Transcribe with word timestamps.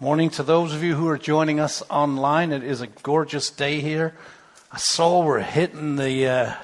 Morning 0.00 0.30
to 0.30 0.44
those 0.44 0.72
of 0.74 0.84
you 0.84 0.94
who 0.94 1.08
are 1.08 1.18
joining 1.18 1.58
us 1.58 1.82
online. 1.90 2.52
It 2.52 2.62
is 2.62 2.80
a 2.80 2.86
gorgeous 2.86 3.50
day 3.50 3.80
here. 3.80 4.14
I 4.70 4.76
saw 4.76 5.24
we're 5.24 5.40
hitting 5.40 5.96
the 5.96 6.24
uh, 6.28 6.54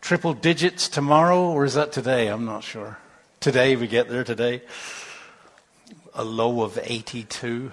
triple 0.00 0.32
digits 0.34 0.88
tomorrow, 0.88 1.52
or 1.52 1.64
is 1.64 1.74
that 1.74 1.92
today? 1.92 2.26
I'm 2.26 2.44
not 2.44 2.64
sure. 2.64 2.98
Today, 3.38 3.76
we 3.76 3.86
get 3.86 4.08
there 4.08 4.24
today. 4.24 4.62
A 6.14 6.24
low 6.24 6.62
of 6.62 6.80
82. 6.82 7.70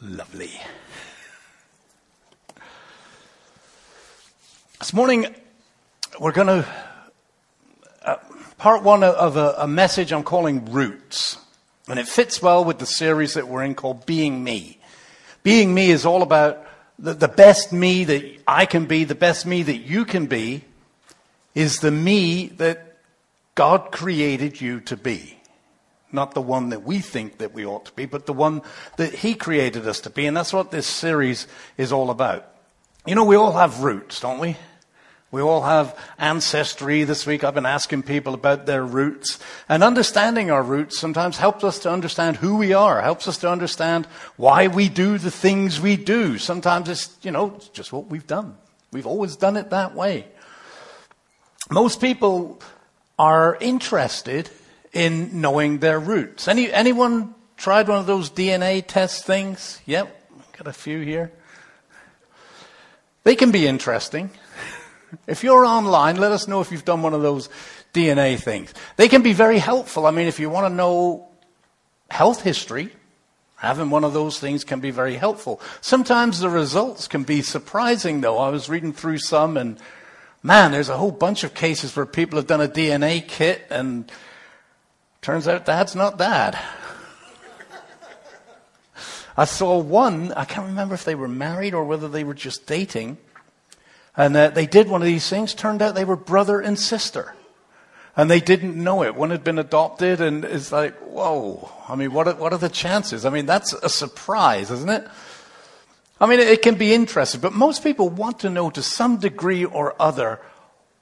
Lovely. 0.00 0.52
This 4.78 4.92
morning, 4.92 5.34
we're 6.20 6.30
going 6.30 6.62
to, 6.62 6.68
uh, 8.04 8.16
part 8.58 8.84
one 8.84 9.02
of 9.02 9.36
a, 9.36 9.56
a 9.58 9.66
message 9.66 10.12
I'm 10.12 10.22
calling 10.22 10.70
Roots. 10.70 11.38
And 11.88 11.98
it 11.98 12.08
fits 12.08 12.40
well 12.40 12.64
with 12.64 12.78
the 12.78 12.86
series 12.86 13.34
that 13.34 13.48
we're 13.48 13.62
in 13.62 13.74
called 13.74 14.06
Being 14.06 14.42
Me. 14.42 14.78
Being 15.42 15.74
Me 15.74 15.90
is 15.90 16.06
all 16.06 16.22
about 16.22 16.66
the, 16.98 17.12
the 17.12 17.28
best 17.28 17.72
me 17.72 18.04
that 18.04 18.24
I 18.46 18.66
can 18.66 18.86
be, 18.86 19.04
the 19.04 19.14
best 19.14 19.44
me 19.44 19.62
that 19.62 19.78
you 19.78 20.04
can 20.04 20.26
be, 20.26 20.64
is 21.54 21.80
the 21.80 21.90
me 21.90 22.48
that 22.56 22.96
God 23.54 23.92
created 23.92 24.60
you 24.60 24.80
to 24.80 24.96
be. 24.96 25.38
Not 26.10 26.32
the 26.32 26.40
one 26.40 26.70
that 26.70 26.84
we 26.84 27.00
think 27.00 27.38
that 27.38 27.52
we 27.52 27.66
ought 27.66 27.86
to 27.86 27.92
be, 27.92 28.06
but 28.06 28.26
the 28.26 28.32
one 28.32 28.62
that 28.96 29.12
He 29.12 29.34
created 29.34 29.86
us 29.86 30.00
to 30.00 30.10
be. 30.10 30.26
And 30.26 30.36
that's 30.36 30.52
what 30.52 30.70
this 30.70 30.86
series 30.86 31.46
is 31.76 31.92
all 31.92 32.10
about. 32.10 32.48
You 33.04 33.14
know, 33.14 33.24
we 33.24 33.36
all 33.36 33.52
have 33.52 33.82
roots, 33.82 34.20
don't 34.20 34.38
we? 34.38 34.56
We 35.34 35.42
all 35.42 35.62
have 35.62 35.98
ancestry. 36.16 37.02
This 37.02 37.26
week 37.26 37.42
I've 37.42 37.56
been 37.56 37.66
asking 37.66 38.04
people 38.04 38.34
about 38.34 38.66
their 38.66 38.84
roots. 38.84 39.40
And 39.68 39.82
understanding 39.82 40.52
our 40.52 40.62
roots 40.62 40.96
sometimes 40.96 41.38
helps 41.38 41.64
us 41.64 41.80
to 41.80 41.90
understand 41.90 42.36
who 42.36 42.54
we 42.54 42.72
are, 42.72 43.02
helps 43.02 43.26
us 43.26 43.38
to 43.38 43.50
understand 43.50 44.06
why 44.36 44.68
we 44.68 44.88
do 44.88 45.18
the 45.18 45.32
things 45.32 45.80
we 45.80 45.96
do. 45.96 46.38
Sometimes 46.38 46.88
it's, 46.88 47.16
you 47.22 47.32
know, 47.32 47.52
it's 47.56 47.66
just 47.66 47.92
what 47.92 48.06
we've 48.06 48.28
done. 48.28 48.56
We've 48.92 49.08
always 49.08 49.34
done 49.34 49.56
it 49.56 49.70
that 49.70 49.96
way. 49.96 50.26
Most 51.68 52.00
people 52.00 52.62
are 53.18 53.58
interested 53.60 54.48
in 54.92 55.40
knowing 55.40 55.78
their 55.78 55.98
roots. 55.98 56.46
Any, 56.46 56.72
anyone 56.72 57.34
tried 57.56 57.88
one 57.88 57.98
of 57.98 58.06
those 58.06 58.30
DNA 58.30 58.86
test 58.86 59.24
things? 59.24 59.80
Yep, 59.86 60.14
got 60.58 60.68
a 60.68 60.72
few 60.72 61.00
here. 61.00 61.32
They 63.24 63.34
can 63.34 63.50
be 63.50 63.66
interesting. 63.66 64.30
If 65.26 65.44
you're 65.44 65.64
online, 65.64 66.16
let 66.16 66.32
us 66.32 66.48
know 66.48 66.60
if 66.60 66.72
you've 66.72 66.84
done 66.84 67.02
one 67.02 67.14
of 67.14 67.22
those 67.22 67.48
DNA 67.92 68.38
things. 68.38 68.74
They 68.96 69.08
can 69.08 69.22
be 69.22 69.32
very 69.32 69.58
helpful. 69.58 70.06
I 70.06 70.10
mean, 70.10 70.26
if 70.26 70.40
you 70.40 70.50
want 70.50 70.70
to 70.70 70.74
know 70.74 71.28
health 72.10 72.42
history, 72.42 72.90
having 73.56 73.90
one 73.90 74.04
of 74.04 74.12
those 74.12 74.38
things 74.38 74.64
can 74.64 74.80
be 74.80 74.90
very 74.90 75.14
helpful. 75.14 75.60
Sometimes 75.80 76.40
the 76.40 76.50
results 76.50 77.08
can 77.08 77.22
be 77.24 77.42
surprising, 77.42 78.20
though. 78.20 78.38
I 78.38 78.50
was 78.50 78.68
reading 78.68 78.92
through 78.92 79.18
some, 79.18 79.56
and 79.56 79.78
man, 80.42 80.72
there's 80.72 80.88
a 80.88 80.96
whole 80.96 81.12
bunch 81.12 81.44
of 81.44 81.54
cases 81.54 81.96
where 81.96 82.06
people 82.06 82.38
have 82.38 82.46
done 82.46 82.60
a 82.60 82.68
DNA 82.68 83.26
kit, 83.26 83.66
and 83.70 84.10
turns 85.22 85.48
out 85.48 85.64
that's 85.66 85.94
not 85.94 86.18
that. 86.18 86.62
I 89.36 89.46
saw 89.46 89.78
one, 89.78 90.32
I 90.32 90.44
can't 90.44 90.66
remember 90.66 90.94
if 90.94 91.04
they 91.04 91.14
were 91.14 91.28
married 91.28 91.74
or 91.74 91.84
whether 91.84 92.08
they 92.08 92.22
were 92.22 92.34
just 92.34 92.66
dating. 92.66 93.18
And 94.16 94.34
they 94.36 94.66
did 94.66 94.88
one 94.88 95.02
of 95.02 95.06
these 95.06 95.28
things. 95.28 95.54
Turned 95.54 95.82
out 95.82 95.94
they 95.94 96.04
were 96.04 96.16
brother 96.16 96.60
and 96.60 96.78
sister. 96.78 97.34
And 98.16 98.30
they 98.30 98.40
didn't 98.40 98.76
know 98.76 99.02
it. 99.02 99.16
One 99.16 99.30
had 99.30 99.42
been 99.42 99.58
adopted, 99.58 100.20
and 100.20 100.44
it's 100.44 100.70
like, 100.70 100.96
whoa. 101.00 101.68
I 101.88 101.96
mean, 101.96 102.12
what 102.12 102.28
are, 102.28 102.34
what 102.34 102.52
are 102.52 102.58
the 102.58 102.68
chances? 102.68 103.24
I 103.24 103.30
mean, 103.30 103.44
that's 103.44 103.72
a 103.72 103.88
surprise, 103.88 104.70
isn't 104.70 104.88
it? 104.88 105.08
I 106.20 106.26
mean, 106.26 106.38
it 106.38 106.62
can 106.62 106.76
be 106.76 106.94
interesting, 106.94 107.40
but 107.40 107.52
most 107.52 107.82
people 107.82 108.08
want 108.08 108.40
to 108.40 108.50
know 108.50 108.70
to 108.70 108.82
some 108.82 109.16
degree 109.16 109.64
or 109.64 110.00
other 110.00 110.40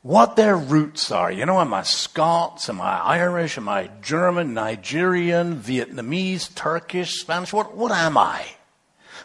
what 0.01 0.37
their 0.37 0.57
roots 0.57 1.13
are. 1.13 1.31
You 1.31 1.45
know, 1.45 1.61
am 1.61 1.75
I 1.75 1.83
Scots? 1.83 2.71
Am 2.71 2.81
I 2.81 2.99
Irish? 2.99 3.59
Am 3.59 3.69
I 3.69 3.91
German, 4.01 4.55
Nigerian, 4.55 5.57
Vietnamese, 5.57 6.53
Turkish, 6.55 7.21
Spanish? 7.21 7.53
What, 7.53 7.77
what 7.77 7.93
am 7.93 8.17
I? 8.17 8.47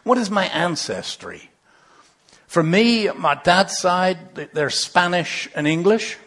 What 0.04 0.18
is 0.18 0.30
my 0.30 0.46
ancestry? 0.48 1.50
For 2.48 2.64
me, 2.64 3.10
my 3.12 3.36
dad's 3.36 3.78
side, 3.78 4.36
they're 4.54 4.70
Spanish 4.70 5.50
and 5.54 5.68
English. 5.68 6.18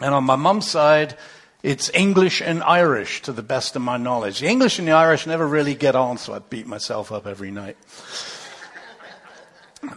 And 0.00 0.14
on 0.14 0.24
my 0.24 0.36
mum's 0.36 0.68
side, 0.68 1.16
it's 1.62 1.90
English 1.94 2.40
and 2.40 2.62
Irish 2.62 3.22
to 3.22 3.32
the 3.32 3.42
best 3.42 3.74
of 3.74 3.82
my 3.82 3.96
knowledge. 3.96 4.40
The 4.40 4.48
English 4.48 4.78
and 4.78 4.86
the 4.86 4.92
Irish 4.92 5.26
never 5.26 5.46
really 5.46 5.74
get 5.74 5.96
on, 5.96 6.18
so 6.18 6.34
I 6.34 6.38
beat 6.38 6.66
myself 6.66 7.10
up 7.10 7.26
every 7.26 7.50
night. 7.50 7.76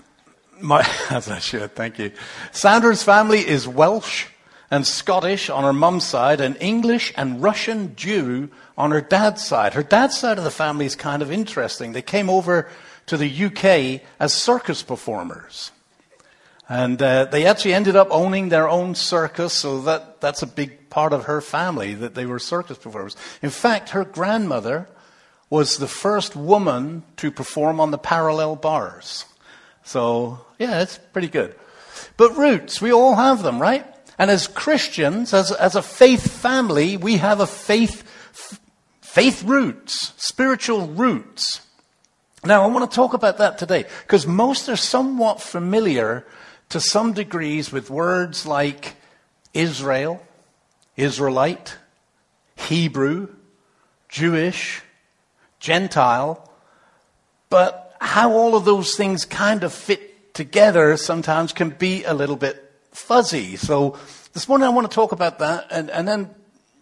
My, 0.59 0.87
as 1.09 1.29
I 1.29 1.39
should, 1.39 1.73
thank 1.75 1.97
you. 1.97 2.11
Sandra's 2.51 3.01
family 3.01 3.39
is 3.39 3.67
Welsh 3.67 4.27
and 4.71 4.87
Scottish 4.87 5.49
on 5.49 5.65
her 5.65 5.73
mum's 5.73 6.05
side, 6.05 6.39
and 6.39 6.55
English 6.61 7.13
and 7.17 7.43
Russian 7.43 7.95
Jew 7.97 8.49
on 8.77 8.91
her 8.91 9.01
dad's 9.01 9.45
side. 9.45 9.73
Her 9.73 9.83
dad's 9.83 10.17
side 10.17 10.37
of 10.37 10.45
the 10.45 10.49
family 10.49 10.85
is 10.85 10.95
kind 10.95 11.21
of 11.21 11.31
interesting. 11.31 11.91
They 11.91 12.01
came 12.01 12.29
over 12.29 12.69
to 13.07 13.17
the 13.17 13.45
UK 13.45 14.01
as 14.19 14.33
circus 14.33 14.81
performers. 14.81 15.71
And 16.69 17.01
uh, 17.01 17.25
they 17.25 17.45
actually 17.45 17.73
ended 17.73 17.97
up 17.97 18.07
owning 18.11 18.47
their 18.47 18.69
own 18.69 18.95
circus, 18.95 19.51
so 19.51 19.81
that, 19.81 20.21
that's 20.21 20.41
a 20.41 20.47
big 20.47 20.89
part 20.89 21.11
of 21.11 21.25
her 21.25 21.41
family, 21.41 21.93
that 21.95 22.15
they 22.15 22.25
were 22.25 22.39
circus 22.39 22.77
performers. 22.77 23.17
In 23.41 23.49
fact, 23.49 23.89
her 23.89 24.05
grandmother 24.05 24.87
was 25.49 25.79
the 25.79 25.87
first 25.87 26.33
woman 26.33 27.03
to 27.17 27.29
perform 27.29 27.81
on 27.81 27.91
the 27.91 27.97
parallel 27.97 28.55
bars. 28.55 29.25
So, 29.83 30.39
yeah, 30.59 30.81
it's 30.81 30.97
pretty 30.97 31.27
good. 31.27 31.55
But 32.15 32.37
roots, 32.37 32.81
we 32.81 32.93
all 32.93 33.15
have 33.15 33.43
them, 33.43 33.61
right? 33.61 33.85
And 34.21 34.29
as 34.29 34.45
Christians, 34.45 35.33
as, 35.33 35.51
as 35.51 35.75
a 35.75 35.81
faith 35.81 36.31
family, 36.31 36.95
we 36.95 37.17
have 37.17 37.39
a 37.39 37.47
faith, 37.47 38.03
faith 39.01 39.41
roots, 39.41 40.13
spiritual 40.15 40.85
roots. 40.89 41.61
Now, 42.45 42.61
I 42.61 42.67
want 42.67 42.87
to 42.87 42.95
talk 42.95 43.15
about 43.15 43.39
that 43.39 43.57
today 43.57 43.85
because 44.03 44.27
most 44.27 44.69
are 44.69 44.75
somewhat 44.75 45.41
familiar 45.41 46.23
to 46.69 46.79
some 46.79 47.13
degrees 47.13 47.71
with 47.71 47.89
words 47.89 48.45
like 48.45 48.93
Israel, 49.55 50.21
Israelite, 50.95 51.79
Hebrew, 52.55 53.27
Jewish, 54.07 54.83
Gentile, 55.59 56.47
but 57.49 57.95
how 57.99 58.33
all 58.33 58.55
of 58.55 58.65
those 58.65 58.93
things 58.93 59.25
kind 59.25 59.63
of 59.63 59.73
fit 59.73 60.35
together 60.35 60.95
sometimes 60.95 61.53
can 61.53 61.71
be 61.71 62.03
a 62.03 62.13
little 62.13 62.35
bit 62.35 62.60
fuzzy. 62.91 63.55
So 63.55 63.97
this 64.33 64.47
morning 64.47 64.67
I 64.67 64.69
want 64.69 64.89
to 64.89 64.93
talk 64.93 65.11
about 65.11 65.39
that 65.39 65.67
and, 65.71 65.89
and 65.89 66.07
then, 66.07 66.29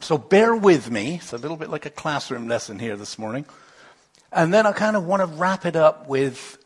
so 0.01 0.17
bear 0.17 0.55
with 0.55 0.89
me. 0.89 1.15
It's 1.15 1.33
a 1.33 1.37
little 1.37 1.57
bit 1.57 1.69
like 1.69 1.85
a 1.85 1.89
classroom 1.89 2.47
lesson 2.47 2.79
here 2.79 2.95
this 2.95 3.19
morning. 3.19 3.45
And 4.31 4.53
then 4.53 4.65
I 4.65 4.71
kind 4.71 4.95
of 4.95 5.05
want 5.05 5.21
to 5.21 5.25
wrap 5.25 5.65
it 5.65 5.75
up 5.75 6.07
with 6.07 6.57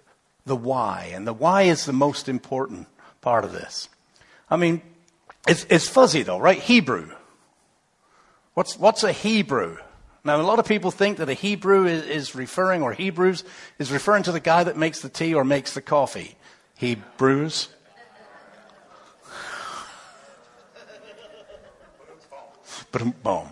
the 0.46 0.56
why. 0.56 1.12
And 1.14 1.26
the 1.26 1.34
why 1.34 1.64
is 1.64 1.86
the 1.86 1.94
most 1.94 2.30
important 2.30 2.88
part 3.22 3.44
of 3.44 3.52
this. 3.52 3.90
I 4.50 4.58
mean, 4.58 4.82
it's, 5.48 5.66
it's 5.70 5.88
fuzzy 5.88 6.22
though, 6.22 6.40
right? 6.40 6.60
Hebrew. 6.60 7.10
What's, 8.54 8.78
what's 8.78 9.04
a 9.04 9.12
Hebrew? 9.12 9.78
Now, 10.24 10.40
a 10.40 10.44
lot 10.44 10.60
of 10.60 10.66
people 10.66 10.92
think 10.92 11.18
that 11.18 11.28
a 11.28 11.34
Hebrew 11.34 11.86
is, 11.86 12.06
is 12.06 12.36
referring, 12.36 12.82
or 12.82 12.94
Hebrews, 12.94 13.44
is 13.78 13.92
referring 13.92 14.24
to 14.24 14.32
the 14.32 14.40
guy 14.40 14.64
that 14.64 14.78
makes 14.78 15.02
the 15.02 15.10
tea 15.10 15.34
or 15.34 15.44
makes 15.44 15.74
the 15.74 15.82
coffee. 15.82 16.36
Hebrews. 16.78 17.68
Boom. 22.94 23.50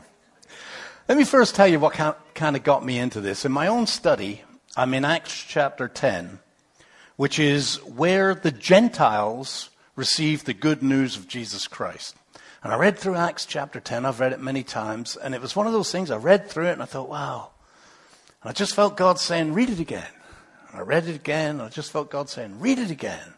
Let 1.09 1.17
me 1.17 1.23
first 1.25 1.55
tell 1.55 1.67
you 1.67 1.79
what 1.79 1.93
kind 1.93 2.55
of 2.55 2.63
got 2.63 2.85
me 2.85 2.99
into 2.99 3.21
this. 3.21 3.43
In 3.43 3.51
my 3.51 3.67
own 3.67 3.87
study, 3.87 4.43
I'm 4.77 4.93
in 4.93 5.03
Acts 5.03 5.43
chapter 5.43 5.87
10, 5.87 6.39
which 7.15 7.39
is 7.39 7.77
where 7.83 8.35
the 8.35 8.51
Gentiles 8.51 9.69
received 9.95 10.45
the 10.45 10.53
good 10.53 10.81
news 10.81 11.17
of 11.17 11.27
Jesus 11.27 11.67
Christ. 11.67 12.15
And 12.63 12.71
I 12.71 12.77
read 12.77 12.97
through 12.99 13.15
Acts 13.15 13.45
chapter 13.45 13.79
10. 13.79 14.05
I've 14.05 14.19
read 14.19 14.33
it 14.33 14.39
many 14.39 14.63
times. 14.63 15.17
And 15.17 15.33
it 15.33 15.41
was 15.41 15.55
one 15.55 15.65
of 15.65 15.73
those 15.73 15.91
things 15.91 16.11
I 16.11 16.17
read 16.17 16.47
through 16.47 16.67
it 16.67 16.73
and 16.73 16.81
I 16.83 16.85
thought, 16.85 17.09
wow. 17.09 17.49
And 18.41 18.49
I 18.51 18.53
just 18.53 18.75
felt 18.75 18.95
God 18.95 19.19
saying, 19.19 19.53
read 19.53 19.69
it 19.71 19.79
again. 19.79 20.07
And 20.69 20.79
I 20.79 20.83
read 20.83 21.07
it 21.07 21.15
again. 21.15 21.55
And 21.55 21.63
I 21.63 21.69
just 21.69 21.91
felt 21.91 22.11
God 22.11 22.29
saying, 22.29 22.59
read 22.59 22.77
it 22.77 22.91
again. 22.91 23.33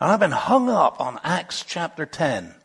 And 0.00 0.10
I've 0.10 0.20
been 0.20 0.32
hung 0.32 0.68
up 0.68 1.00
on 1.00 1.20
Acts 1.22 1.64
chapter 1.64 2.04
10 2.04 2.56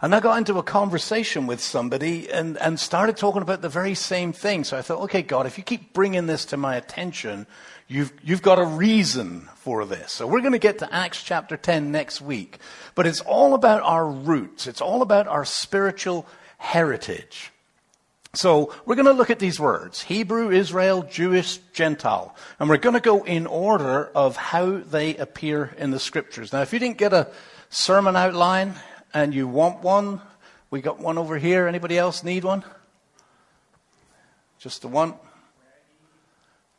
and 0.00 0.14
I 0.14 0.20
got 0.20 0.38
into 0.38 0.58
a 0.58 0.62
conversation 0.62 1.48
with 1.48 1.60
somebody 1.60 2.30
and, 2.30 2.56
and 2.58 2.78
started 2.78 3.16
talking 3.16 3.42
about 3.42 3.62
the 3.62 3.68
very 3.68 3.94
same 3.94 4.32
thing. 4.32 4.62
So 4.62 4.76
I 4.76 4.82
thought, 4.82 5.00
okay, 5.02 5.22
God, 5.22 5.46
if 5.46 5.58
you 5.58 5.64
keep 5.64 5.92
bringing 5.92 6.26
this 6.26 6.44
to 6.46 6.56
my 6.56 6.76
attention, 6.76 7.48
you've, 7.88 8.12
you've 8.22 8.42
got 8.42 8.60
a 8.60 8.64
reason 8.64 9.48
for 9.56 9.84
this. 9.84 10.12
So 10.12 10.28
we're 10.28 10.40
going 10.40 10.52
to 10.52 10.60
get 10.60 10.78
to 10.78 10.94
Acts 10.94 11.24
chapter 11.24 11.56
10 11.56 11.90
next 11.90 12.20
week. 12.20 12.58
But 12.94 13.06
it's 13.06 13.20
all 13.22 13.54
about 13.54 13.82
our 13.82 14.08
roots. 14.08 14.68
It's 14.68 14.80
all 14.80 15.02
about 15.02 15.26
our 15.26 15.44
spiritual 15.44 16.26
heritage. 16.58 17.50
So 18.34 18.72
we're 18.86 18.94
going 18.94 19.06
to 19.06 19.12
look 19.12 19.30
at 19.30 19.40
these 19.40 19.58
words 19.58 20.02
Hebrew, 20.02 20.52
Israel, 20.52 21.02
Jewish, 21.02 21.58
Gentile. 21.72 22.36
And 22.60 22.68
we're 22.68 22.76
going 22.76 22.94
to 22.94 23.00
go 23.00 23.24
in 23.24 23.48
order 23.48 24.04
of 24.14 24.36
how 24.36 24.76
they 24.76 25.16
appear 25.16 25.74
in 25.76 25.90
the 25.90 25.98
scriptures. 25.98 26.52
Now, 26.52 26.62
if 26.62 26.72
you 26.72 26.78
didn't 26.78 26.98
get 26.98 27.12
a 27.12 27.32
sermon 27.68 28.14
outline 28.14 28.74
and 29.14 29.34
you 29.34 29.48
want 29.48 29.82
one, 29.82 30.20
we 30.70 30.80
got 30.80 30.98
one 30.98 31.18
over 31.18 31.38
here. 31.38 31.66
Anybody 31.66 31.96
else 31.96 32.22
need 32.22 32.44
one? 32.44 32.64
Just 34.58 34.82
the 34.82 34.88
one? 34.88 35.14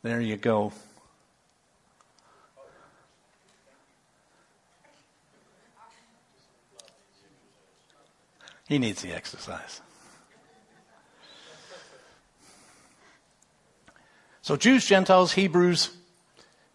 There 0.02 0.20
you 0.20 0.36
go. 0.36 0.72
He 8.68 8.78
needs 8.78 9.02
the 9.02 9.12
exercise. 9.12 9.80
So, 14.42 14.56
Jews, 14.56 14.86
Gentiles, 14.86 15.32
Hebrews, 15.32 15.90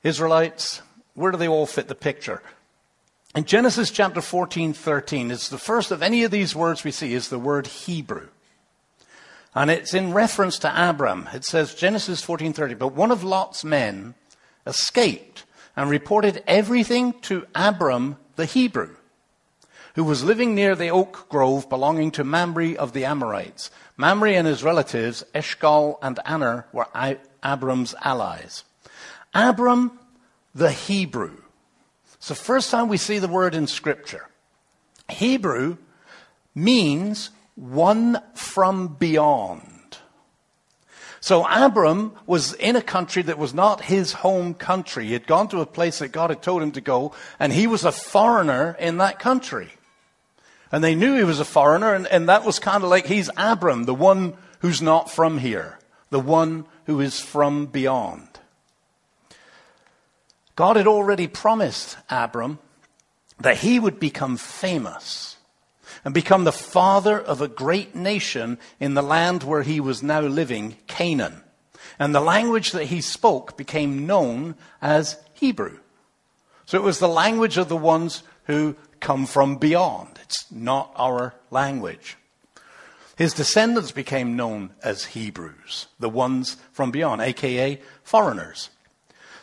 Israelites, 0.03 0.81
where 1.13 1.31
do 1.31 1.37
they 1.37 1.47
all 1.47 1.65
fit 1.65 1.87
the 1.87 1.95
picture? 1.95 2.43
In 3.35 3.43
Genesis 3.43 3.91
chapter 3.91 4.21
14, 4.21 4.71
13, 4.71 5.29
it's 5.29 5.49
the 5.49 5.57
first 5.57 5.91
of 5.91 6.01
any 6.01 6.23
of 6.23 6.31
these 6.31 6.55
words 6.55 6.85
we 6.85 6.91
see 6.91 7.13
is 7.13 7.27
the 7.27 7.37
word 7.37 7.67
Hebrew. 7.67 8.29
And 9.53 9.69
it's 9.69 9.93
in 9.93 10.13
reference 10.13 10.57
to 10.59 10.89
Abram. 10.89 11.27
It 11.33 11.43
says 11.43 11.75
Genesis 11.75 12.21
14:30, 12.21 12.75
but 12.75 12.93
one 12.93 13.11
of 13.11 13.25
Lot's 13.25 13.65
men 13.65 14.15
escaped 14.65 15.43
and 15.75 15.89
reported 15.89 16.43
everything 16.47 17.13
to 17.23 17.45
Abram 17.53 18.17
the 18.37 18.45
Hebrew 18.45 18.95
who 19.95 20.03
was 20.03 20.23
living 20.23 20.53
near 20.53 20.75
the 20.75 20.89
oak 20.89 21.27
grove 21.29 21.69
belonging 21.69 22.11
to 22.11 22.23
Mamre 22.23 22.75
of 22.75 22.93
the 22.93 23.05
Amorites. 23.05 23.71
Mamre 23.97 24.31
and 24.31 24.45
his 24.45 24.63
relatives, 24.63 25.23
Eshcol 25.33 25.97
and 26.01 26.19
Aner, 26.25 26.67
were 26.73 26.87
Abram's 27.43 27.95
allies. 28.03 28.65
Abram, 29.33 29.97
the 30.53 30.71
Hebrew. 30.71 31.44
It's 32.25 32.29
the 32.29 32.43
first 32.43 32.71
time 32.71 32.87
we 32.87 32.97
see 32.97 33.19
the 33.19 33.27
word 33.27 33.53
in 33.53 33.67
Scripture. 33.67 34.27
Hebrew 35.07 35.77
means 36.55 37.29
one 37.53 38.19
from 38.33 38.87
beyond. 38.87 39.99
So 41.19 41.45
Abram 41.47 42.13
was 42.25 42.53
in 42.53 42.75
a 42.75 42.81
country 42.81 43.21
that 43.21 43.37
was 43.37 43.53
not 43.53 43.81
his 43.81 44.13
home 44.13 44.55
country. 44.55 45.05
He 45.05 45.13
had 45.13 45.27
gone 45.27 45.49
to 45.49 45.61
a 45.61 45.67
place 45.67 45.99
that 45.99 46.07
God 46.07 46.31
had 46.31 46.41
told 46.41 46.63
him 46.63 46.71
to 46.71 46.81
go, 46.81 47.13
and 47.39 47.53
he 47.53 47.67
was 47.67 47.85
a 47.85 47.91
foreigner 47.91 48.75
in 48.79 48.97
that 48.97 49.19
country. 49.19 49.69
And 50.71 50.83
they 50.83 50.95
knew 50.95 51.15
he 51.15 51.23
was 51.23 51.39
a 51.39 51.45
foreigner, 51.45 51.93
and, 51.93 52.07
and 52.07 52.27
that 52.27 52.43
was 52.43 52.57
kind 52.57 52.83
of 52.83 52.89
like 52.89 53.05
he's 53.05 53.29
Abram, 53.37 53.83
the 53.83 53.93
one 53.93 54.33
who's 54.61 54.81
not 54.81 55.11
from 55.11 55.37
here, 55.37 55.77
the 56.09 56.19
one 56.19 56.65
who 56.87 57.01
is 57.01 57.19
from 57.19 57.67
beyond. 57.67 58.34
God 60.55 60.75
had 60.75 60.87
already 60.87 61.27
promised 61.27 61.97
Abram 62.09 62.59
that 63.39 63.57
he 63.57 63.79
would 63.79 63.99
become 63.99 64.37
famous 64.37 65.37
and 66.03 66.13
become 66.13 66.43
the 66.43 66.51
father 66.51 67.19
of 67.19 67.41
a 67.41 67.47
great 67.47 67.95
nation 67.95 68.57
in 68.79 68.93
the 68.93 69.01
land 69.01 69.43
where 69.43 69.63
he 69.63 69.79
was 69.79 70.01
now 70.01 70.21
living, 70.21 70.77
Canaan. 70.87 71.41
And 71.99 72.13
the 72.13 72.21
language 72.21 72.71
that 72.71 72.85
he 72.85 73.01
spoke 73.01 73.57
became 73.57 74.05
known 74.05 74.55
as 74.81 75.17
Hebrew. 75.33 75.79
So 76.65 76.77
it 76.77 76.83
was 76.83 76.99
the 76.99 77.07
language 77.07 77.57
of 77.57 77.69
the 77.69 77.77
ones 77.77 78.23
who 78.45 78.75
come 78.99 79.25
from 79.25 79.57
beyond. 79.57 80.19
It's 80.23 80.49
not 80.51 80.91
our 80.95 81.33
language. 81.51 82.17
His 83.17 83.33
descendants 83.33 83.91
became 83.91 84.35
known 84.35 84.71
as 84.83 85.05
Hebrews, 85.05 85.87
the 85.99 86.09
ones 86.09 86.57
from 86.71 86.91
beyond, 86.91 87.21
aka 87.21 87.79
foreigners. 88.03 88.69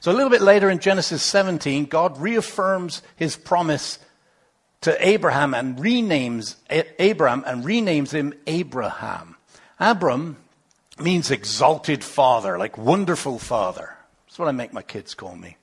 So 0.03 0.11
a 0.11 0.13
little 0.13 0.31
bit 0.31 0.43
later 0.43 0.69
in 0.69 0.81
Genesis 0.81 1.23
17, 1.23 1.85
God 1.85 2.21
reaffirms 2.21 3.03
his 3.15 3.37
promise 3.37 4.01
to 4.81 4.97
Abraham 5.09 5.55
and 5.55 5.77
renames 5.77 6.57
Abraham 6.99 7.45
and 7.47 7.63
renames 7.65 8.11
him 8.11 8.35
Abraham. 8.49 9.37
Abram 9.79 10.39
means 10.99 11.31
exalted 11.31 12.03
father, 12.03 12.59
like 12.59 12.77
wonderful 12.77 13.39
father. 13.39 13.97
That's 14.27 14.41
what 14.41 14.49
I 14.49 14.51
make 14.51 14.73
my 14.73 14.83
kids 14.83 15.15
call 15.15 15.37
me. 15.37 15.57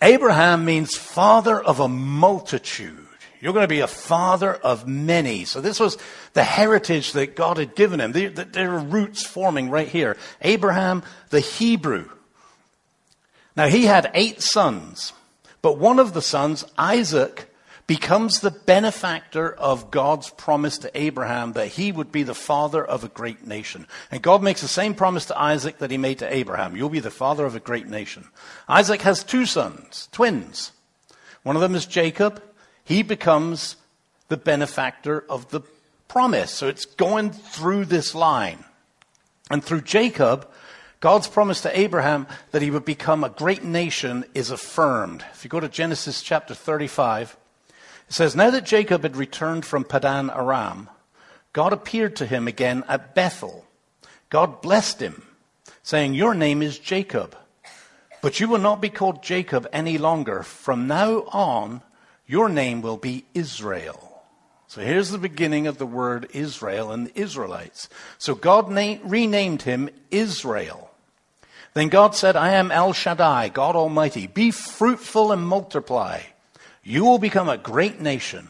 Abraham 0.00 0.64
means 0.64 0.96
father 0.96 1.60
of 1.60 1.80
a 1.80 1.88
multitude. 1.88 3.09
You're 3.40 3.54
going 3.54 3.64
to 3.64 3.68
be 3.68 3.80
a 3.80 3.86
father 3.86 4.54
of 4.54 4.86
many. 4.86 5.44
So 5.44 5.60
this 5.60 5.80
was 5.80 5.96
the 6.34 6.44
heritage 6.44 7.12
that 7.12 7.36
God 7.36 7.56
had 7.56 7.74
given 7.74 8.00
him. 8.00 8.12
There 8.12 8.74
are 8.74 8.78
roots 8.78 9.24
forming 9.24 9.70
right 9.70 9.88
here. 9.88 10.16
Abraham, 10.42 11.02
the 11.30 11.40
Hebrew. 11.40 12.08
Now 13.56 13.66
he 13.66 13.86
had 13.86 14.10
eight 14.14 14.42
sons, 14.42 15.12
but 15.62 15.78
one 15.78 15.98
of 15.98 16.12
the 16.12 16.22
sons, 16.22 16.64
Isaac, 16.78 17.46
becomes 17.86 18.38
the 18.38 18.52
benefactor 18.52 19.52
of 19.52 19.90
God's 19.90 20.30
promise 20.30 20.78
to 20.78 20.90
Abraham 20.96 21.54
that 21.54 21.66
he 21.66 21.90
would 21.90 22.12
be 22.12 22.22
the 22.22 22.36
father 22.36 22.84
of 22.84 23.02
a 23.02 23.08
great 23.08 23.44
nation. 23.44 23.84
And 24.12 24.22
God 24.22 24.44
makes 24.44 24.60
the 24.60 24.68
same 24.68 24.94
promise 24.94 25.26
to 25.26 25.40
Isaac 25.40 25.78
that 25.78 25.90
he 25.90 25.98
made 25.98 26.20
to 26.20 26.32
Abraham. 26.32 26.76
You'll 26.76 26.88
be 26.88 27.00
the 27.00 27.10
father 27.10 27.44
of 27.44 27.56
a 27.56 27.60
great 27.60 27.88
nation. 27.88 28.28
Isaac 28.68 29.02
has 29.02 29.24
two 29.24 29.44
sons, 29.44 30.08
twins. 30.12 30.70
One 31.42 31.56
of 31.56 31.62
them 31.62 31.74
is 31.74 31.84
Jacob. 31.84 32.40
He 32.90 33.04
becomes 33.04 33.76
the 34.26 34.36
benefactor 34.36 35.24
of 35.30 35.48
the 35.50 35.60
promise. 36.08 36.50
So 36.50 36.66
it's 36.66 36.86
going 36.86 37.30
through 37.30 37.84
this 37.84 38.16
line. 38.16 38.64
And 39.48 39.62
through 39.62 39.82
Jacob, 39.82 40.50
God's 40.98 41.28
promise 41.28 41.60
to 41.60 41.78
Abraham 41.78 42.26
that 42.50 42.62
he 42.62 42.70
would 42.72 42.84
become 42.84 43.22
a 43.22 43.28
great 43.28 43.62
nation 43.62 44.24
is 44.34 44.50
affirmed. 44.50 45.24
If 45.32 45.44
you 45.44 45.50
go 45.50 45.60
to 45.60 45.68
Genesis 45.68 46.20
chapter 46.20 46.52
35, 46.52 47.36
it 48.08 48.12
says, 48.12 48.34
Now 48.34 48.50
that 48.50 48.66
Jacob 48.66 49.04
had 49.04 49.14
returned 49.14 49.64
from 49.64 49.84
Padan 49.84 50.28
Aram, 50.28 50.90
God 51.52 51.72
appeared 51.72 52.16
to 52.16 52.26
him 52.26 52.48
again 52.48 52.82
at 52.88 53.14
Bethel. 53.14 53.66
God 54.30 54.60
blessed 54.62 54.98
him, 54.98 55.22
saying, 55.84 56.14
Your 56.14 56.34
name 56.34 56.60
is 56.60 56.76
Jacob, 56.80 57.36
but 58.20 58.40
you 58.40 58.48
will 58.48 58.58
not 58.58 58.80
be 58.80 58.90
called 58.90 59.22
Jacob 59.22 59.68
any 59.72 59.96
longer. 59.96 60.42
From 60.42 60.88
now 60.88 61.20
on, 61.28 61.82
your 62.30 62.48
name 62.48 62.80
will 62.80 62.96
be 62.96 63.24
Israel. 63.34 64.22
So 64.68 64.82
here's 64.82 65.10
the 65.10 65.18
beginning 65.18 65.66
of 65.66 65.78
the 65.78 65.86
word 65.86 66.28
Israel 66.32 66.92
and 66.92 67.08
the 67.08 67.20
Israelites. 67.20 67.88
So 68.18 68.36
God 68.36 68.70
na- 68.70 68.98
renamed 69.02 69.62
him 69.62 69.90
Israel. 70.12 70.92
Then 71.74 71.88
God 71.88 72.14
said, 72.14 72.36
I 72.36 72.50
am 72.50 72.70
El 72.70 72.92
Shaddai, 72.92 73.48
God 73.48 73.74
Almighty. 73.74 74.28
Be 74.28 74.52
fruitful 74.52 75.32
and 75.32 75.44
multiply. 75.44 76.20
You 76.84 77.04
will 77.04 77.18
become 77.18 77.48
a 77.48 77.58
great 77.58 78.00
nation. 78.00 78.48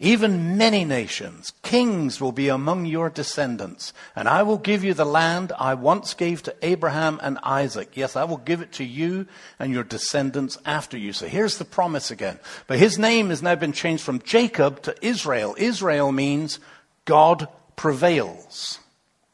Even 0.00 0.56
many 0.56 0.84
nations, 0.84 1.52
kings 1.62 2.20
will 2.20 2.30
be 2.30 2.48
among 2.48 2.86
your 2.86 3.10
descendants, 3.10 3.92
and 4.14 4.28
I 4.28 4.44
will 4.44 4.56
give 4.56 4.84
you 4.84 4.94
the 4.94 5.04
land 5.04 5.52
I 5.58 5.74
once 5.74 6.14
gave 6.14 6.40
to 6.44 6.54
Abraham 6.62 7.18
and 7.20 7.36
Isaac. 7.42 7.96
Yes, 7.96 8.14
I 8.14 8.22
will 8.22 8.36
give 8.36 8.60
it 8.60 8.70
to 8.74 8.84
you 8.84 9.26
and 9.58 9.72
your 9.72 9.82
descendants 9.82 10.56
after 10.64 10.96
you. 10.96 11.12
So 11.12 11.26
here's 11.26 11.58
the 11.58 11.64
promise 11.64 12.12
again. 12.12 12.38
But 12.68 12.78
his 12.78 12.96
name 12.96 13.30
has 13.30 13.42
now 13.42 13.56
been 13.56 13.72
changed 13.72 14.04
from 14.04 14.22
Jacob 14.22 14.82
to 14.82 14.94
Israel. 15.04 15.56
Israel 15.58 16.12
means 16.12 16.60
God 17.04 17.48
prevails. 17.74 18.78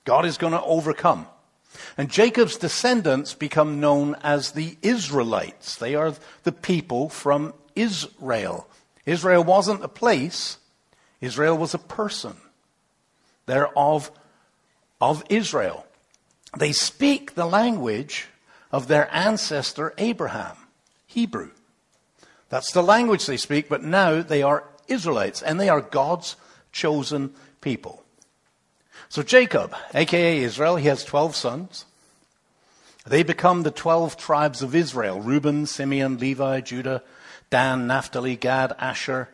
God 0.06 0.24
is 0.24 0.38
going 0.38 0.54
to 0.54 0.62
overcome. 0.62 1.26
And 1.98 2.10
Jacob's 2.10 2.56
descendants 2.56 3.34
become 3.34 3.80
known 3.80 4.16
as 4.22 4.52
the 4.52 4.78
Israelites. 4.80 5.76
They 5.76 5.94
are 5.94 6.14
the 6.44 6.52
people 6.52 7.10
from 7.10 7.52
Israel. 7.76 8.66
Israel 9.06 9.44
wasn't 9.44 9.84
a 9.84 9.88
place, 9.88 10.58
Israel 11.20 11.56
was 11.56 11.74
a 11.74 11.78
person. 11.78 12.36
They're 13.46 13.76
of, 13.78 14.10
of 15.00 15.22
Israel. 15.28 15.86
They 16.58 16.72
speak 16.72 17.34
the 17.34 17.46
language 17.46 18.28
of 18.72 18.88
their 18.88 19.12
ancestor 19.14 19.92
Abraham, 19.98 20.56
Hebrew. 21.06 21.50
That's 22.48 22.72
the 22.72 22.82
language 22.82 23.26
they 23.26 23.36
speak, 23.36 23.68
but 23.68 23.82
now 23.82 24.22
they 24.22 24.42
are 24.42 24.64
Israelites 24.88 25.42
and 25.42 25.60
they 25.60 25.68
are 25.68 25.80
God's 25.80 26.36
chosen 26.72 27.34
people. 27.60 28.02
So 29.08 29.22
Jacob, 29.22 29.74
aka 29.94 30.38
Israel, 30.38 30.76
he 30.76 30.88
has 30.88 31.04
12 31.04 31.36
sons. 31.36 31.84
They 33.06 33.22
become 33.22 33.62
the 33.62 33.70
12 33.70 34.16
tribes 34.16 34.62
of 34.62 34.74
Israel 34.74 35.20
Reuben, 35.20 35.66
Simeon, 35.66 36.18
Levi, 36.18 36.60
Judah, 36.60 37.02
Dan, 37.54 37.86
Naphtali, 37.86 38.34
Gad, 38.34 38.74
Asher, 38.80 39.28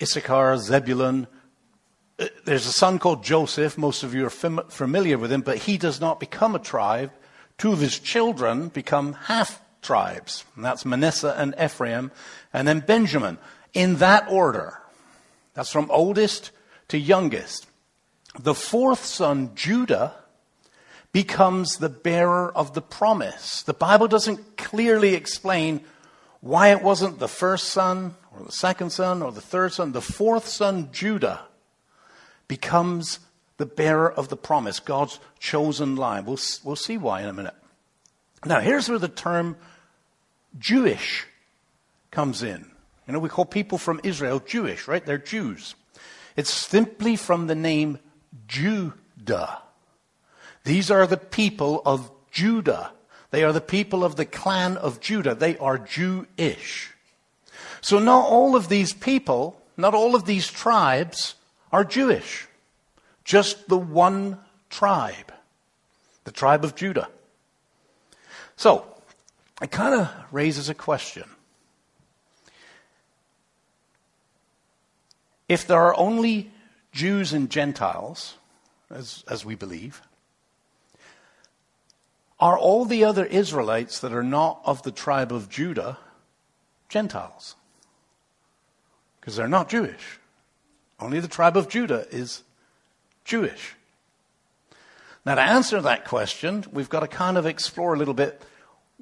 Issachar, 0.00 0.56
Zebulun. 0.56 1.26
Uh, 2.18 2.28
there's 2.46 2.64
a 2.64 2.72
son 2.72 2.98
called 2.98 3.22
Joseph. 3.22 3.76
Most 3.76 4.02
of 4.02 4.14
you 4.14 4.24
are 4.24 4.30
fam- 4.30 4.62
familiar 4.70 5.18
with 5.18 5.30
him, 5.30 5.42
but 5.42 5.58
he 5.58 5.76
does 5.76 6.00
not 6.00 6.18
become 6.18 6.54
a 6.54 6.58
tribe. 6.58 7.12
Two 7.58 7.70
of 7.70 7.78
his 7.78 7.98
children 7.98 8.68
become 8.68 9.12
half 9.12 9.60
tribes, 9.82 10.46
and 10.56 10.64
that's 10.64 10.86
Manasseh 10.86 11.34
and 11.36 11.54
Ephraim, 11.62 12.12
and 12.50 12.66
then 12.66 12.80
Benjamin. 12.80 13.36
In 13.74 13.96
that 13.96 14.26
order. 14.30 14.80
That's 15.52 15.70
from 15.70 15.90
oldest 15.90 16.52
to 16.88 16.96
youngest. 16.96 17.66
the 18.38 18.54
fourth 18.54 19.04
son, 19.04 19.50
Judah, 19.54 20.14
becomes 21.12 21.76
the 21.76 21.90
bearer 21.90 22.50
of 22.56 22.72
the 22.72 22.80
promise. 22.80 23.64
The 23.64 23.74
Bible 23.74 24.08
doesn't 24.08 24.56
clearly 24.56 25.12
explain 25.12 25.84
why 26.40 26.68
it 26.68 26.82
wasn't 26.82 27.18
the 27.18 27.28
first 27.28 27.68
son 27.68 28.14
or 28.36 28.44
the 28.44 28.52
second 28.52 28.90
son 28.90 29.22
or 29.22 29.32
the 29.32 29.40
third 29.40 29.72
son. 29.72 29.92
The 29.92 30.00
fourth 30.00 30.48
son, 30.48 30.88
Judah, 30.92 31.42
becomes 32.48 33.20
the 33.58 33.66
bearer 33.66 34.10
of 34.10 34.28
the 34.28 34.36
promise, 34.36 34.80
God's 34.80 35.20
chosen 35.38 35.96
line. 35.96 36.24
We'll, 36.24 36.38
we'll 36.64 36.76
see 36.76 36.96
why 36.96 37.22
in 37.22 37.28
a 37.28 37.32
minute. 37.32 37.54
Now, 38.44 38.60
here's 38.60 38.88
where 38.88 38.98
the 38.98 39.08
term 39.08 39.56
Jewish 40.58 41.26
comes 42.10 42.42
in. 42.42 42.70
You 43.06 43.12
know, 43.12 43.18
we 43.18 43.28
call 43.28 43.44
people 43.44 43.76
from 43.76 44.00
Israel 44.02 44.40
Jewish, 44.40 44.88
right? 44.88 45.04
They're 45.04 45.18
Jews. 45.18 45.74
It's 46.36 46.50
simply 46.50 47.16
from 47.16 47.48
the 47.48 47.54
name 47.54 47.98
Judah. 48.46 49.62
These 50.64 50.90
are 50.90 51.06
the 51.06 51.16
people 51.16 51.82
of 51.84 52.10
Judah. 52.30 52.92
They 53.30 53.44
are 53.44 53.52
the 53.52 53.60
people 53.60 54.04
of 54.04 54.16
the 54.16 54.24
clan 54.24 54.76
of 54.76 55.00
Judah. 55.00 55.34
They 55.34 55.56
are 55.58 55.78
Jewish. 55.78 56.90
So 57.80 57.98
not 57.98 58.26
all 58.26 58.56
of 58.56 58.68
these 58.68 58.92
people, 58.92 59.60
not 59.76 59.94
all 59.94 60.14
of 60.14 60.24
these 60.24 60.48
tribes 60.48 61.36
are 61.72 61.84
Jewish. 61.84 62.46
Just 63.24 63.68
the 63.68 63.78
one 63.78 64.38
tribe, 64.68 65.32
the 66.24 66.32
tribe 66.32 66.64
of 66.64 66.74
Judah. 66.74 67.08
So, 68.56 68.84
it 69.62 69.70
kind 69.70 69.94
of 69.94 70.10
raises 70.32 70.68
a 70.68 70.74
question. 70.74 71.24
If 75.48 75.66
there 75.66 75.80
are 75.80 75.96
only 75.96 76.50
Jews 76.92 77.32
and 77.32 77.50
Gentiles, 77.50 78.34
as, 78.90 79.24
as 79.28 79.44
we 79.44 79.54
believe, 79.54 80.02
are 82.40 82.58
all 82.58 82.84
the 82.84 83.04
other 83.04 83.24
Israelites 83.24 84.00
that 84.00 84.12
are 84.12 84.22
not 84.22 84.60
of 84.64 84.82
the 84.82 84.90
tribe 84.90 85.32
of 85.32 85.48
Judah 85.48 85.98
Gentiles? 86.88 87.54
Because 89.20 89.36
they're 89.36 89.46
not 89.46 89.68
Jewish. 89.68 90.18
Only 90.98 91.20
the 91.20 91.28
tribe 91.28 91.56
of 91.56 91.68
Judah 91.68 92.06
is 92.10 92.42
Jewish. 93.24 93.74
Now, 95.24 95.34
to 95.34 95.42
answer 95.42 95.80
that 95.82 96.06
question, 96.06 96.64
we've 96.72 96.88
got 96.88 97.00
to 97.00 97.08
kind 97.08 97.36
of 97.36 97.44
explore 97.44 97.94
a 97.94 97.98
little 97.98 98.14
bit 98.14 98.42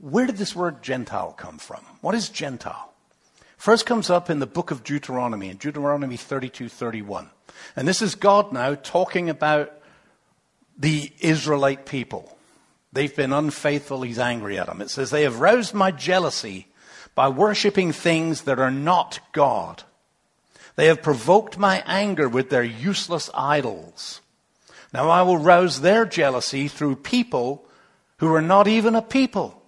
where 0.00 0.26
did 0.26 0.37
this 0.37 0.54
word 0.54 0.83
Gentile 0.83 1.33
come 1.33 1.59
from? 1.59 1.80
What 2.00 2.14
is 2.14 2.28
Gentile? 2.28 2.92
First 3.57 3.87
comes 3.87 4.11
up 4.11 4.30
in 4.30 4.38
the 4.38 4.47
book 4.47 4.71
of 4.71 4.85
Deuteronomy, 4.85 5.49
in 5.49 5.57
Deuteronomy 5.57 6.16
32 6.16 6.68
31. 6.68 7.30
And 7.75 7.88
this 7.88 8.00
is 8.00 8.14
God 8.14 8.52
now 8.52 8.75
talking 8.75 9.28
about 9.28 9.73
the 10.78 11.12
Israelite 11.21 11.85
people. 11.85 12.38
They've 12.99 13.14
been 13.14 13.33
unfaithful. 13.33 14.02
He's 14.02 14.19
angry 14.19 14.59
at 14.59 14.67
them. 14.67 14.81
It 14.81 14.90
says, 14.90 15.11
They 15.11 15.23
have 15.23 15.38
roused 15.38 15.73
my 15.73 15.93
jealousy 15.93 16.67
by 17.14 17.28
worshipping 17.28 17.93
things 17.93 18.43
that 18.43 18.59
are 18.59 18.73
not 18.73 19.21
God. 19.31 19.85
They 20.75 20.87
have 20.87 21.00
provoked 21.00 21.57
my 21.57 21.85
anger 21.87 22.28
with 22.28 22.50
their 22.50 22.64
useless 22.64 23.31
idols. 23.33 24.21
Now 24.93 25.11
I 25.11 25.23
will 25.23 25.38
rouse 25.38 25.81
their 25.81 26.07
jealousy 26.07 26.67
through 26.67 26.97
people 26.97 27.64
who 28.17 28.35
are 28.35 28.43
not 28.43 28.67
even 28.67 28.97
a 28.97 29.02
people. 29.02 29.62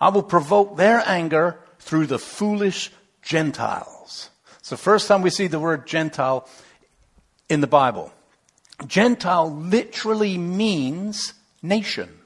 I 0.00 0.08
will 0.08 0.24
provoke 0.24 0.76
their 0.76 1.00
anger 1.06 1.60
through 1.78 2.06
the 2.06 2.18
foolish 2.18 2.90
Gentiles. 3.22 4.30
It's 4.58 4.70
the 4.70 4.76
first 4.76 5.06
time 5.06 5.22
we 5.22 5.30
see 5.30 5.46
the 5.46 5.60
word 5.60 5.86
Gentile 5.86 6.48
in 7.48 7.60
the 7.60 7.68
Bible. 7.68 8.12
Gentile 8.84 9.48
literally 9.48 10.36
means 10.38 11.34
nation. 11.62 12.17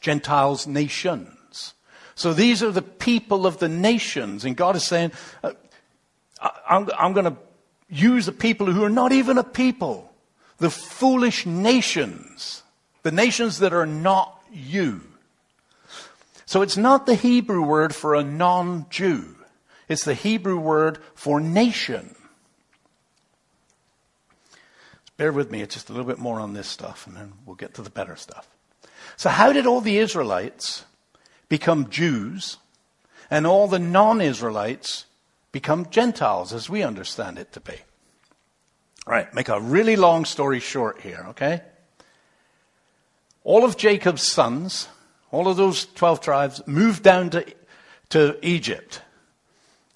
Gentiles, 0.00 0.66
nations. 0.66 1.74
So 2.14 2.32
these 2.32 2.62
are 2.62 2.70
the 2.70 2.82
people 2.82 3.46
of 3.46 3.58
the 3.58 3.68
nations. 3.68 4.44
And 4.44 4.56
God 4.56 4.76
is 4.76 4.84
saying, 4.84 5.12
uh, 5.42 5.52
I'm, 6.68 6.90
I'm 6.98 7.12
going 7.12 7.26
to 7.26 7.36
use 7.88 8.26
the 8.26 8.32
people 8.32 8.66
who 8.66 8.84
are 8.84 8.90
not 8.90 9.12
even 9.12 9.38
a 9.38 9.44
people, 9.44 10.12
the 10.58 10.70
foolish 10.70 11.46
nations, 11.46 12.62
the 13.02 13.10
nations 13.10 13.58
that 13.58 13.72
are 13.72 13.86
not 13.86 14.42
you. 14.52 15.02
So 16.46 16.62
it's 16.62 16.76
not 16.76 17.06
the 17.06 17.14
Hebrew 17.14 17.62
word 17.62 17.94
for 17.94 18.14
a 18.14 18.22
non 18.22 18.86
Jew, 18.90 19.36
it's 19.88 20.04
the 20.04 20.14
Hebrew 20.14 20.58
word 20.58 20.98
for 21.14 21.40
nation. 21.40 22.14
Bear 25.16 25.32
with 25.32 25.50
me, 25.50 25.60
it's 25.60 25.74
just 25.74 25.90
a 25.90 25.92
little 25.92 26.06
bit 26.06 26.18
more 26.18 26.40
on 26.40 26.54
this 26.54 26.66
stuff, 26.66 27.06
and 27.06 27.14
then 27.14 27.34
we'll 27.44 27.54
get 27.56 27.74
to 27.74 27.82
the 27.82 27.90
better 27.90 28.16
stuff. 28.16 28.48
So, 29.16 29.28
how 29.28 29.52
did 29.52 29.66
all 29.66 29.80
the 29.80 29.98
Israelites 29.98 30.84
become 31.50 31.90
Jews 31.90 32.56
and 33.30 33.46
all 33.46 33.68
the 33.68 33.78
non 33.78 34.22
Israelites 34.22 35.04
become 35.52 35.90
Gentiles 35.90 36.54
as 36.54 36.70
we 36.70 36.82
understand 36.82 37.38
it 37.38 37.52
to 37.52 37.60
be. 37.60 37.76
All 39.06 39.12
right, 39.12 39.32
make 39.34 39.48
a 39.48 39.60
really 39.60 39.96
long 39.96 40.24
story 40.24 40.60
short 40.60 41.00
here, 41.00 41.26
okay? 41.30 41.62
All 43.44 43.64
of 43.64 43.76
Jacob's 43.76 44.22
sons, 44.22 44.88
all 45.30 45.48
of 45.48 45.56
those 45.56 45.86
12 45.86 46.20
tribes, 46.20 46.62
moved 46.66 47.02
down 47.02 47.30
to, 47.30 47.44
to 48.10 48.38
Egypt. 48.42 49.02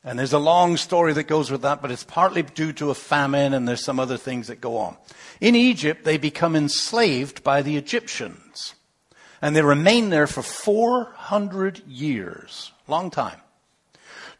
And 0.04 0.18
there's 0.18 0.34
a 0.34 0.38
long 0.38 0.76
story 0.76 1.14
that 1.14 1.24
goes 1.24 1.50
with 1.50 1.62
that, 1.62 1.80
but 1.80 1.90
it's 1.90 2.04
partly 2.04 2.42
due 2.42 2.74
to 2.74 2.90
a 2.90 2.94
famine 2.94 3.54
and 3.54 3.66
there's 3.66 3.82
some 3.82 3.98
other 3.98 4.18
things 4.18 4.48
that 4.48 4.60
go 4.60 4.76
on. 4.76 4.96
In 5.40 5.54
Egypt, 5.54 6.04
they 6.04 6.18
become 6.18 6.54
enslaved 6.54 7.42
by 7.42 7.62
the 7.62 7.76
Egyptians. 7.76 8.74
And 9.40 9.56
they 9.56 9.62
remain 9.62 10.10
there 10.10 10.26
for 10.26 10.42
400 10.42 11.86
years. 11.86 12.72
Long 12.86 13.10
time. 13.10 13.40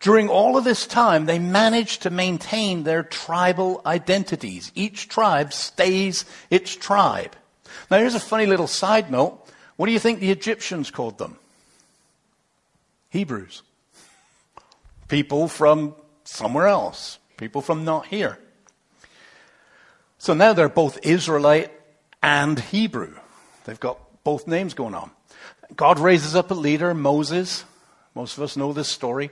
During 0.00 0.28
all 0.28 0.58
of 0.58 0.64
this 0.64 0.86
time, 0.86 1.24
they 1.24 1.38
manage 1.38 1.98
to 2.00 2.10
maintain 2.10 2.84
their 2.84 3.02
tribal 3.02 3.80
identities. 3.86 4.70
Each 4.74 5.08
tribe 5.08 5.54
stays 5.54 6.26
its 6.50 6.76
tribe. 6.76 7.34
Now, 7.90 7.98
here's 7.98 8.14
a 8.14 8.20
funny 8.20 8.44
little 8.44 8.66
side 8.66 9.10
note. 9.10 9.40
What 9.76 9.86
do 9.86 9.92
you 9.92 9.98
think 9.98 10.20
the 10.20 10.30
Egyptians 10.30 10.90
called 10.90 11.16
them? 11.16 11.38
Hebrews. 13.10 13.62
People 15.08 15.48
from 15.48 15.94
somewhere 16.24 16.66
else. 16.66 17.18
People 17.36 17.62
from 17.62 17.84
not 17.84 18.06
here. 18.06 18.38
So 20.18 20.34
now 20.34 20.52
they're 20.52 20.68
both 20.68 20.98
Israelite 21.04 21.70
and 22.22 22.58
Hebrew. 22.58 23.14
They've 23.64 23.80
got 23.80 23.98
both 24.24 24.46
names 24.46 24.74
going 24.74 24.94
on. 24.94 25.10
God 25.76 25.98
raises 25.98 26.34
up 26.34 26.50
a 26.50 26.54
leader, 26.54 26.94
Moses. 26.94 27.64
Most 28.14 28.38
of 28.38 28.44
us 28.44 28.56
know 28.56 28.72
this 28.72 28.88
story 28.88 29.30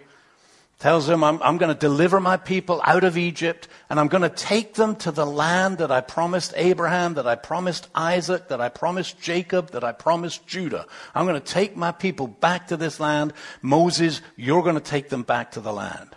tells 0.78 1.08
him, 1.08 1.22
I'm, 1.22 1.40
I'm 1.42 1.58
going 1.58 1.72
to 1.72 1.78
deliver 1.78 2.18
my 2.18 2.36
people 2.36 2.82
out 2.84 3.04
of 3.04 3.16
Egypt 3.16 3.68
and 3.88 4.00
I'm 4.00 4.08
going 4.08 4.22
to 4.22 4.28
take 4.28 4.74
them 4.74 4.96
to 4.96 5.12
the 5.12 5.24
land 5.24 5.78
that 5.78 5.92
I 5.92 6.00
promised 6.00 6.52
Abraham, 6.56 7.14
that 7.14 7.26
I 7.26 7.36
promised 7.36 7.88
Isaac, 7.94 8.48
that 8.48 8.60
I 8.60 8.68
promised 8.68 9.20
Jacob, 9.20 9.70
that 9.70 9.84
I 9.84 9.92
promised 9.92 10.44
Judah. 10.46 10.86
I'm 11.14 11.26
going 11.26 11.40
to 11.40 11.52
take 11.52 11.76
my 11.76 11.92
people 11.92 12.26
back 12.26 12.68
to 12.68 12.76
this 12.76 12.98
land. 12.98 13.32
Moses, 13.60 14.22
you're 14.36 14.62
going 14.62 14.74
to 14.74 14.80
take 14.80 15.08
them 15.08 15.22
back 15.22 15.52
to 15.52 15.60
the 15.60 15.72
land. 15.72 16.10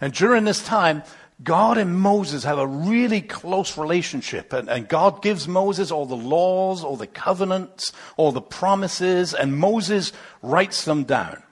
And 0.00 0.12
during 0.12 0.44
this 0.44 0.64
time, 0.64 1.04
God 1.42 1.78
and 1.78 1.98
Moses 1.98 2.44
have 2.44 2.58
a 2.58 2.66
really 2.66 3.22
close 3.22 3.78
relationship, 3.78 4.52
and, 4.52 4.68
and, 4.68 4.86
God 4.88 5.22
gives 5.22 5.48
Moses 5.48 5.90
all 5.90 6.04
the 6.04 6.16
laws, 6.16 6.84
all 6.84 6.96
the 6.96 7.06
covenants, 7.06 7.92
all 8.18 8.30
the 8.30 8.42
promises, 8.42 9.32
and 9.32 9.56
Moses 9.56 10.12
writes 10.42 10.84
them 10.84 11.04
down. 11.04 11.42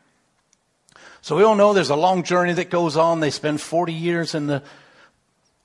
So 1.28 1.37
we 1.37 1.42
all 1.42 1.56
know 1.56 1.75
there's 1.75 1.90
a 1.90 1.94
long 1.94 2.23
journey 2.23 2.54
that 2.54 2.70
goes 2.70 2.97
on. 2.97 3.20
They 3.20 3.28
spend 3.28 3.61
40 3.61 3.92
years 3.92 4.35
in 4.35 4.47
the, 4.47 4.62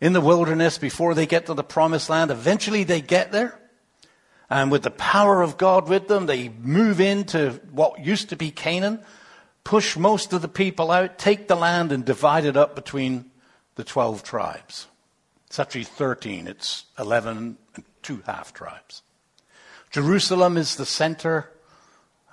in 0.01 0.11
the 0.11 0.19
wilderness 0.19 0.77
before 0.77 1.13
they 1.13 1.25
get 1.25 1.45
to 1.45 1.53
the 1.53 1.63
promised 1.63 2.09
land. 2.09 2.31
Eventually 2.31 2.83
they 2.83 2.99
get 2.99 3.31
there. 3.31 3.57
And 4.49 4.69
with 4.69 4.83
the 4.83 4.91
power 4.91 5.41
of 5.41 5.57
God 5.57 5.87
with 5.87 6.09
them, 6.09 6.25
they 6.25 6.49
move 6.49 6.99
into 6.99 7.61
what 7.71 8.03
used 8.03 8.27
to 8.31 8.35
be 8.35 8.51
Canaan, 8.51 8.99
push 9.63 9.95
most 9.95 10.33
of 10.33 10.41
the 10.41 10.49
people 10.49 10.91
out, 10.91 11.17
take 11.17 11.47
the 11.47 11.55
land 11.55 11.93
and 11.93 12.03
divide 12.03 12.43
it 12.43 12.57
up 12.57 12.75
between 12.75 13.31
the 13.75 13.85
12 13.85 14.21
tribes. 14.21 14.87
It's 15.47 15.59
actually 15.59 15.85
13. 15.85 16.45
It's 16.47 16.87
11 16.99 17.37
and 17.37 17.83
two 18.01 18.21
half 18.25 18.53
tribes. 18.53 19.01
Jerusalem 19.91 20.57
is 20.57 20.75
the 20.75 20.85
center, 20.85 21.53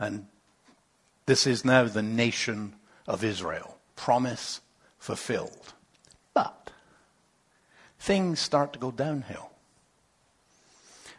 and 0.01 0.27
this 1.27 1.47
is 1.47 1.65
now 1.65 1.85
the 1.85 2.03
nation 2.03 2.75
of 3.07 3.25
Israel. 3.25 3.77
Promise 3.97 4.61
fulfilled. 4.99 5.73
But 6.35 6.71
things 7.99 8.41
start 8.41 8.73
to 8.73 8.79
go 8.79 8.91
downhill. 8.91 9.51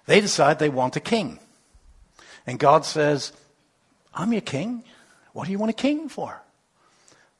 They 0.05 0.21
decide 0.21 0.59
they 0.59 0.69
want 0.69 0.95
a 0.95 1.00
king. 1.00 1.39
And 2.47 2.59
God 2.59 2.85
says, 2.85 3.33
I'm 4.13 4.33
your 4.33 4.41
king. 4.41 4.83
What 5.33 5.45
do 5.45 5.51
you 5.51 5.59
want 5.59 5.69
a 5.69 5.73
king 5.73 6.09
for? 6.09 6.41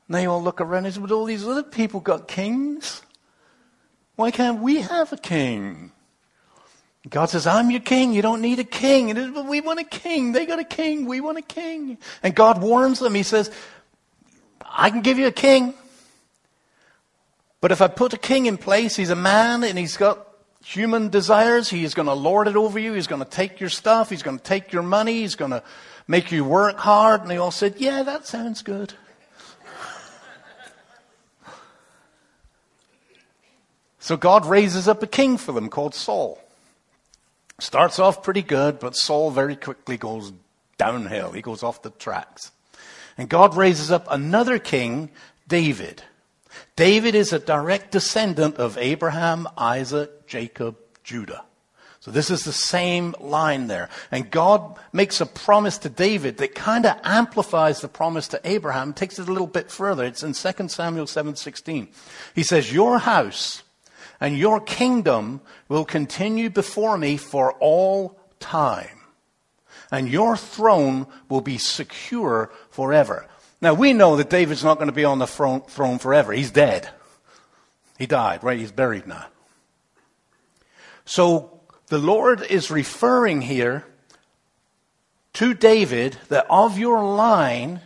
And 0.08 0.16
they 0.16 0.26
all 0.26 0.42
look 0.42 0.62
around 0.62 0.86
and 0.86 0.94
say, 0.94 1.02
but 1.02 1.12
all 1.12 1.26
these 1.26 1.46
other 1.46 1.64
people 1.64 2.00
got 2.00 2.28
kings. 2.28 3.02
Why 4.16 4.32
can't 4.32 4.62
we 4.62 4.82
have 4.82 5.12
a 5.12 5.18
king? 5.18 5.92
God 7.10 7.30
says, 7.30 7.48
I'm 7.48 7.72
your 7.72 7.80
king. 7.80 8.14
You 8.14 8.22
don't 8.22 8.42
need 8.42 8.60
a 8.60 8.64
king. 8.64 9.14
But 9.34 9.48
we 9.48 9.60
want 9.60 9.80
a 9.80 9.84
king. 9.84 10.34
They 10.34 10.46
got 10.46 10.60
a 10.60 10.64
king. 10.64 11.06
We 11.06 11.20
want 11.20 11.40
a 11.40 11.42
king. 11.42 11.98
And 12.22 12.36
God 12.36 12.62
warns 12.62 13.00
them. 13.00 13.16
He 13.16 13.24
says, 13.24 13.50
I 14.82 14.90
can 14.90 15.02
give 15.02 15.20
you 15.20 15.28
a 15.28 15.32
king. 15.32 15.76
But 17.62 17.72
if 17.72 17.84
I 17.84 17.88
put 17.88 18.14
a 18.14 18.18
king 18.18 18.48
in 18.48 18.58
place, 18.58 18.96
he's 18.96 19.12
a 19.12 19.16
man 19.16 19.64
and 19.64 19.78
he's 19.78 19.96
got 19.96 20.28
human 20.66 21.10
desires. 21.10 21.70
He's 21.70 21.94
going 21.94 22.08
to 22.08 22.16
lord 22.16 22.48
it 22.48 22.56
over 22.56 22.80
you. 22.80 22.94
He's 22.94 23.06
going 23.06 23.24
to 23.24 23.30
take 23.30 23.60
your 23.60 23.70
stuff. 23.70 24.10
He's 24.10 24.24
going 24.24 24.40
to 24.40 24.44
take 24.44 24.74
your 24.74 24.82
money. 24.82 25.20
He's 25.22 25.36
going 25.36 25.52
to 25.52 25.62
make 26.08 26.32
you 26.32 26.44
work 26.44 26.80
hard. 26.80 27.22
And 27.22 27.30
they 27.30 27.38
all 27.38 27.52
said, 27.52 27.76
Yeah, 27.78 28.02
that 28.02 28.26
sounds 28.26 28.64
good. 28.64 28.96
so 34.00 34.18
God 34.18 34.48
raises 34.48 34.88
up 34.88 35.04
a 35.04 35.08
king 35.08 35.38
for 35.38 35.52
them 35.52 35.70
called 35.70 35.94
Saul. 35.94 36.42
Starts 37.60 38.00
off 38.00 38.24
pretty 38.24 38.42
good, 38.42 38.80
but 38.80 38.96
Saul 38.96 39.30
very 39.30 39.56
quickly 39.56 39.98
goes 39.98 40.34
downhill. 40.80 41.34
He 41.34 41.44
goes 41.44 41.62
off 41.62 41.84
the 41.84 41.92
tracks. 41.92 42.52
And 43.18 43.30
God 43.30 43.56
raises 43.56 43.92
up 43.92 44.08
another 44.10 44.60
king, 44.60 45.10
David. 45.48 46.04
David 46.76 47.16
is 47.16 47.34
a 47.34 47.40
direct 47.40 47.92
descendant 47.92 48.56
of 48.58 48.78
Abraham, 48.78 49.48
Isaac, 49.58 50.28
Jacob, 50.28 50.78
Judah. 51.04 51.44
So 52.00 52.10
this 52.10 52.32
is 52.32 52.44
the 52.44 52.54
same 52.54 53.14
line 53.20 53.68
there. 53.68 53.88
And 54.12 54.32
God 54.32 54.80
makes 54.92 55.22
a 55.22 55.26
promise 55.28 55.78
to 55.80 55.90
David 55.90 56.38
that 56.38 56.56
kind 56.56 56.88
of 56.88 56.98
amplifies 57.04 57.82
the 57.82 57.88
promise 57.88 58.28
to 58.30 58.42
Abraham, 58.44 58.94
takes 58.94 59.20
it 59.20 59.28
a 59.28 59.32
little 59.32 59.48
bit 59.48 59.70
further. 59.70 60.04
It's 60.04 60.24
in 60.24 60.34
2 60.34 60.72
Samuel 60.72 61.06
7:16. 61.06 61.90
He 62.34 62.42
says, 62.42 62.74
"Your 62.74 62.98
house 63.00 63.62
and 64.22 64.38
your 64.38 64.62
kingdom 64.62 65.42
will 65.68 65.84
continue 65.84 66.50
before 66.50 66.98
me 66.98 67.18
for 67.18 67.54
all 67.54 68.20
time. 68.40 69.01
And 69.92 70.08
your 70.08 70.38
throne 70.38 71.06
will 71.30 71.42
be 71.42 71.58
secure 71.58 72.52
forever." 72.70 73.28
Now 73.62 73.76
we 73.76 73.94
know 73.94 74.16
that 74.16 74.30
David's 74.30 74.64
not 74.64 74.78
going 74.78 74.88
to 74.88 74.94
be 74.94 75.06
on 75.06 75.20
the 75.20 75.28
throne 75.28 76.00
forever. 76.00 76.34
He's 76.34 76.52
dead. 76.52 76.90
He 78.00 78.08
died, 78.08 78.44
right? 78.44 78.58
He's 78.58 78.72
buried 78.72 79.06
now. 79.06 79.28
So 81.06 81.60
the 81.88 82.00
Lord 82.00 82.42
is 82.42 82.72
referring 82.72 83.42
here 83.42 83.86
to 85.34 85.54
David 85.54 86.18
that 86.30 86.48
of 86.50 86.80
your 86.80 87.04
line 87.04 87.82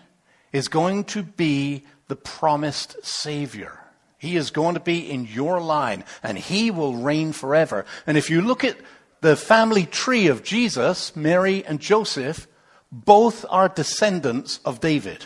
is 0.54 0.68
going 0.70 1.04
to 1.06 1.24
be 1.24 1.84
the 2.08 2.16
promised 2.16 3.04
Savior. 3.04 3.80
He 4.18 4.38
is 4.38 4.52
going 4.52 4.76
to 4.76 4.80
be 4.80 5.00
in 5.12 5.26
your 5.26 5.60
line 5.60 6.04
and 6.24 6.38
he 6.38 6.72
will 6.72 6.96
reign 6.96 7.34
forever. 7.34 7.86
And 8.08 8.18
if 8.18 8.30
you 8.30 8.42
look 8.42 8.64
at 8.64 8.78
the 9.26 9.36
family 9.36 9.88
tree 9.88 10.28
of 10.28 10.44
Jesus, 10.44 11.16
Mary 11.16 11.66
and 11.66 11.80
Joseph, 11.80 12.48
both 12.92 13.44
are 13.50 13.68
descendants 13.68 14.60
of 14.64 14.80
David. 14.80 15.26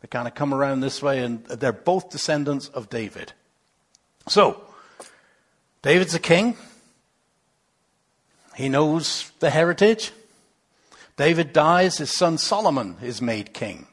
They 0.00 0.06
kind 0.06 0.28
of 0.28 0.36
come 0.36 0.54
around 0.54 0.78
this 0.78 1.02
way 1.02 1.24
and 1.24 1.44
they're 1.44 1.72
both 1.72 2.10
descendants 2.10 2.68
of 2.68 2.88
David. 2.88 3.32
So, 4.28 4.62
David's 5.82 6.14
a 6.14 6.20
king. 6.20 6.56
He 8.54 8.68
knows 8.68 9.32
the 9.40 9.50
heritage. 9.50 10.12
David 11.16 11.52
dies, 11.52 11.98
his 11.98 12.16
son 12.16 12.38
Solomon 12.38 12.96
is 13.02 13.20
made 13.20 13.52
king. 13.52 13.88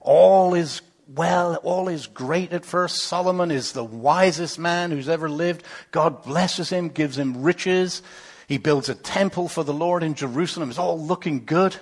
All 0.00 0.52
is 0.52 0.82
well, 1.16 1.56
all 1.56 1.88
is 1.88 2.06
great 2.06 2.52
at 2.52 2.66
first. 2.66 3.04
Solomon 3.04 3.50
is 3.50 3.72
the 3.72 3.84
wisest 3.84 4.58
man 4.58 4.90
who's 4.90 5.08
ever 5.08 5.30
lived. 5.30 5.62
God 5.90 6.22
blesses 6.22 6.68
him, 6.68 6.90
gives 6.90 7.16
him 7.16 7.42
riches. 7.42 8.02
He 8.46 8.58
builds 8.58 8.88
a 8.88 8.94
temple 8.94 9.48
for 9.48 9.64
the 9.64 9.72
Lord 9.72 10.02
in 10.02 10.14
Jerusalem. 10.14 10.70
It's 10.70 10.78
all 10.78 11.00
looking 11.00 11.44
good. 11.44 11.76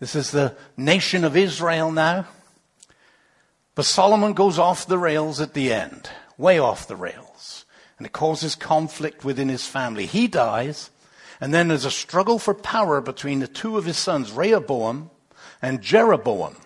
This 0.00 0.14
is 0.14 0.30
the 0.30 0.56
nation 0.76 1.24
of 1.24 1.36
Israel 1.36 1.92
now. 1.92 2.26
But 3.74 3.84
Solomon 3.84 4.32
goes 4.32 4.58
off 4.58 4.86
the 4.86 4.98
rails 4.98 5.40
at 5.40 5.54
the 5.54 5.72
end, 5.72 6.10
way 6.36 6.58
off 6.58 6.88
the 6.88 6.96
rails. 6.96 7.64
And 7.96 8.06
it 8.06 8.12
causes 8.12 8.54
conflict 8.54 9.24
within 9.24 9.48
his 9.48 9.66
family. 9.66 10.06
He 10.06 10.26
dies. 10.26 10.90
And 11.40 11.54
then 11.54 11.68
there's 11.68 11.84
a 11.84 11.90
struggle 11.90 12.38
for 12.38 12.54
power 12.54 13.00
between 13.00 13.40
the 13.40 13.46
two 13.46 13.76
of 13.76 13.84
his 13.84 13.96
sons, 13.96 14.32
Rehoboam 14.32 15.10
and 15.62 15.80
Jeroboam. 15.80 16.56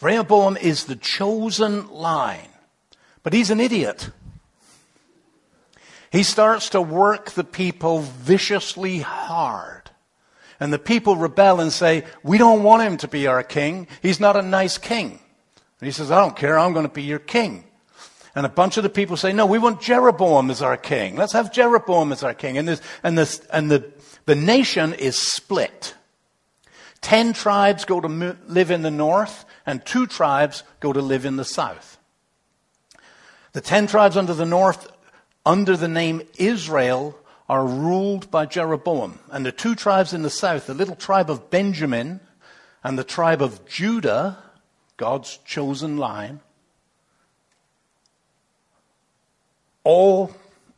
Rehoboam 0.00 0.56
is 0.56 0.84
the 0.84 0.96
chosen 0.96 1.88
line, 1.88 2.48
but 3.22 3.32
he's 3.32 3.50
an 3.50 3.60
idiot. 3.60 4.10
He 6.10 6.22
starts 6.22 6.70
to 6.70 6.80
work 6.80 7.32
the 7.32 7.44
people 7.44 8.00
viciously 8.00 9.00
hard. 9.00 9.90
And 10.58 10.72
the 10.72 10.78
people 10.78 11.16
rebel 11.16 11.60
and 11.60 11.72
say, 11.72 12.04
We 12.22 12.38
don't 12.38 12.62
want 12.62 12.82
him 12.82 12.96
to 12.98 13.08
be 13.08 13.26
our 13.26 13.42
king. 13.42 13.88
He's 14.02 14.20
not 14.20 14.36
a 14.36 14.42
nice 14.42 14.78
king. 14.78 15.18
And 15.80 15.86
he 15.86 15.90
says, 15.90 16.10
I 16.10 16.20
don't 16.20 16.36
care. 16.36 16.58
I'm 16.58 16.72
going 16.72 16.86
to 16.86 16.92
be 16.92 17.02
your 17.02 17.18
king. 17.18 17.64
And 18.34 18.46
a 18.46 18.50
bunch 18.50 18.76
of 18.76 18.82
the 18.82 18.88
people 18.88 19.16
say, 19.16 19.32
No, 19.32 19.46
we 19.46 19.58
want 19.58 19.82
Jeroboam 19.82 20.50
as 20.50 20.62
our 20.62 20.76
king. 20.76 21.16
Let's 21.16 21.34
have 21.34 21.52
Jeroboam 21.52 22.12
as 22.12 22.22
our 22.22 22.34
king. 22.34 22.56
And, 22.56 22.80
and, 23.02 23.18
this, 23.18 23.40
and 23.52 23.70
the 23.70 23.92
the 24.26 24.34
nation 24.34 24.92
is 24.92 25.16
split. 25.16 25.94
Ten 27.00 27.32
tribes 27.32 27.84
go 27.84 28.00
to 28.00 28.36
live 28.48 28.70
in 28.70 28.82
the 28.82 28.90
north, 28.90 29.44
and 29.64 29.84
two 29.84 30.06
tribes 30.06 30.64
go 30.80 30.92
to 30.92 31.00
live 31.00 31.24
in 31.24 31.36
the 31.36 31.44
south. 31.44 31.98
The 33.52 33.60
ten 33.60 33.86
tribes 33.86 34.16
under 34.16 34.34
the 34.34 34.44
north, 34.44 34.90
under 35.46 35.76
the 35.76 35.88
name 35.88 36.22
Israel, 36.36 37.16
are 37.48 37.64
ruled 37.64 38.30
by 38.30 38.44
Jeroboam. 38.44 39.20
And 39.30 39.46
the 39.46 39.52
two 39.52 39.76
tribes 39.76 40.12
in 40.12 40.22
the 40.22 40.30
south, 40.30 40.66
the 40.66 40.74
little 40.74 40.96
tribe 40.96 41.30
of 41.30 41.48
Benjamin 41.48 42.20
and 42.82 42.98
the 42.98 43.04
tribe 43.04 43.40
of 43.40 43.64
Judah, 43.66 44.36
God's 44.96 45.38
chosen 45.44 45.96
line, 45.96 46.40
all 49.84 50.34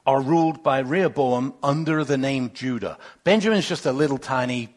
are 0.07 0.21
ruled 0.21 0.63
by 0.63 0.81
Rehoboam 0.81 1.55
under 1.63 2.05
the 2.05 2.19
name 2.19 2.51
Judah. 2.53 2.99
Benjamin's 3.25 3.69
just 3.69 3.87
a 3.87 3.93
little 3.93 4.19
tiny. 4.19 4.69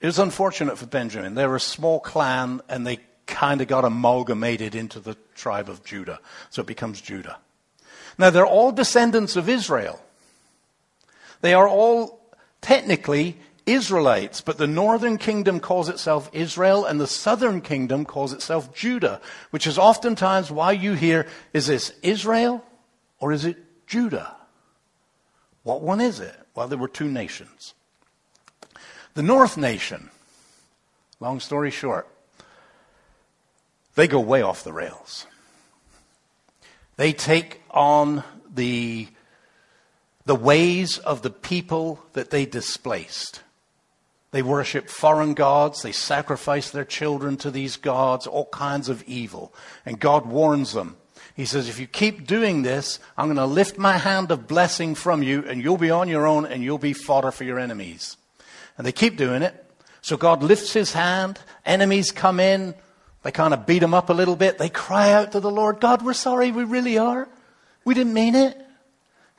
It 0.00 0.06
was 0.06 0.18
unfortunate 0.18 0.76
for 0.76 0.86
Benjamin. 0.86 1.34
They 1.34 1.46
were 1.46 1.56
a 1.56 1.60
small 1.60 2.00
clan 2.00 2.60
and 2.68 2.86
they 2.86 3.00
kind 3.26 3.62
of 3.62 3.68
got 3.68 3.84
amalgamated 3.84 4.74
into 4.74 5.00
the 5.00 5.16
tribe 5.34 5.70
of 5.70 5.84
Judah. 5.84 6.20
So 6.50 6.60
it 6.60 6.66
becomes 6.66 7.00
Judah. 7.00 7.38
Now 8.22 8.30
they're 8.30 8.46
all 8.46 8.70
descendants 8.70 9.34
of 9.34 9.48
Israel. 9.48 9.98
They 11.40 11.54
are 11.54 11.66
all 11.66 12.20
technically 12.60 13.36
Israelites, 13.66 14.40
but 14.40 14.58
the 14.58 14.68
northern 14.68 15.18
kingdom 15.18 15.58
calls 15.58 15.88
itself 15.88 16.30
Israel 16.32 16.84
and 16.84 17.00
the 17.00 17.08
southern 17.08 17.60
kingdom 17.60 18.04
calls 18.04 18.32
itself 18.32 18.72
Judah, 18.72 19.20
which 19.50 19.66
is 19.66 19.76
oftentimes 19.76 20.52
why 20.52 20.70
you 20.70 20.92
hear, 20.92 21.26
is 21.52 21.66
this 21.66 21.94
Israel 22.00 22.64
or 23.18 23.32
is 23.32 23.44
it 23.44 23.56
Judah. 23.88 24.36
What 25.64 25.82
one 25.82 26.00
is 26.00 26.20
it? 26.20 26.36
Well, 26.54 26.68
there 26.68 26.78
were 26.78 26.86
two 26.86 27.10
nations. 27.10 27.74
The 29.14 29.24
North 29.24 29.56
Nation, 29.56 30.10
long 31.18 31.40
story 31.40 31.72
short, 31.72 32.06
they 33.96 34.06
go 34.06 34.20
way 34.20 34.42
off 34.42 34.62
the 34.62 34.72
rails. 34.72 35.26
They 37.02 37.12
take 37.12 37.60
on 37.68 38.22
the, 38.54 39.08
the 40.24 40.36
ways 40.36 40.98
of 40.98 41.22
the 41.22 41.30
people 41.30 41.98
that 42.12 42.30
they 42.30 42.46
displaced. 42.46 43.42
They 44.30 44.40
worship 44.40 44.88
foreign 44.88 45.34
gods. 45.34 45.82
They 45.82 45.90
sacrifice 45.90 46.70
their 46.70 46.84
children 46.84 47.36
to 47.38 47.50
these 47.50 47.76
gods, 47.76 48.28
all 48.28 48.46
kinds 48.46 48.88
of 48.88 49.02
evil. 49.02 49.52
And 49.84 49.98
God 49.98 50.26
warns 50.26 50.74
them 50.74 50.96
he 51.34 51.44
says, 51.44 51.68
if 51.68 51.80
you 51.80 51.88
keep 51.88 52.24
doing 52.24 52.62
this, 52.62 53.00
I'm 53.18 53.26
going 53.26 53.36
to 53.36 53.46
lift 53.46 53.78
my 53.78 53.98
hand 53.98 54.30
of 54.30 54.46
blessing 54.46 54.94
from 54.94 55.24
you 55.24 55.44
and 55.44 55.60
you'll 55.60 55.78
be 55.78 55.90
on 55.90 56.08
your 56.08 56.24
own 56.28 56.46
and 56.46 56.62
you'll 56.62 56.78
be 56.78 56.92
fodder 56.92 57.32
for 57.32 57.42
your 57.42 57.58
enemies. 57.58 58.16
And 58.78 58.86
they 58.86 58.92
keep 58.92 59.16
doing 59.16 59.42
it. 59.42 59.64
So 60.02 60.16
God 60.16 60.44
lifts 60.44 60.72
his 60.72 60.92
hand. 60.92 61.40
Enemies 61.66 62.12
come 62.12 62.38
in. 62.38 62.76
They 63.22 63.30
kind 63.30 63.54
of 63.54 63.66
beat 63.66 63.82
him 63.82 63.94
up 63.94 64.10
a 64.10 64.14
little 64.14 64.36
bit. 64.36 64.58
They 64.58 64.68
cry 64.68 65.12
out 65.12 65.32
to 65.32 65.40
the 65.40 65.50
Lord, 65.50 65.80
God, 65.80 66.02
we're 66.02 66.12
sorry. 66.12 66.50
We 66.50 66.64
really 66.64 66.98
are. 66.98 67.28
We 67.84 67.94
didn't 67.94 68.14
mean 68.14 68.34
it. 68.34 68.58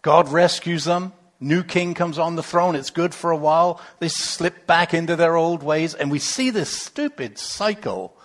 God 0.02 0.30
rescues 0.30 0.86
them. 0.86 1.14
New 1.40 1.64
king 1.64 1.94
comes 1.94 2.18
on 2.18 2.36
the 2.36 2.44
throne. 2.44 2.76
It's 2.76 2.90
good 2.90 3.14
for 3.14 3.32
a 3.32 3.38
while. 3.38 3.82
They 4.00 4.08
slip 4.08 4.66
back 4.66 4.94
into 4.94 5.16
their 5.16 5.36
old 5.36 5.62
ways. 5.64 5.94
And 5.94 6.10
we 6.10 6.20
see 6.20 6.50
this 6.50 6.70
stupid 6.70 7.38
cycle 7.38 8.16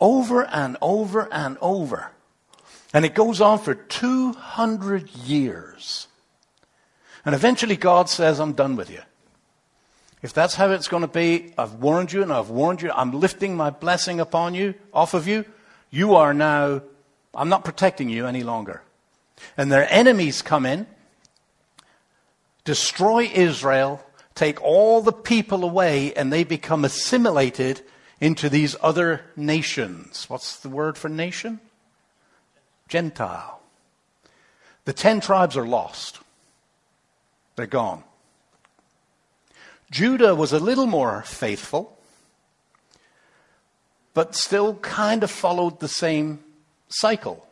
over 0.00 0.44
and 0.44 0.76
over 0.82 1.32
and 1.32 1.56
over. 1.60 2.10
And 2.92 3.04
it 3.04 3.14
goes 3.14 3.40
on 3.40 3.60
for 3.60 3.74
200 3.74 5.10
years. 5.10 6.08
And 7.24 7.34
eventually 7.34 7.76
God 7.76 8.08
says, 8.08 8.40
I'm 8.40 8.52
done 8.52 8.76
with 8.76 8.90
you. 8.90 9.00
If 10.24 10.32
that's 10.32 10.54
how 10.54 10.70
it's 10.70 10.88
going 10.88 11.02
to 11.02 11.06
be, 11.06 11.52
I've 11.58 11.74
warned 11.74 12.10
you 12.10 12.22
and 12.22 12.32
I've 12.32 12.48
warned 12.48 12.80
you. 12.80 12.90
I'm 12.90 13.12
lifting 13.12 13.58
my 13.58 13.68
blessing 13.68 14.20
upon 14.20 14.54
you, 14.54 14.72
off 14.90 15.12
of 15.12 15.28
you. 15.28 15.44
You 15.90 16.14
are 16.14 16.32
now, 16.32 16.80
I'm 17.34 17.50
not 17.50 17.62
protecting 17.62 18.08
you 18.08 18.26
any 18.26 18.42
longer. 18.42 18.80
And 19.58 19.70
their 19.70 19.86
enemies 19.92 20.40
come 20.40 20.64
in, 20.64 20.86
destroy 22.64 23.24
Israel, 23.34 24.02
take 24.34 24.62
all 24.62 25.02
the 25.02 25.12
people 25.12 25.62
away, 25.62 26.14
and 26.14 26.32
they 26.32 26.42
become 26.42 26.86
assimilated 26.86 27.82
into 28.18 28.48
these 28.48 28.76
other 28.80 29.20
nations. 29.36 30.24
What's 30.30 30.56
the 30.58 30.70
word 30.70 30.96
for 30.96 31.10
nation? 31.10 31.60
Gentile. 32.88 33.60
The 34.86 34.94
ten 34.94 35.20
tribes 35.20 35.54
are 35.54 35.66
lost. 35.66 36.20
They're 37.56 37.66
gone. 37.66 38.04
Judah 39.90 40.34
was 40.34 40.52
a 40.52 40.58
little 40.58 40.86
more 40.86 41.22
faithful, 41.22 41.98
but 44.12 44.34
still 44.34 44.74
kind 44.76 45.22
of 45.22 45.30
followed 45.30 45.80
the 45.80 45.88
same 45.88 46.40
cycle. 46.88 47.46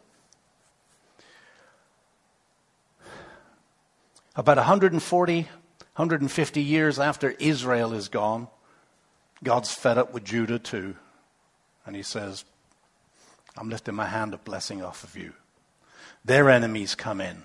About 4.35 4.57
140, 4.57 5.42
150 5.42 6.62
years 6.62 6.99
after 6.99 7.31
Israel 7.33 7.92
is 7.92 8.09
gone, 8.09 8.49
God's 9.45 9.73
fed 9.73 9.99
up 9.99 10.14
with 10.14 10.25
Judah 10.25 10.59
too. 10.59 10.97
And 11.85 11.95
he 11.95 12.03
says, 12.03 12.45
I'm 13.57 13.68
lifting 13.68 13.95
my 13.95 14.07
hand 14.07 14.33
of 14.33 14.45
blessing 14.45 14.83
off 14.83 15.05
of 15.05 15.16
you. 15.16 15.35
Their 16.25 16.49
enemies 16.49 16.95
come 16.95 17.21
in, 17.21 17.42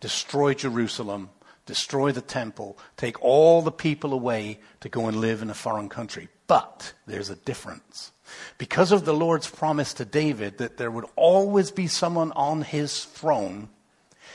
destroy 0.00 0.54
Jerusalem, 0.54 1.30
destroy 1.70 2.10
the 2.10 2.20
temple, 2.20 2.76
take 2.96 3.22
all 3.22 3.62
the 3.62 3.70
people 3.70 4.12
away 4.12 4.58
to 4.80 4.88
go 4.88 5.06
and 5.06 5.20
live 5.20 5.40
in 5.40 5.50
a 5.50 5.54
foreign 5.54 5.88
country. 5.88 6.28
But 6.48 6.94
there's 7.06 7.30
a 7.30 7.36
difference. 7.36 8.10
Because 8.58 8.90
of 8.90 9.04
the 9.04 9.14
Lord's 9.14 9.48
promise 9.48 9.94
to 9.94 10.04
David 10.04 10.58
that 10.58 10.78
there 10.78 10.90
would 10.90 11.06
always 11.14 11.70
be 11.70 11.86
someone 11.86 12.32
on 12.32 12.62
his 12.62 13.04
throne, 13.04 13.68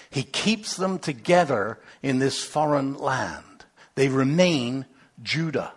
he 0.10 0.24
keeps 0.24 0.78
them 0.78 0.98
together 0.98 1.78
in 2.02 2.19
this 2.19 2.41
foreign 2.41 2.93
land. 2.93 3.65
They 3.95 4.08
remain 4.08 4.86
Judah. 5.21 5.74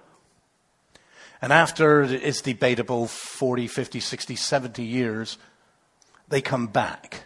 And 1.43 1.53
after 1.53 2.03
it's 2.03 2.41
debatable 2.41 3.09
40, 3.09 3.67
50, 3.67 3.99
60, 3.99 4.37
70 4.37 4.85
years, 4.85 5.39
they 6.29 6.41
come 6.41 6.69
back. 6.69 7.25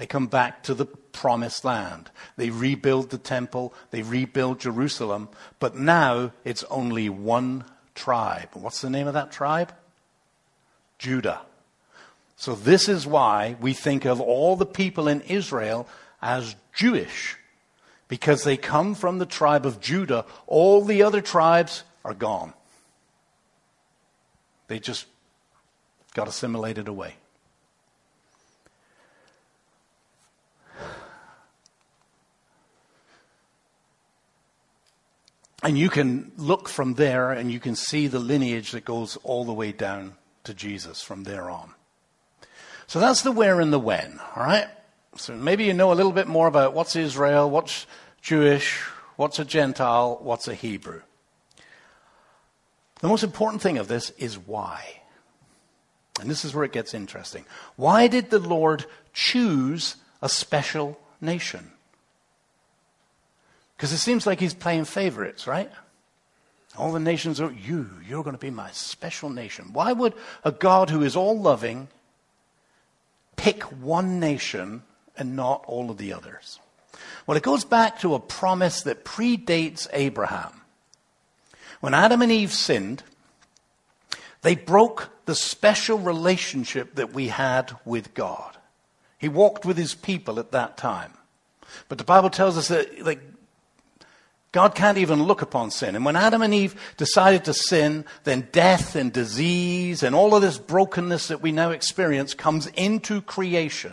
They 0.00 0.06
come 0.06 0.28
back 0.28 0.62
to 0.62 0.72
the 0.72 0.86
promised 0.86 1.62
land. 1.62 2.10
They 2.38 2.48
rebuild 2.48 3.10
the 3.10 3.18
temple. 3.18 3.74
They 3.90 4.00
rebuild 4.00 4.58
Jerusalem. 4.58 5.28
But 5.58 5.76
now 5.76 6.32
it's 6.42 6.64
only 6.70 7.10
one 7.10 7.66
tribe. 7.94 8.48
What's 8.54 8.80
the 8.80 8.88
name 8.88 9.06
of 9.06 9.12
that 9.12 9.30
tribe? 9.30 9.74
Judah. 10.98 11.42
So 12.36 12.54
this 12.54 12.88
is 12.88 13.06
why 13.06 13.56
we 13.60 13.74
think 13.74 14.06
of 14.06 14.22
all 14.22 14.56
the 14.56 14.64
people 14.64 15.06
in 15.06 15.20
Israel 15.20 15.86
as 16.22 16.56
Jewish. 16.72 17.36
Because 18.08 18.42
they 18.42 18.56
come 18.56 18.94
from 18.94 19.18
the 19.18 19.26
tribe 19.26 19.66
of 19.66 19.82
Judah. 19.82 20.24
All 20.46 20.82
the 20.82 21.02
other 21.02 21.20
tribes 21.20 21.82
are 22.06 22.14
gone. 22.14 22.54
They 24.68 24.78
just 24.78 25.04
got 26.14 26.26
assimilated 26.26 26.88
away. 26.88 27.16
And 35.62 35.78
you 35.78 35.90
can 35.90 36.32
look 36.36 36.68
from 36.68 36.94
there 36.94 37.32
and 37.32 37.52
you 37.52 37.60
can 37.60 37.76
see 37.76 38.06
the 38.06 38.18
lineage 38.18 38.72
that 38.72 38.84
goes 38.84 39.16
all 39.22 39.44
the 39.44 39.52
way 39.52 39.72
down 39.72 40.14
to 40.44 40.54
Jesus 40.54 41.02
from 41.02 41.24
there 41.24 41.50
on. 41.50 41.74
So 42.86 42.98
that's 42.98 43.22
the 43.22 43.32
where 43.32 43.60
and 43.60 43.72
the 43.72 43.78
when, 43.78 44.18
all 44.34 44.42
right? 44.42 44.66
So 45.16 45.34
maybe 45.36 45.64
you 45.64 45.74
know 45.74 45.92
a 45.92 45.94
little 45.94 46.12
bit 46.12 46.26
more 46.26 46.46
about 46.46 46.74
what's 46.74 46.96
Israel, 46.96 47.50
what's 47.50 47.86
Jewish, 48.22 48.80
what's 49.16 49.38
a 49.38 49.44
Gentile, 49.44 50.18
what's 50.22 50.48
a 50.48 50.54
Hebrew. 50.54 51.02
The 53.00 53.08
most 53.08 53.22
important 53.22 53.62
thing 53.62 53.78
of 53.78 53.88
this 53.88 54.10
is 54.10 54.38
why. 54.38 55.00
And 56.20 56.30
this 56.30 56.44
is 56.44 56.54
where 56.54 56.64
it 56.64 56.72
gets 56.72 56.94
interesting. 56.94 57.44
Why 57.76 58.08
did 58.08 58.30
the 58.30 58.38
Lord 58.38 58.84
choose 59.12 59.96
a 60.20 60.28
special 60.28 61.00
nation? 61.20 61.72
Because 63.80 63.94
it 63.94 63.98
seems 63.98 64.26
like 64.26 64.40
he's 64.40 64.52
playing 64.52 64.84
favorites, 64.84 65.46
right? 65.46 65.70
All 66.76 66.92
the 66.92 67.00
nations 67.00 67.40
are, 67.40 67.50
you, 67.50 67.88
you're 68.06 68.22
going 68.22 68.36
to 68.36 68.38
be 68.38 68.50
my 68.50 68.70
special 68.72 69.30
nation. 69.30 69.70
Why 69.72 69.94
would 69.94 70.12
a 70.44 70.52
God 70.52 70.90
who 70.90 71.02
is 71.02 71.16
all 71.16 71.40
loving 71.40 71.88
pick 73.36 73.62
one 73.62 74.20
nation 74.20 74.82
and 75.16 75.34
not 75.34 75.64
all 75.66 75.90
of 75.90 75.96
the 75.96 76.12
others? 76.12 76.58
Well, 77.26 77.38
it 77.38 77.42
goes 77.42 77.64
back 77.64 77.98
to 78.00 78.12
a 78.14 78.20
promise 78.20 78.82
that 78.82 79.02
predates 79.02 79.88
Abraham. 79.94 80.60
When 81.80 81.94
Adam 81.94 82.20
and 82.20 82.30
Eve 82.30 82.52
sinned, 82.52 83.02
they 84.42 84.56
broke 84.56 85.08
the 85.24 85.34
special 85.34 85.98
relationship 85.98 86.96
that 86.96 87.14
we 87.14 87.28
had 87.28 87.74
with 87.86 88.12
God. 88.12 88.58
He 89.16 89.30
walked 89.30 89.64
with 89.64 89.78
his 89.78 89.94
people 89.94 90.38
at 90.38 90.52
that 90.52 90.76
time. 90.76 91.14
But 91.88 91.96
the 91.96 92.04
Bible 92.04 92.28
tells 92.28 92.58
us 92.58 92.68
that 92.68 93.06
like, 93.06 93.22
God 94.52 94.74
can't 94.74 94.98
even 94.98 95.22
look 95.24 95.42
upon 95.42 95.70
sin. 95.70 95.94
And 95.94 96.04
when 96.04 96.16
Adam 96.16 96.42
and 96.42 96.52
Eve 96.52 96.74
decided 96.96 97.44
to 97.44 97.54
sin, 97.54 98.04
then 98.24 98.48
death 98.50 98.96
and 98.96 99.12
disease 99.12 100.02
and 100.02 100.14
all 100.14 100.34
of 100.34 100.42
this 100.42 100.58
brokenness 100.58 101.28
that 101.28 101.40
we 101.40 101.52
now 101.52 101.70
experience 101.70 102.34
comes 102.34 102.66
into 102.68 103.22
creation. 103.22 103.92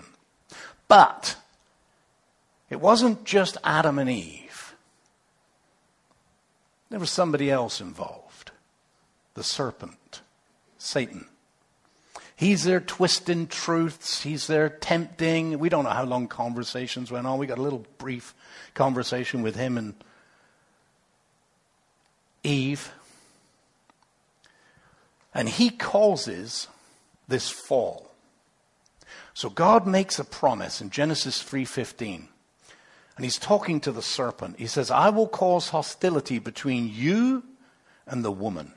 But 0.88 1.36
it 2.70 2.82
wasn't 2.82 3.24
just 3.24 3.58
Adam 3.64 4.00
and 4.00 4.10
Eve. 4.10 4.76
There 6.90 7.00
was 7.00 7.12
somebody 7.12 7.52
else 7.52 7.82
involved 7.82 8.52
the 9.36 9.44
serpent, 9.44 10.22
Satan. 10.80 11.28
He's 12.36 12.64
there 12.64 12.80
twisting 12.80 13.48
truths. 13.48 14.24
He's 14.24 14.48
there 14.48 14.70
tempting. 14.70 15.60
We 15.60 15.70
don't 15.70 15.84
know 15.84 15.92
how 15.92 16.06
long 16.06 16.28
conversations 16.28 17.12
went 17.12 17.28
on. 17.28 17.38
We 17.38 17.46
got 17.46 17.60
a 17.60 17.64
little 17.64 17.86
brief 17.98 18.34
conversation 18.74 19.44
with 19.44 19.56
him 19.56 19.78
and 19.78 19.94
Eve. 22.48 22.92
And 25.34 25.50
he 25.50 25.70
causes 25.70 26.68
this 27.28 27.50
fall. 27.50 28.10
So 29.34 29.50
God 29.50 29.86
makes 29.86 30.18
a 30.18 30.24
promise 30.24 30.82
in 30.82 30.90
Genesis 30.90 31.44
3:15 31.44 32.30
and 33.18 33.26
he's 33.26 33.40
talking 33.40 33.80
to 33.82 33.92
the 33.92 34.04
serpent. 34.04 34.60
He 34.60 34.68
says, 34.68 34.92
I 34.92 35.10
will 35.10 35.28
cause 35.28 35.70
hostility 35.70 36.38
between 36.38 36.88
you 36.94 37.44
and 38.06 38.24
the 38.24 38.32
woman, 38.32 38.74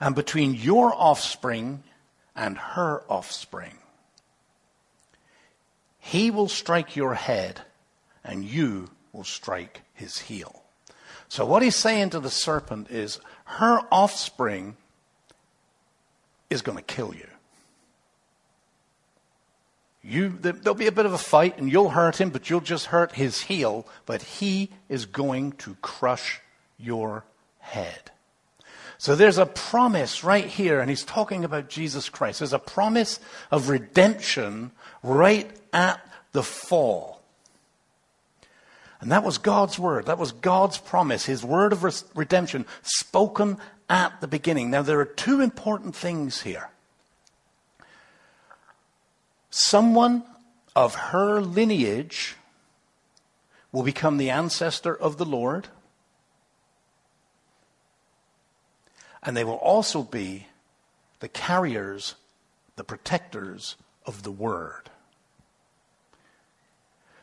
and 0.00 0.14
between 0.14 0.54
your 0.54 0.94
offspring 0.94 1.84
and 2.34 2.56
her 2.56 3.04
offspring. 3.08 3.78
He 5.98 6.30
will 6.30 6.48
strike 6.48 6.96
your 6.96 7.14
head, 7.14 7.60
and 8.24 8.44
you 8.44 8.90
will 9.12 9.24
strike 9.24 9.82
his 9.92 10.18
heel. 10.18 10.62
So, 11.28 11.44
what 11.44 11.62
he's 11.62 11.76
saying 11.76 12.10
to 12.10 12.20
the 12.20 12.30
serpent 12.30 12.90
is, 12.90 13.20
her 13.44 13.80
offspring 13.90 14.76
is 16.50 16.62
going 16.62 16.78
to 16.78 16.84
kill 16.84 17.14
you. 17.14 17.26
You, 20.02 20.28
there'll 20.40 20.74
be 20.74 20.86
a 20.86 20.92
bit 20.92 21.06
of 21.06 21.12
a 21.12 21.18
fight 21.18 21.58
and 21.58 21.70
you'll 21.70 21.90
hurt 21.90 22.20
him, 22.20 22.30
but 22.30 22.48
you'll 22.48 22.60
just 22.60 22.86
hurt 22.86 23.12
his 23.12 23.42
heel, 23.42 23.88
but 24.06 24.22
he 24.22 24.70
is 24.88 25.04
going 25.04 25.52
to 25.52 25.74
crush 25.82 26.40
your 26.78 27.24
head. 27.58 28.12
So 28.98 29.16
there's 29.16 29.38
a 29.38 29.46
promise 29.46 30.22
right 30.22 30.46
here, 30.46 30.80
and 30.80 30.88
he's 30.88 31.04
talking 31.04 31.44
about 31.44 31.68
Jesus 31.68 32.08
Christ. 32.08 32.38
There's 32.38 32.52
a 32.52 32.58
promise 32.58 33.20
of 33.50 33.68
redemption 33.68 34.70
right 35.02 35.50
at 35.72 36.00
the 36.32 36.42
fall. 36.42 37.15
And 39.06 39.12
that 39.12 39.22
was 39.22 39.38
God's 39.38 39.78
word. 39.78 40.06
That 40.06 40.18
was 40.18 40.32
God's 40.32 40.78
promise, 40.78 41.26
his 41.26 41.44
word 41.44 41.72
of 41.72 41.84
redemption 42.16 42.66
spoken 42.82 43.58
at 43.88 44.20
the 44.20 44.26
beginning. 44.26 44.68
Now, 44.68 44.82
there 44.82 44.98
are 44.98 45.04
two 45.04 45.40
important 45.40 45.94
things 45.94 46.42
here 46.42 46.70
someone 49.48 50.24
of 50.74 50.96
her 50.96 51.40
lineage 51.40 52.34
will 53.70 53.84
become 53.84 54.16
the 54.16 54.30
ancestor 54.30 54.96
of 54.96 55.18
the 55.18 55.24
Lord. 55.24 55.68
And 59.22 59.36
they 59.36 59.44
will 59.44 59.52
also 59.52 60.02
be 60.02 60.48
the 61.20 61.28
carriers, 61.28 62.16
the 62.74 62.82
protectors 62.82 63.76
of 64.04 64.24
the 64.24 64.32
Word. 64.32 64.90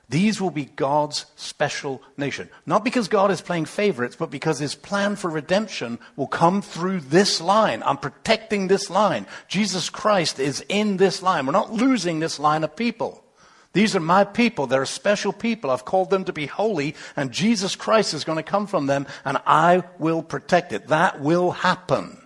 These 0.10 0.42
will 0.42 0.52
be 0.52 0.66
God's 0.66 1.26
special 1.36 2.02
nation. 2.18 2.50
Not 2.66 2.84
because 2.84 3.08
God 3.08 3.32
is 3.32 3.42
playing 3.42 3.66
favorites, 3.66 4.16
but 4.16 4.30
because 4.30 4.60
his 4.60 4.76
plan 4.76 5.16
for 5.16 5.30
redemption 5.30 5.98
will 6.16 6.28
come 6.28 6.62
through 6.62 7.00
this 7.00 7.42
line. 7.42 7.82
I'm 7.84 7.98
protecting 7.98 8.68
this 8.68 8.90
line. 8.90 9.26
Jesus 9.48 9.90
Christ 9.90 10.40
is 10.40 10.64
in 10.70 10.98
this 10.98 11.24
line. 11.24 11.46
We're 11.46 11.54
not 11.54 11.74
losing 11.74 12.20
this 12.20 12.38
line 12.38 12.64
of 12.64 12.76
people. 12.76 13.24
These 13.72 13.96
are 13.96 14.00
my 14.00 14.24
people. 14.24 14.68
They're 14.68 14.86
special 14.86 15.34
people. 15.34 15.72
I've 15.72 15.86
called 15.86 16.12
them 16.12 16.26
to 16.26 16.34
be 16.34 16.46
holy, 16.46 16.96
and 17.16 17.32
Jesus 17.32 17.76
Christ 17.76 18.14
is 18.14 18.24
going 18.24 18.38
to 18.38 18.44
come 18.44 18.68
from 18.68 18.86
them, 18.86 19.08
and 19.26 19.40
I 19.48 19.84
will 19.98 20.22
protect 20.22 20.74
it. 20.74 20.90
That 20.90 21.22
will 21.22 21.52
happen. 21.52 22.23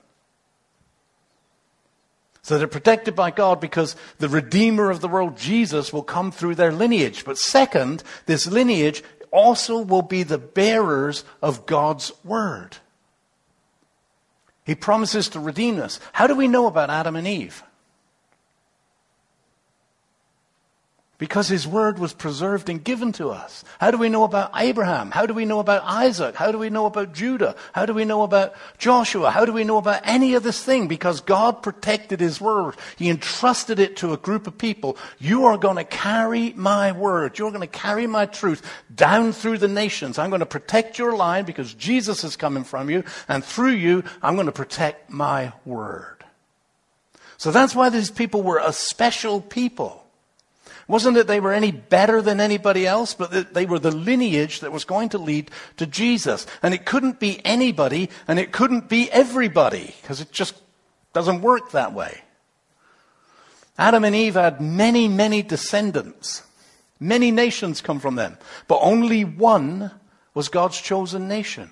So 2.48 2.58
they're 2.58 2.66
protected 2.70 3.14
by 3.14 3.32
God 3.32 3.60
because 3.60 3.98
the 4.20 4.30
Redeemer 4.30 4.90
of 4.90 5.02
the 5.02 5.10
world, 5.10 5.36
Jesus, 5.36 5.92
will 5.92 6.02
come 6.02 6.32
through 6.32 6.56
their 6.56 6.72
lineage. 6.72 7.26
But 7.26 7.38
second, 7.38 8.04
this 8.26 8.48
lineage 8.48 9.04
also 9.32 9.80
will 9.80 10.02
be 10.02 10.24
the 10.24 10.38
bearers 10.38 11.26
of 11.42 11.66
God's 11.66 12.14
Word. 12.24 12.78
He 14.64 14.76
promises 14.76 15.28
to 15.30 15.42
redeem 15.42 15.78
us. 15.82 16.00
How 16.14 16.26
do 16.26 16.36
we 16.36 16.48
know 16.48 16.68
about 16.68 16.90
Adam 16.90 17.18
and 17.18 17.28
Eve? 17.28 17.64
Because 21.19 21.47
his 21.47 21.67
word 21.67 21.97
was 21.97 22.13
preserved 22.13 22.69
and 22.69 22.84
given 22.84 23.12
to 23.13 23.30
us. 23.30 23.63
How 23.80 23.89
do 23.89 23.97
we 23.97 24.08
know 24.08 24.23
about 24.23 24.51
Abraham? 24.56 25.10
How 25.10 25.25
do 25.25 25.34
we 25.34 25.45
know 25.45 25.58
about 25.60 25.84
Isaac? 25.84 26.36
How 26.36 26.51
do 26.51 26.60
we 26.60 26.69
know 26.69 26.86
about 26.86 27.13
Judah? 27.13 27.56
How 27.73 27.88
do 27.88 27.95
we 27.95 28.06
know 28.06 28.21
about 28.21 28.53
Joshua? 28.77 29.32
How 29.32 29.43
do 29.43 29.51
we 29.51 29.63
know 29.63 29.77
about 29.77 30.01
any 30.03 30.36
of 30.36 30.43
this 30.43 30.63
thing? 30.63 30.88
Because 30.88 31.21
God 31.21 31.63
protected 31.63 32.19
his 32.19 32.39
word. 32.39 32.75
He 32.97 33.10
entrusted 33.10 33.80
it 33.80 33.97
to 33.97 34.13
a 34.13 34.17
group 34.17 34.45
of 34.45 34.60
people. 34.60 34.95
You 35.17 35.45
are 35.45 35.58
going 35.58 35.77
to 35.77 35.84
carry 35.84 36.53
my 36.53 36.91
word. 36.91 37.39
You're 37.39 37.49
going 37.49 37.62
to 37.62 37.67
carry 37.67 38.06
my 38.06 38.27
truth 38.27 38.62
down 38.93 39.32
through 39.32 39.58
the 39.58 39.67
nations. 39.67 40.19
I'm 40.19 40.30
going 40.30 40.41
to 40.41 40.45
protect 40.45 40.99
your 40.99 41.15
line 41.15 41.45
because 41.45 41.73
Jesus 41.73 42.23
is 42.23 42.36
coming 42.36 42.63
from 42.63 42.91
you. 42.91 43.03
And 43.27 43.43
through 43.43 43.71
you, 43.71 44.03
I'm 44.21 44.36
going 44.36 44.45
to 44.45 44.51
protect 44.51 45.10
my 45.10 45.53
word. 45.65 46.23
So 47.38 47.49
that's 47.49 47.73
why 47.73 47.89
these 47.89 48.12
people 48.12 48.43
were 48.43 48.62
a 48.63 48.71
special 48.71 49.41
people. 49.41 50.03
Wasn't 50.88 51.15
that 51.15 51.28
they 51.28 51.41
were 51.41 51.52
any 51.52 51.71
better 51.71 52.21
than 52.21 52.39
anybody 52.39 52.88
else, 52.88 53.13
but 53.13 53.32
that 53.32 53.54
they 53.54 53.65
were 53.65 53.80
the 53.80 53.91
lineage 53.91 54.62
that 54.62 54.71
was 54.71 54.86
going 54.86 55.10
to 55.10 55.17
lead 55.17 55.52
to 55.76 55.86
Jesus. 55.86 56.47
And 56.63 56.73
it 56.73 56.86
couldn't 56.86 57.19
be 57.19 57.45
anybody, 57.45 58.10
and 58.28 58.39
it 58.39 58.54
couldn't 58.54 58.88
be 58.88 59.12
everybody, 59.12 59.93
because 60.02 60.21
it 60.21 60.32
just 60.32 60.56
doesn't 61.12 61.41
work 61.41 61.71
that 61.71 61.93
way. 61.93 62.21
Adam 63.78 64.06
and 64.06 64.15
Eve 64.15 64.36
had 64.36 64.62
many, 64.62 65.08
many 65.08 65.41
descendants. 65.41 66.43
Many 67.00 67.32
nations 67.32 67.82
come 67.82 68.00
from 68.00 68.15
them. 68.15 68.38
But 68.67 68.80
only 68.82 69.23
one 69.26 69.91
was 70.34 70.50
God's 70.50 70.80
chosen 70.80 71.28
nation. 71.28 71.71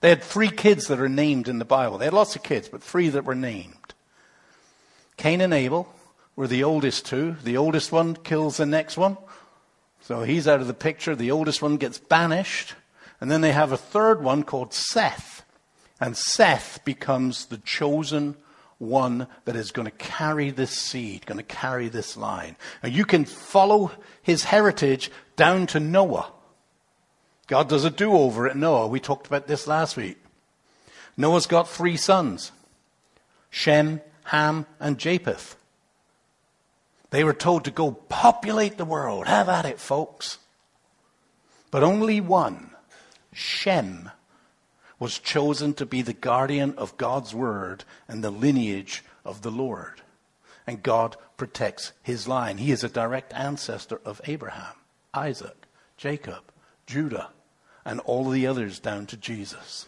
They 0.00 0.08
had 0.08 0.22
three 0.22 0.50
kids 0.50 0.86
that 0.86 1.00
are 1.00 1.08
named 1.08 1.48
in 1.48 1.58
the 1.58 1.64
Bible. 1.64 1.98
They 1.98 2.06
had 2.06 2.14
lots 2.14 2.36
of 2.36 2.42
kids, 2.42 2.68
but 2.68 2.82
three 2.82 3.08
that 3.10 3.24
were 3.24 3.34
named 3.34 3.74
Cain 5.16 5.40
and 5.40 5.54
Abel, 5.54 5.92
were 6.36 6.46
the 6.46 6.62
oldest 6.62 7.06
two. 7.06 7.36
The 7.42 7.56
oldest 7.56 7.90
one 7.90 8.14
kills 8.14 8.58
the 8.58 8.66
next 8.66 8.96
one. 8.96 9.16
So 10.02 10.22
he's 10.22 10.46
out 10.46 10.60
of 10.60 10.66
the 10.66 10.74
picture. 10.74 11.16
The 11.16 11.32
oldest 11.32 11.62
one 11.62 11.78
gets 11.78 11.98
banished. 11.98 12.74
And 13.20 13.30
then 13.30 13.40
they 13.40 13.52
have 13.52 13.72
a 13.72 13.78
third 13.78 14.22
one 14.22 14.44
called 14.44 14.72
Seth. 14.72 15.44
And 15.98 16.16
Seth 16.16 16.84
becomes 16.84 17.46
the 17.46 17.58
chosen 17.58 18.36
one 18.78 19.26
that 19.46 19.56
is 19.56 19.70
going 19.70 19.86
to 19.86 19.96
carry 19.96 20.50
this 20.50 20.70
seed, 20.70 21.24
going 21.24 21.38
to 21.38 21.42
carry 21.42 21.88
this 21.88 22.16
line. 22.16 22.56
And 22.82 22.92
you 22.92 23.06
can 23.06 23.24
follow 23.24 23.90
his 24.22 24.44
heritage 24.44 25.10
down 25.34 25.66
to 25.68 25.80
Noah. 25.80 26.30
God 27.46 27.68
does 27.68 27.84
a 27.84 27.90
do 27.90 28.12
over 28.12 28.46
at 28.46 28.56
Noah. 28.56 28.88
We 28.88 29.00
talked 29.00 29.26
about 29.26 29.46
this 29.46 29.66
last 29.66 29.96
week. 29.96 30.18
Noah's 31.16 31.46
got 31.46 31.68
three 31.68 31.96
sons 31.96 32.52
Shem, 33.48 34.02
Ham, 34.24 34.66
and 34.78 34.98
Japheth. 34.98 35.56
They 37.10 37.24
were 37.24 37.32
told 37.32 37.64
to 37.64 37.70
go 37.70 37.92
populate 37.92 38.76
the 38.76 38.84
world. 38.84 39.26
Have 39.26 39.48
at 39.48 39.64
it, 39.64 39.78
folks. 39.78 40.38
But 41.70 41.82
only 41.82 42.20
one, 42.20 42.70
Shem, 43.32 44.10
was 44.98 45.18
chosen 45.18 45.74
to 45.74 45.86
be 45.86 46.02
the 46.02 46.12
guardian 46.12 46.74
of 46.76 46.96
God's 46.96 47.34
word 47.34 47.84
and 48.08 48.24
the 48.24 48.30
lineage 48.30 49.04
of 49.24 49.42
the 49.42 49.50
Lord. 49.50 50.02
And 50.66 50.82
God 50.82 51.16
protects 51.36 51.92
his 52.02 52.26
line. 52.26 52.58
He 52.58 52.72
is 52.72 52.82
a 52.82 52.88
direct 52.88 53.32
ancestor 53.34 54.00
of 54.04 54.20
Abraham, 54.24 54.74
Isaac, 55.12 55.66
Jacob, 55.96 56.42
Judah, 56.86 57.28
and 57.84 58.00
all 58.00 58.28
the 58.30 58.46
others 58.46 58.78
down 58.78 59.06
to 59.06 59.16
Jesus. 59.16 59.86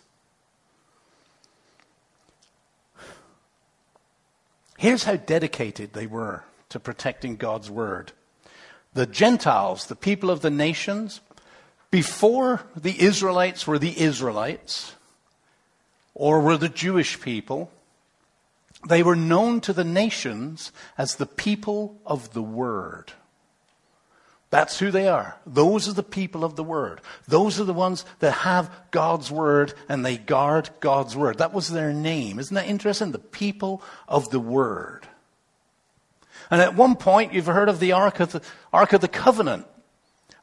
Here's 4.77 5.05
how 5.05 5.17
dedicated 5.17 5.93
they 5.93 6.07
were 6.07 6.45
to 6.71 6.81
protecting 6.81 7.37
God's 7.37 7.71
word. 7.71 8.13
The 8.95 9.07
Gentiles, 9.07 9.87
the 9.87 9.97
people 9.97 10.31
of 10.31 10.41
the 10.41 10.51
nations, 10.51 11.21
before 11.91 12.63
the 12.77 13.01
Israelites 13.01 13.67
were 13.67 13.79
the 13.79 13.99
Israelites 14.01 14.95
or 16.15 16.41
were 16.41 16.57
the 16.57 16.69
Jewish 16.69 17.21
people, 17.21 17.71
they 18.89 19.03
were 19.03 19.17
known 19.17 19.61
to 19.63 19.73
the 19.73 19.85
nations 19.85 20.73
as 20.97 21.17
the 21.17 21.27
people 21.27 21.99
of 22.07 22.33
the 22.33 22.43
word. 22.43 23.13
That's 24.51 24.79
who 24.79 24.91
they 24.91 25.09
are. 25.09 25.37
Those 25.47 25.89
are 25.89 25.93
the 25.93 26.03
people 26.03 26.43
of 26.43 26.57
the 26.57 26.65
Word. 26.65 27.03
Those 27.27 27.61
are 27.61 27.65
the 27.65 27.75
ones 27.75 28.05
that 28.21 28.33
have 28.33 28.71
God's 28.91 29.31
Word 29.31 29.75
and 29.89 30.05
they 30.05 30.17
guard 30.17 30.71
God's 30.81 31.15
Word. 31.15 31.39
That 31.39 31.53
was 31.53 31.69
their 31.69 31.93
name. 31.93 32.39
Isn't 32.39 32.55
that 32.55 32.67
interesting? 32.67 33.13
The 33.13 33.19
people 33.19 33.83
of 34.09 34.31
the 34.31 34.41
Word. 34.41 35.07
And 36.51 36.61
at 36.61 36.75
one 36.75 36.97
point, 36.97 37.35
you've 37.35 37.47
heard 37.47 37.69
of 37.69 37.81
the 37.81 37.93
Ark 37.93 38.21
of 38.21 38.33
the, 38.33 38.43
Ark 38.73 38.93
of 38.93 39.01
the 39.01 39.09
Covenant. 39.09 39.67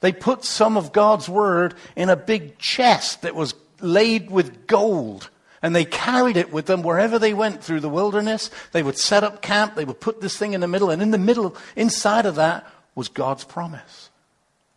They 0.02 0.12
put 0.12 0.44
some 0.44 0.78
of 0.78 0.91
God's 0.91 1.28
word 1.28 1.74
in 1.96 2.10
a 2.10 2.15
big 2.15 2.58
chest 2.58 3.24
that 3.24 3.36
was 3.36 3.56
laid 3.80 4.30
with 4.30 4.68
gold. 4.68 5.30
And 5.62 5.76
they 5.76 5.86
carried 5.86 6.38
it 6.38 6.54
with 6.54 6.68
them 6.68 6.84
wherever 6.84 7.18
they 7.18 7.34
went 7.34 7.63
through 7.63 7.80
the 7.80 7.89
wilderness. 7.89 8.52
They 8.72 8.84
would 8.84 9.00
set 9.00 9.24
up 9.24 9.41
camp. 9.41 9.76
They 9.76 9.86
would 9.86 10.00
put 10.00 10.22
this 10.22 10.38
thing 10.38 10.54
in 10.54 10.62
the 10.62 10.68
middle. 10.68 10.91
And 10.91 11.02
in 11.02 11.12
the 11.12 11.18
middle, 11.18 11.56
inside 11.76 12.26
of 12.28 12.36
that, 12.36 12.70
was 12.94 13.10
God's 13.10 13.44
promise. 13.44 14.10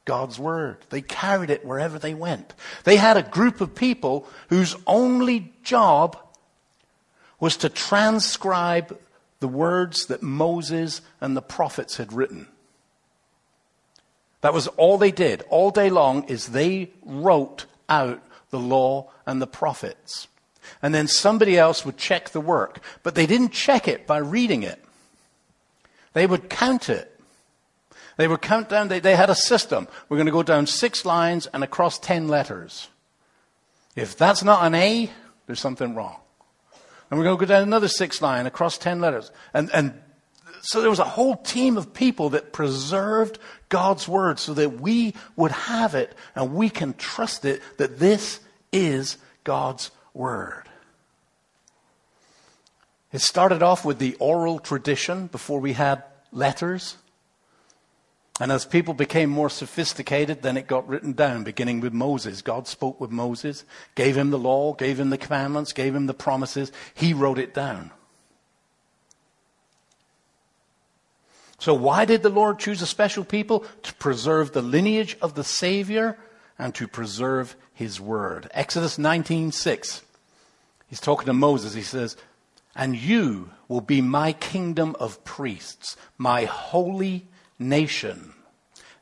God's 0.07 0.39
word. 0.39 0.79
They 0.89 1.03
carried 1.03 1.51
it 1.51 1.65
wherever 1.65 1.99
they 1.99 2.15
went. 2.15 2.55
They 2.85 2.97
had 2.97 3.19
a 3.19 3.23
group 3.23 3.61
of 3.61 3.75
people 3.75 4.27
whose 4.49 4.75
only 4.87 5.53
job 5.63 6.17
was 7.39 7.59
to 7.59 7.69
transcribe 7.69 8.99
the 9.41 9.49
words 9.49 10.07
that 10.07 10.23
Moses 10.23 11.01
and 11.21 11.37
the 11.37 11.43
prophets 11.43 11.97
had 11.97 12.13
written. 12.13 12.49
That 14.41 14.55
was 14.55 14.69
all 14.69 14.99
they 14.99 15.11
did 15.11 15.45
all 15.51 15.71
day 15.71 15.91
long 15.91 16.25
is 16.25 16.49
they 16.49 16.91
wrote 17.05 17.67
out 17.89 18.23
the 18.51 18.59
law 18.59 19.11
and 19.27 19.43
the 19.43 19.47
prophets. 19.47 20.29
And 20.83 20.95
then 20.95 21.09
somebody 21.09 21.59
else 21.59 21.85
would 21.85 21.97
check 21.97 22.31
the 22.31 22.41
work. 22.41 22.81
But 23.03 23.15
they 23.15 23.27
didn't 23.27 23.51
check 23.51 23.89
it 23.89 24.07
by 24.07 24.19
reading 24.19 24.63
it. 24.63 24.85
They 26.13 26.27
would 26.27 26.49
count 26.49 26.89
it. 26.89 27.15
They 28.17 28.29
would 28.29 28.43
count 28.43 28.69
down, 28.69 28.89
they, 28.89 29.01
they 29.01 29.15
had 29.15 29.31
a 29.31 29.35
system. 29.35 29.87
We're 30.09 30.17
going 30.17 30.27
to 30.27 30.33
go 30.33 30.43
down 30.43 30.67
six 30.67 31.05
lines 31.05 31.47
and 31.47 31.63
across 31.63 31.99
ten 31.99 32.27
letters. 32.27 32.89
If 33.95 34.17
that's 34.17 34.43
not 34.43 34.65
an 34.65 34.75
A, 34.75 35.11
there's 35.47 35.61
something 35.61 35.95
wrong. 35.95 36.17
And 37.11 37.19
we're 37.19 37.25
going 37.25 37.39
to 37.39 37.47
go 37.47 37.49
down 37.49 37.63
another 37.63 37.89
six 37.89 38.21
line 38.21 38.47
across 38.47 38.79
10 38.79 39.01
letters. 39.01 39.31
And, 39.55 39.71
and 39.73 39.95
so 40.61 40.81
there 40.81 40.91
was 40.91 40.99
a 40.99 41.05
whole 41.05 41.37
team 41.37 41.77
of 41.77 41.95
people 41.95 42.31
that 42.31 42.53
preserved 42.53 43.39
God's 43.69 44.07
word 44.07 44.39
so 44.39 44.55
that 44.55 44.81
we 44.81 45.15
would 45.37 45.53
have 45.53 45.95
it 45.95 46.15
and 46.35 46.55
we 46.55 46.69
can 46.69 46.95
trust 46.95 47.45
it 47.45 47.63
that 47.79 47.99
this 47.99 48.41
is 48.73 49.17
God's 49.45 49.91
word. 50.13 50.65
It 53.13 53.21
started 53.21 53.63
off 53.63 53.85
with 53.85 53.99
the 53.99 54.15
oral 54.17 54.59
tradition 54.59 55.29
before 55.29 55.61
we 55.61 55.73
had 55.73 56.03
letters. 56.31 56.97
And 58.41 58.53
as 58.53 58.65
people 58.65 58.95
became 58.95 59.31
more 59.31 59.51
sophisticated, 59.51 60.43
then 60.43 60.57
it 60.57 60.69
got 60.69 60.89
written 60.89 61.13
down, 61.13 61.43
beginning 61.43 61.81
with 61.81 61.93
Moses. 61.93 62.41
God 62.41 62.69
spoke 62.69 63.01
with 63.01 63.11
Moses, 63.11 63.65
gave 63.97 64.17
him 64.17 64.31
the 64.31 64.39
law, 64.39 64.75
gave 64.75 65.01
him 65.01 65.11
the 65.11 65.19
commandments, 65.19 65.73
gave 65.73 65.95
him 65.95 66.07
the 66.07 66.15
promises. 66.15 66.71
He 66.95 67.13
wrote 67.13 67.39
it 67.39 67.53
down. 67.53 67.91
So, 71.59 71.75
why 71.75 72.05
did 72.05 72.23
the 72.23 72.29
Lord 72.29 72.61
choose 72.61 72.81
a 72.81 72.87
special 72.87 73.25
people? 73.25 73.65
To 73.83 73.95
preserve 73.95 74.53
the 74.53 74.63
lineage 74.63 75.17
of 75.21 75.35
the 75.35 75.43
Savior 75.43 76.17
and 76.57 76.73
to 76.77 76.87
preserve 76.87 77.57
his 77.75 78.01
word. 78.01 78.49
Exodus 78.55 78.99
19:6. 78.99 80.03
He's 80.87 81.01
talking 81.01 81.27
to 81.27 81.33
Moses. 81.33 81.75
He 81.75 81.83
says, 81.83 82.17
"And 82.77 82.97
you 82.97 83.51
will 83.67 83.81
be 83.81 84.01
my 84.01 84.33
kingdom 84.33 84.95
of 85.01 85.25
priests, 85.25 85.97
my 86.17 86.45
holy 86.45 87.28
nation. 87.59 88.33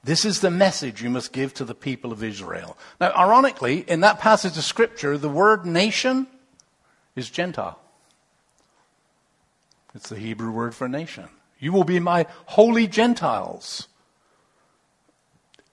This 0.05 0.25
is 0.25 0.41
the 0.41 0.51
message 0.51 1.03
you 1.03 1.11
must 1.11 1.33
give 1.33 1.53
to 1.55 1.65
the 1.65 1.75
people 1.75 2.13
of 2.13 2.23
Israel. 2.23 2.79
Now, 3.01 3.11
ironically, 3.17 3.81
in 3.89 4.01
that 4.01 4.21
passage 4.21 4.57
of 4.57 4.63
Scripture, 4.63 5.19
the 5.19 5.29
word 5.29 5.67
nation 5.67 6.29
is 7.17 7.29
Gentile. 7.29 7.81
It's 9.97 10.11
the 10.11 10.19
Hebrew 10.19 10.53
word 10.53 10.75
for 10.75 10.89
nation. 10.89 11.29
You 11.59 11.73
will 11.73 11.85
be 11.85 11.99
my 11.99 12.27
holy 12.45 12.87
Gentiles. 12.87 13.89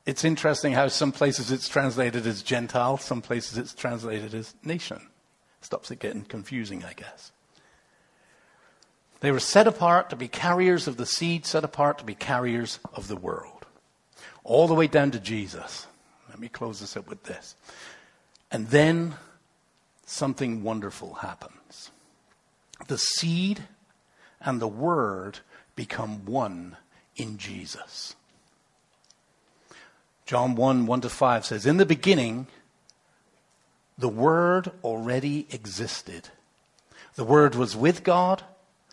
It's 0.06 0.24
interesting 0.24 0.72
how 0.72 0.88
some 0.88 1.12
places 1.12 1.52
it's 1.52 1.68
translated 1.68 2.26
as 2.26 2.42
Gentile, 2.42 2.98
some 2.98 3.22
places 3.22 3.58
it's 3.58 3.74
translated 3.74 4.34
as 4.34 4.56
nation. 4.64 5.02
Stops 5.62 5.92
it 5.92 6.00
getting 6.00 6.24
confusing, 6.24 6.84
I 6.84 6.94
guess. 6.94 7.33
They 9.24 9.32
were 9.32 9.40
set 9.40 9.68
apart 9.68 10.10
to 10.10 10.18
be 10.18 10.28
carriers 10.28 10.86
of 10.86 10.98
the 10.98 11.06
seed, 11.06 11.46
set 11.46 11.64
apart 11.64 11.98
to 12.00 12.04
be 12.04 12.14
carriers 12.14 12.80
of 12.94 13.08
the 13.08 13.16
world. 13.16 13.66
All 14.44 14.68
the 14.68 14.74
way 14.74 14.88
down 14.88 15.12
to 15.12 15.20
Jesus. 15.20 15.88
Let 16.28 16.40
me 16.40 16.50
close 16.50 16.82
this 16.82 16.98
up 16.98 17.08
with 17.08 17.24
this. 17.24 17.56
And 18.52 18.68
then 18.68 19.16
something 20.06 20.62
wonderful 20.62 21.14
happens. 21.14 21.90
The 22.90 22.98
seed 22.98 23.64
and 24.42 24.60
the 24.60 24.68
word 24.68 25.40
become 25.78 26.26
one 26.26 26.76
in 27.16 27.38
Jesus. 27.38 28.18
John 30.26 30.56
1 30.56 30.86
1 30.86 31.00
to 31.00 31.10
5 31.10 31.46
says, 31.46 31.66
In 31.66 31.78
the 31.78 31.86
beginning, 31.86 32.48
the 33.98 34.10
Word 34.10 34.72
already 34.84 35.48
existed. 35.50 36.28
The 37.16 37.24
Word 37.24 37.56
was 37.56 37.74
with 37.74 38.04
God, 38.04 38.44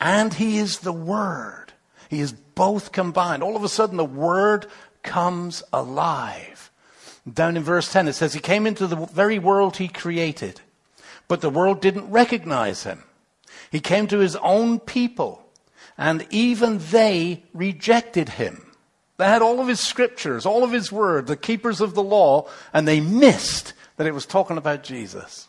and 0.00 0.34
he 0.34 0.58
is 0.58 0.80
the 0.80 0.92
Word. 0.92 1.72
He 2.08 2.20
is 2.20 2.32
both 2.32 2.92
combined. 2.92 3.42
All 3.42 3.56
of 3.56 3.64
a 3.64 3.68
sudden, 3.68 3.96
the 3.96 4.04
Word 4.04 4.66
comes 5.02 5.62
alive. 5.72 6.70
Down 7.30 7.56
in 7.56 7.62
verse 7.62 7.92
10, 7.92 8.08
it 8.08 8.12
says, 8.12 8.34
He 8.34 8.40
came 8.40 8.66
into 8.66 8.86
the 8.86 8.96
very 8.96 9.38
world 9.38 9.76
He 9.76 9.88
created, 9.88 10.60
but 11.28 11.40
the 11.40 11.50
world 11.50 11.80
didn't 11.80 12.10
recognize 12.10 12.84
Him. 12.84 13.02
He 13.72 13.80
came 13.80 14.06
to 14.08 14.18
His 14.18 14.36
own 14.36 14.78
people, 14.78 15.44
and 15.98 16.26
even 16.30 16.78
they 16.78 17.42
rejected 17.52 18.30
Him. 18.30 18.66
They 19.16 19.26
had 19.26 19.42
all 19.42 19.60
of 19.60 19.68
his 19.68 19.80
scriptures, 19.80 20.44
all 20.44 20.62
of 20.62 20.72
his 20.72 20.92
word, 20.92 21.26
the 21.26 21.36
keepers 21.36 21.80
of 21.80 21.94
the 21.94 22.02
law, 22.02 22.48
and 22.72 22.86
they 22.86 23.00
missed 23.00 23.72
that 23.96 24.06
it 24.06 24.14
was 24.14 24.26
talking 24.26 24.58
about 24.58 24.82
Jesus. 24.82 25.48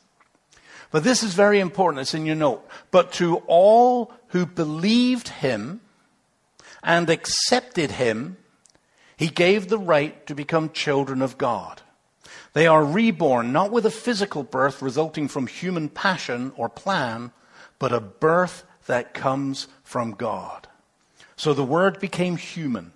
But 0.89 1.03
this 1.03 1.21
is 1.21 1.33
very 1.33 1.59
important. 1.59 2.01
It's 2.01 2.13
in 2.13 2.25
your 2.25 2.37
note. 2.37 2.65
But 2.91 3.11
to 3.13 3.37
all 3.47 4.13
who 4.29 4.45
believed 4.45 5.29
him 5.29 5.81
and 6.83 7.09
accepted 7.09 7.91
him, 7.91 8.37
he 9.15 9.27
gave 9.27 9.67
the 9.67 9.79
right 9.79 10.25
to 10.27 10.35
become 10.35 10.69
children 10.69 11.21
of 11.21 11.37
God. 11.37 11.81
They 12.53 12.67
are 12.67 12.83
reborn 12.83 13.51
not 13.51 13.71
with 13.71 13.85
a 13.85 13.91
physical 13.91 14.43
birth 14.43 14.81
resulting 14.81 15.27
from 15.27 15.47
human 15.47 15.89
passion 15.89 16.51
or 16.55 16.69
plan, 16.69 17.31
but 17.79 17.93
a 17.93 17.99
birth 17.99 18.63
that 18.85 19.13
comes 19.13 19.67
from 19.83 20.11
God. 20.11 20.67
So 21.35 21.53
the 21.53 21.63
Word 21.63 21.99
became 21.99 22.37
human 22.37 22.93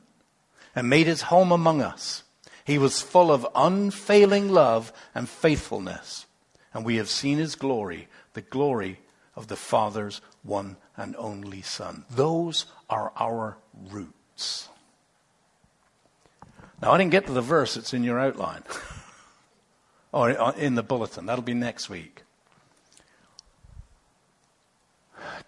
and 0.76 0.89
made 0.89 1.08
his 1.08 1.24
home 1.24 1.52
among 1.52 1.82
us. 1.82 2.24
He 2.63 2.78
was 2.78 3.02
full 3.02 3.32
of 3.32 3.48
unfailing 3.56 4.50
love 4.50 4.94
and 5.13 5.28
faithfulness, 5.28 6.26
and 6.74 6.86
we 6.86 6.96
have 6.96 7.10
seen 7.10 7.38
his 7.38 7.56
glory, 7.56 8.08
the 8.34 8.41
glory 8.41 9.00
of 9.36 9.48
the 9.48 9.56
Father's 9.56 10.22
one 10.44 10.78
and 10.98 11.15
only 11.15 11.62
Son. 11.62 12.06
Those 12.10 12.65
are 12.89 13.12
our 13.15 13.58
roots. 13.89 14.70
Now, 16.82 16.91
I 16.91 16.98
didn't 16.98 17.12
get 17.12 17.28
to 17.28 17.34
the 17.34 17.41
verse, 17.41 17.78
it's 17.78 17.94
in 17.94 18.04
your 18.04 18.20
outline. 18.20 18.63
or 20.12 20.30
uh, 20.30 20.52
in 20.54 20.76
the 20.76 20.84
bulletin. 20.84 21.26
That'll 21.26 21.44
be 21.44 21.54
next 21.54 21.89
week. 21.89 22.24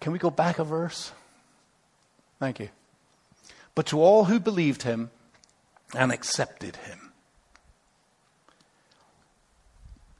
Can 0.00 0.12
we 0.12 0.18
go 0.18 0.30
back 0.30 0.58
a 0.58 0.64
verse? 0.64 1.12
Thank 2.38 2.60
you. 2.60 2.68
But 3.74 3.86
to 3.86 4.00
all 4.00 4.24
who 4.24 4.38
believed 4.38 4.82
him 4.82 5.10
and 5.94 6.12
accepted 6.12 6.76
him, 6.76 7.12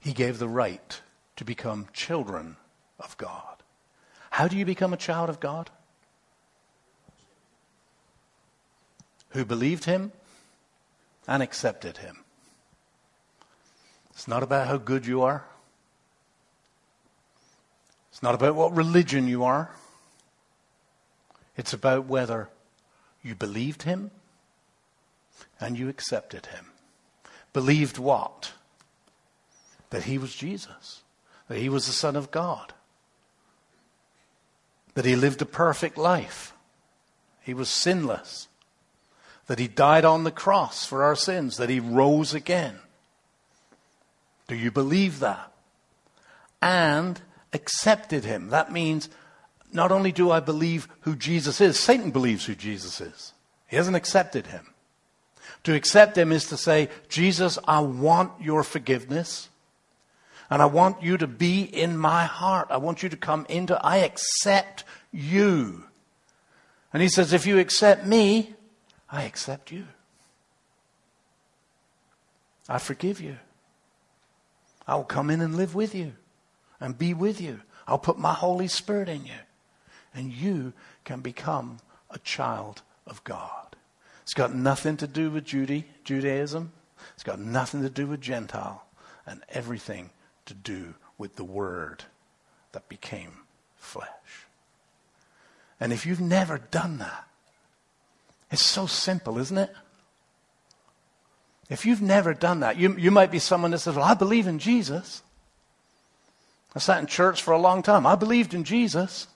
he 0.00 0.12
gave 0.12 0.38
the 0.38 0.48
right 0.48 1.00
to 1.36 1.44
become 1.44 1.88
children 1.92 2.56
of 2.98 3.16
God. 3.16 3.53
How 4.34 4.48
do 4.48 4.56
you 4.56 4.64
become 4.64 4.92
a 4.92 4.96
child 4.96 5.30
of 5.30 5.38
God? 5.38 5.70
Who 9.28 9.44
believed 9.44 9.84
him 9.84 10.10
and 11.28 11.40
accepted 11.40 11.98
him. 11.98 12.24
It's 14.10 14.26
not 14.26 14.42
about 14.42 14.66
how 14.66 14.76
good 14.76 15.06
you 15.06 15.22
are. 15.22 15.44
It's 18.10 18.24
not 18.24 18.34
about 18.34 18.56
what 18.56 18.74
religion 18.74 19.28
you 19.28 19.44
are. 19.44 19.70
It's 21.56 21.72
about 21.72 22.06
whether 22.06 22.48
you 23.22 23.36
believed 23.36 23.84
him 23.84 24.10
and 25.60 25.78
you 25.78 25.88
accepted 25.88 26.46
him. 26.46 26.72
Believed 27.52 27.98
what? 27.98 28.50
That 29.90 30.02
he 30.02 30.18
was 30.18 30.34
Jesus, 30.34 31.02
that 31.46 31.58
he 31.58 31.68
was 31.68 31.86
the 31.86 31.92
Son 31.92 32.16
of 32.16 32.32
God, 32.32 32.72
that 34.94 35.04
he 35.04 35.16
lived 35.16 35.42
a 35.42 35.46
perfect 35.46 35.98
life, 35.98 36.54
he 37.42 37.54
was 37.54 37.68
sinless, 37.68 38.48
that 39.46 39.58
he 39.58 39.68
died 39.68 40.04
on 40.04 40.24
the 40.24 40.30
cross 40.30 40.86
for 40.86 41.02
our 41.02 41.16
sins, 41.16 41.56
that 41.56 41.68
he 41.68 41.80
rose 41.80 42.32
again. 42.32 42.78
Do 44.48 44.54
you 44.54 44.70
believe 44.70 45.20
that? 45.20 45.52
And 46.62 47.20
accepted 47.52 48.24
him. 48.24 48.48
That 48.48 48.72
means 48.72 49.08
not 49.72 49.92
only 49.92 50.12
do 50.12 50.30
I 50.30 50.40
believe 50.40 50.88
who 51.00 51.16
Jesus 51.16 51.60
is, 51.60 51.78
Satan 51.78 52.10
believes 52.10 52.46
who 52.46 52.54
Jesus 52.54 53.00
is. 53.00 53.32
He 53.66 53.76
hasn't 53.76 53.96
accepted 53.96 54.46
him. 54.46 54.68
To 55.64 55.74
accept 55.74 56.16
him 56.16 56.30
is 56.30 56.46
to 56.48 56.56
say, 56.56 56.88
Jesus, 57.08 57.58
I 57.66 57.80
want 57.80 58.40
your 58.40 58.62
forgiveness. 58.62 59.48
And 60.50 60.60
I 60.60 60.66
want 60.66 61.02
you 61.02 61.16
to 61.16 61.26
be 61.26 61.62
in 61.62 61.96
my 61.96 62.24
heart. 62.24 62.68
I 62.70 62.76
want 62.76 63.02
you 63.02 63.08
to 63.08 63.16
come 63.16 63.46
into, 63.48 63.82
I 63.84 63.98
accept 63.98 64.84
you. 65.12 65.84
And 66.92 67.02
he 67.02 67.08
says, 67.08 67.32
if 67.32 67.46
you 67.46 67.58
accept 67.58 68.06
me, 68.06 68.54
I 69.10 69.24
accept 69.24 69.72
you. 69.72 69.86
I 72.68 72.78
forgive 72.78 73.20
you. 73.20 73.36
I 74.86 74.96
will 74.96 75.04
come 75.04 75.30
in 75.30 75.40
and 75.40 75.56
live 75.56 75.74
with 75.74 75.94
you 75.94 76.12
and 76.80 76.96
be 76.96 77.14
with 77.14 77.40
you. 77.40 77.60
I'll 77.86 77.98
put 77.98 78.18
my 78.18 78.32
Holy 78.32 78.68
Spirit 78.68 79.08
in 79.08 79.24
you 79.24 79.32
and 80.14 80.32
you 80.32 80.72
can 81.04 81.20
become 81.20 81.78
a 82.10 82.18
child 82.18 82.82
of 83.06 83.22
God. 83.24 83.76
It's 84.22 84.34
got 84.34 84.54
nothing 84.54 84.96
to 84.98 85.06
do 85.06 85.30
with 85.30 85.44
Judy, 85.44 85.84
Judaism. 86.04 86.72
It's 87.14 87.24
got 87.24 87.38
nothing 87.38 87.82
to 87.82 87.90
do 87.90 88.06
with 88.06 88.20
Gentile 88.20 88.84
and 89.26 89.42
everything 89.50 90.10
to 90.46 90.54
do 90.54 90.94
with 91.18 91.36
the 91.36 91.44
Word 91.44 92.04
that 92.72 92.88
became 92.88 93.32
flesh. 93.76 94.08
And 95.80 95.92
if 95.92 96.06
you've 96.06 96.20
never 96.20 96.58
done 96.58 96.98
that, 96.98 97.26
it's 98.50 98.62
so 98.62 98.86
simple, 98.86 99.38
isn't 99.38 99.58
it? 99.58 99.70
If 101.68 101.86
you've 101.86 102.02
never 102.02 102.34
done 102.34 102.60
that, 102.60 102.76
you, 102.76 102.96
you 102.96 103.10
might 103.10 103.30
be 103.30 103.38
someone 103.38 103.70
that 103.70 103.78
says, 103.78 103.96
Well, 103.96 104.04
I 104.04 104.14
believe 104.14 104.46
in 104.46 104.58
Jesus. 104.58 105.22
I 106.74 106.78
sat 106.78 107.00
in 107.00 107.06
church 107.06 107.42
for 107.42 107.52
a 107.52 107.58
long 107.58 107.82
time. 107.82 108.06
I 108.06 108.16
believed 108.16 108.52
in 108.52 108.64
Jesus. 108.64 109.28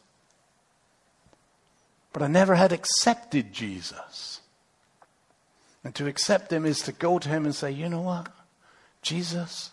But 2.13 2.23
I 2.23 2.27
never 2.27 2.55
had 2.55 2.73
accepted 2.73 3.53
Jesus. 3.53 4.41
And 5.85 5.95
to 5.95 6.07
accept 6.07 6.53
him 6.53 6.67
is 6.67 6.81
to 6.83 6.93
go 6.93 7.19
to 7.19 7.29
him 7.29 7.45
and 7.45 7.55
say, 7.55 7.71
you 7.71 7.89
know 7.89 8.01
what? 8.01 8.29
Jesus, 9.03 9.71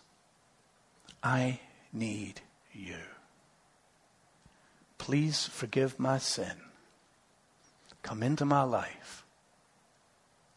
I 1.25 1.59
need 1.91 2.39
you. 2.71 2.95
Please 4.97 5.45
forgive 5.45 5.99
my 5.99 6.19
sin. 6.19 6.53
Come 8.03 8.23
into 8.23 8.45
my 8.45 8.61
life 8.63 9.25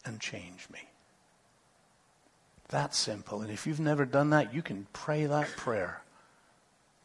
and 0.05 0.19
change 0.19 0.67
me. 0.71 0.79
That 2.69 2.93
simple. 2.93 3.41
And 3.41 3.51
if 3.51 3.65
you've 3.65 3.79
never 3.79 4.05
done 4.05 4.29
that, 4.29 4.53
you 4.53 4.61
can 4.61 4.85
pray 4.93 5.25
that 5.25 5.49
prayer. 5.57 6.01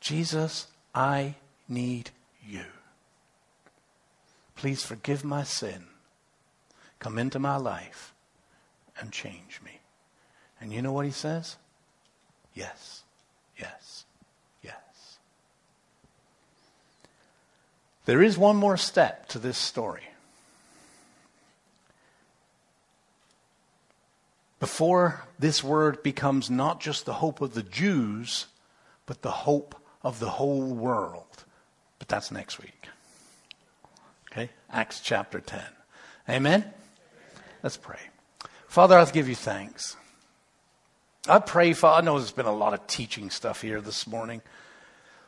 Jesus, 0.01 0.67
I 0.95 1.37
need 1.67 2.11
you. 2.47 2.65
Please 4.57 4.85
forgive 4.85 5.25
my 5.25 5.43
sin. 5.43 5.85
Come 6.99 7.19
into 7.19 7.39
my 7.39 7.57
life 7.57 8.12
and 9.01 9.11
change 9.11 9.61
me. 9.65 9.81
And 10.61 10.73
you 10.73 10.83
know 10.83 10.93
what 10.93 11.07
he 11.07 11.11
says? 11.11 11.57
Yes, 12.55 13.03
yes, 13.59 14.05
yes. 14.62 15.19
There 18.05 18.23
is 18.23 18.37
one 18.37 18.57
more 18.57 18.77
step 18.77 19.29
to 19.29 19.39
this 19.39 19.57
story. 19.57 20.03
Before 24.61 25.25
this 25.39 25.63
word 25.63 26.03
becomes 26.03 26.51
not 26.51 26.81
just 26.81 27.05
the 27.05 27.15
hope 27.15 27.41
of 27.41 27.55
the 27.55 27.63
Jews, 27.63 28.47
but 29.07 29.23
the 29.23 29.31
hope 29.31 29.75
of 30.03 30.21
the 30.21 30.31
whole 30.31 30.73
world. 30.73 31.45
But 31.99 32.09
that's 32.09 32.31
next 32.31 32.61
week. 32.61 32.89
Okay? 34.31 34.51
Acts 34.71 35.01
chapter 35.01 35.41
10. 35.41 35.63
Amen? 36.29 36.65
Let's 37.63 37.77
pray. 37.77 38.01
Father, 38.67 38.99
I 38.99 39.05
give 39.11 39.29
you 39.29 39.35
thanks. 39.35 39.97
I 41.29 41.39
pray, 41.39 41.73
Father, 41.73 42.03
I 42.03 42.05
know 42.05 42.19
there's 42.19 42.33
been 42.33 42.45
a 42.45 42.53
lot 42.53 42.75
of 42.75 42.87
teaching 42.87 43.31
stuff 43.31 43.63
here 43.63 43.81
this 43.81 44.07
morning, 44.07 44.43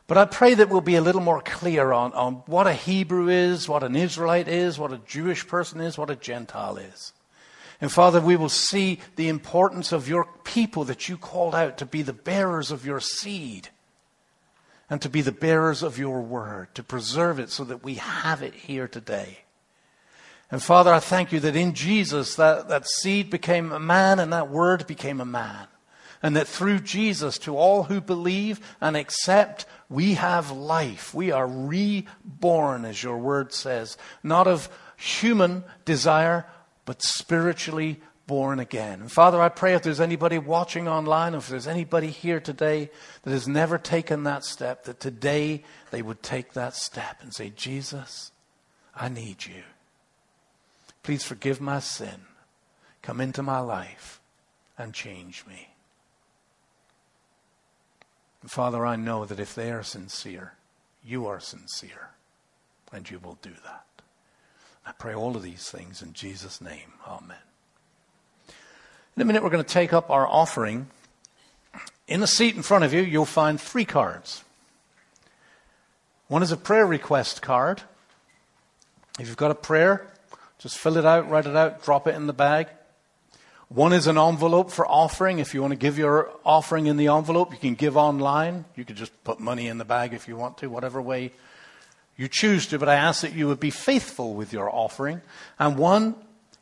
but 0.07 0.17
I 0.17 0.25
pray 0.25 0.53
that 0.53 0.69
we'll 0.69 0.81
be 0.81 0.95
a 0.95 1.01
little 1.01 1.21
more 1.21 1.41
clear 1.41 1.91
on, 1.91 2.13
on 2.13 2.35
what 2.45 2.65
a 2.65 2.73
Hebrew 2.73 3.27
is, 3.27 3.67
what 3.67 3.83
an 3.83 3.95
Israelite 3.95 4.47
is, 4.47 4.79
what 4.79 4.93
a 4.93 5.01
Jewish 5.05 5.45
person 5.47 5.81
is, 5.81 5.97
what 5.97 6.09
a 6.09 6.15
Gentile 6.15 6.77
is. 6.77 7.13
And 7.79 7.91
Father, 7.91 8.19
we 8.21 8.37
will 8.37 8.49
see 8.49 8.99
the 9.17 9.27
importance 9.27 9.91
of 9.91 10.07
your 10.07 10.27
people 10.43 10.85
that 10.85 11.09
you 11.09 11.17
called 11.17 11.53
out 11.53 11.77
to 11.77 11.85
be 11.85 12.01
the 12.01 12.13
bearers 12.13 12.71
of 12.71 12.85
your 12.85 12.99
seed 12.99 13.69
and 14.89 15.01
to 15.01 15.09
be 15.09 15.21
the 15.21 15.31
bearers 15.31 15.83
of 15.83 15.97
your 15.97 16.21
word, 16.21 16.73
to 16.75 16.83
preserve 16.83 17.39
it 17.39 17.49
so 17.49 17.63
that 17.65 17.83
we 17.83 17.95
have 17.95 18.41
it 18.41 18.53
here 18.53 18.87
today. 18.87 19.39
And 20.49 20.63
Father, 20.63 20.93
I 20.93 20.99
thank 20.99 21.33
you 21.33 21.41
that 21.41 21.57
in 21.57 21.73
Jesus, 21.73 22.35
that, 22.35 22.69
that 22.69 22.87
seed 22.87 23.29
became 23.29 23.71
a 23.71 23.79
man 23.79 24.19
and 24.19 24.31
that 24.31 24.49
word 24.49 24.87
became 24.87 25.19
a 25.19 25.25
man. 25.25 25.67
And 26.23 26.35
that 26.35 26.47
through 26.47 26.79
Jesus, 26.79 27.37
to 27.39 27.57
all 27.57 27.83
who 27.83 28.01
believe 28.01 28.59
and 28.81 28.97
accept, 28.97 29.65
we 29.89 30.15
have 30.15 30.51
life. 30.51 31.13
We 31.13 31.31
are 31.31 31.47
reborn, 31.47 32.85
as 32.85 33.01
your 33.01 33.17
word 33.17 33.53
says, 33.53 33.97
not 34.23 34.47
of 34.47 34.69
human 34.97 35.63
desire, 35.85 36.45
but 36.85 37.01
spiritually 37.01 38.01
born 38.25 38.59
again. 38.59 38.99
And 38.99 39.11
Father, 39.11 39.41
I 39.41 39.47
pray 39.49 39.73
if 39.73 39.83
there's 39.83 40.01
anybody 40.01 40.37
watching 40.37 40.87
online, 40.87 41.33
if 41.33 41.47
there's 41.47 41.67
anybody 41.67 42.07
here 42.07 42.41
today 42.41 42.89
that 43.23 43.31
has 43.31 43.47
never 43.47 43.77
taken 43.77 44.23
that 44.23 44.43
step, 44.43 44.83
that 44.83 44.99
today 44.99 45.63
they 45.91 46.01
would 46.01 46.21
take 46.21 46.53
that 46.53 46.75
step 46.75 47.19
and 47.21 47.33
say, 47.33 47.49
Jesus, 47.55 48.31
I 48.93 49.07
need 49.07 49.45
you. 49.45 49.63
Please 51.03 51.23
forgive 51.23 51.61
my 51.61 51.79
sin. 51.79 52.25
Come 53.01 53.21
into 53.21 53.41
my 53.41 53.59
life 53.59 54.19
and 54.77 54.93
change 54.93 55.45
me. 55.47 55.69
And 58.41 58.51
Father, 58.51 58.85
I 58.85 58.95
know 58.95 59.25
that 59.25 59.39
if 59.39 59.55
they 59.55 59.71
are 59.71 59.83
sincere, 59.83 60.53
you 61.03 61.25
are 61.25 61.39
sincere, 61.39 62.09
and 62.91 63.09
you 63.09 63.19
will 63.19 63.37
do 63.41 63.53
that. 63.65 63.85
I 64.85 64.91
pray 64.93 65.13
all 65.13 65.35
of 65.35 65.43
these 65.43 65.69
things 65.69 66.01
in 66.01 66.13
Jesus' 66.13 66.61
name. 66.61 66.93
Amen. 67.05 67.37
In 69.15 69.21
a 69.21 69.25
minute, 69.25 69.43
we're 69.43 69.49
going 69.49 69.63
to 69.63 69.69
take 69.69 69.93
up 69.93 70.09
our 70.09 70.27
offering. 70.27 70.87
In 72.07 72.19
the 72.19 72.27
seat 72.27 72.55
in 72.55 72.61
front 72.61 72.85
of 72.85 72.93
you, 72.93 73.01
you'll 73.01 73.25
find 73.25 73.59
three 73.59 73.83
cards. 73.83 74.43
One 76.27 76.43
is 76.43 76.51
a 76.51 76.57
prayer 76.57 76.85
request 76.85 77.41
card. 77.41 77.81
If 79.19 79.27
you've 79.27 79.37
got 79.37 79.51
a 79.51 79.55
prayer, 79.55 80.07
just 80.59 80.77
fill 80.77 80.97
it 80.97 81.05
out, 81.05 81.29
write 81.29 81.45
it 81.45 81.55
out, 81.55 81.83
drop 81.83 82.07
it 82.07 82.15
in 82.15 82.27
the 82.27 82.33
bag. 82.33 82.67
One 83.69 83.91
is 83.91 84.07
an 84.07 84.17
envelope 84.17 84.71
for 84.71 84.87
offering. 84.87 85.39
If 85.39 85.53
you 85.53 85.61
want 85.61 85.71
to 85.71 85.77
give 85.77 85.97
your 85.97 86.31
offering 86.45 86.87
in 86.87 86.95
the 86.97 87.07
envelope, 87.07 87.51
you 87.51 87.59
can 87.59 87.75
give 87.75 87.97
online. 87.97 88.65
You 88.75 88.85
could 88.85 88.95
just 88.95 89.11
put 89.23 89.39
money 89.39 89.67
in 89.67 89.77
the 89.77 89.85
bag 89.85 90.13
if 90.13 90.27
you 90.27 90.37
want 90.37 90.57
to, 90.59 90.67
whatever 90.67 91.01
way 91.01 91.31
you 92.15 92.27
choose 92.27 92.65
to, 92.67 92.79
but 92.79 92.89
I 92.89 92.95
ask 92.95 93.21
that 93.21 93.33
you 93.33 93.47
would 93.47 93.59
be 93.59 93.69
faithful 93.69 94.33
with 94.33 94.53
your 94.53 94.73
offering. 94.73 95.21
And 95.59 95.77
one 95.77 96.15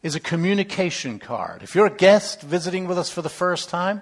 is 0.03 0.15
a 0.15 0.19
communication 0.19 1.19
card. 1.19 1.63
If 1.63 1.75
you're 1.75 1.85
a 1.85 1.95
guest 1.95 2.41
visiting 2.41 2.87
with 2.87 2.97
us 2.97 3.09
for 3.09 3.21
the 3.21 3.29
first 3.29 3.69
time, 3.69 4.01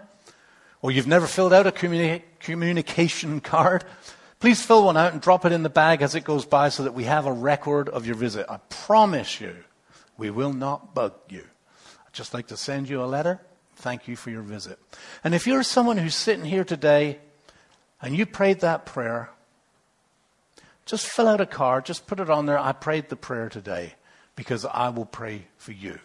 or 0.82 0.92
you've 0.92 1.08
never 1.08 1.28
filled 1.28 1.54
out 1.54 1.68
a 1.68 1.72
communi- 1.72 2.24
communication 2.40 3.40
card, 3.54 3.84
Please 4.44 4.62
fill 4.62 4.84
one 4.84 4.98
out 4.98 5.14
and 5.14 5.22
drop 5.22 5.46
it 5.46 5.54
in 5.54 5.64
the 5.64 5.70
bag 5.70 6.02
as 6.02 6.16
it 6.16 6.26
goes 6.26 6.44
by 6.44 6.68
so 6.68 6.84
that 6.84 6.94
we 6.94 7.06
have 7.06 7.26
a 7.26 7.32
record 7.32 7.88
of 7.88 8.06
your 8.06 8.18
visit. 8.18 8.46
I 8.50 8.58
promise 8.68 9.40
you, 9.40 9.56
we 10.18 10.32
will 10.32 10.52
not 10.52 10.94
bug 10.94 11.14
you. 11.30 11.46
Just 12.14 12.34
like 12.34 12.48
to 12.48 12.58
send 12.58 12.88
you 12.88 13.04
a 13.04 13.06
letter. 13.06 13.42
Thank 13.76 14.08
you 14.08 14.16
for 14.16 14.30
your 14.30 14.44
visit. 14.44 14.80
And 15.24 15.34
if 15.34 15.48
you're 15.48 15.64
someone 15.64 15.98
who's 15.98 16.16
sitting 16.16 16.46
here 16.46 16.64
today 16.64 17.20
and 18.02 18.16
you 18.16 18.26
prayed 18.26 18.62
that 18.62 18.86
prayer, 18.86 19.32
just 20.86 21.08
fill 21.08 21.28
out 21.28 21.42
a 21.42 21.46
card, 21.46 21.86
just 21.86 22.08
put 22.08 22.20
it 22.20 22.30
on 22.30 22.46
there. 22.46 22.60
I 22.60 22.72
prayed 22.72 23.10
the 23.10 23.16
prayer 23.16 23.50
today 23.50 23.96
because 24.36 24.66
I 24.66 24.90
will 24.90 25.06
pray 25.06 25.48
for 25.58 25.72
you. 25.72 26.00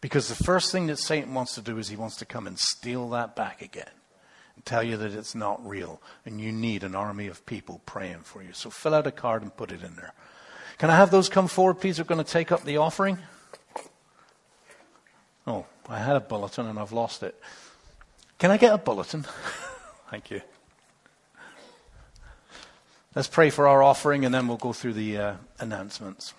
Because 0.00 0.28
the 0.28 0.44
first 0.44 0.72
thing 0.72 0.88
that 0.88 0.98
Satan 0.98 1.32
wants 1.32 1.54
to 1.54 1.62
do 1.62 1.78
is 1.78 1.88
he 1.88 1.96
wants 1.96 2.16
to 2.16 2.26
come 2.26 2.46
and 2.46 2.58
steal 2.58 3.08
that 3.10 3.36
back 3.36 3.62
again 3.62 3.90
and 4.54 4.64
tell 4.64 4.82
you 4.82 4.96
that 4.96 5.12
it's 5.12 5.34
not 5.34 5.66
real 5.66 6.02
and 6.26 6.40
you 6.40 6.52
need 6.52 6.82
an 6.82 6.94
army 6.94 7.26
of 7.26 7.46
people 7.46 7.80
praying 7.86 8.20
for 8.20 8.42
you. 8.42 8.52
So 8.52 8.68
fill 8.68 8.94
out 8.94 9.06
a 9.06 9.12
card 9.12 9.42
and 9.42 9.56
put 9.56 9.72
it 9.72 9.82
in 9.82 9.96
there. 9.96 10.12
Can 10.78 10.90
I 10.90 10.96
have 10.96 11.10
those 11.10 11.28
come 11.28 11.46
forward, 11.46 11.74
please? 11.74 11.98
We're 11.98 12.04
going 12.04 12.22
to 12.22 12.30
take 12.30 12.50
up 12.50 12.64
the 12.64 12.78
offering. 12.78 13.18
Oh, 15.46 15.66
I 15.88 15.98
had 15.98 16.16
a 16.16 16.20
bulletin 16.20 16.66
and 16.66 16.78
I've 16.78 16.92
lost 16.92 17.22
it. 17.22 17.38
Can 18.38 18.50
I 18.50 18.56
get 18.56 18.72
a 18.72 18.78
bulletin? 18.78 19.26
Thank 20.10 20.30
you. 20.30 20.40
Let's 23.14 23.28
pray 23.28 23.50
for 23.50 23.68
our 23.68 23.82
offering 23.82 24.24
and 24.24 24.34
then 24.34 24.48
we'll 24.48 24.56
go 24.56 24.72
through 24.72 24.94
the 24.94 25.18
uh, 25.18 25.34
announcements. 25.60 26.34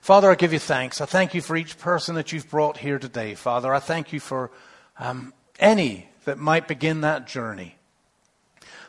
Father, 0.00 0.30
I 0.30 0.34
give 0.34 0.52
you 0.52 0.58
thanks. 0.58 1.00
I 1.00 1.06
thank 1.06 1.32
you 1.32 1.40
for 1.40 1.56
each 1.56 1.78
person 1.78 2.16
that 2.16 2.32
you've 2.32 2.50
brought 2.50 2.78
here 2.78 2.98
today. 2.98 3.34
Father, 3.34 3.72
I 3.72 3.78
thank 3.78 4.12
you 4.12 4.18
for 4.18 4.50
um, 4.98 5.32
any 5.60 6.08
that 6.24 6.38
might 6.38 6.66
begin 6.66 7.02
that 7.02 7.26
journey. 7.26 7.76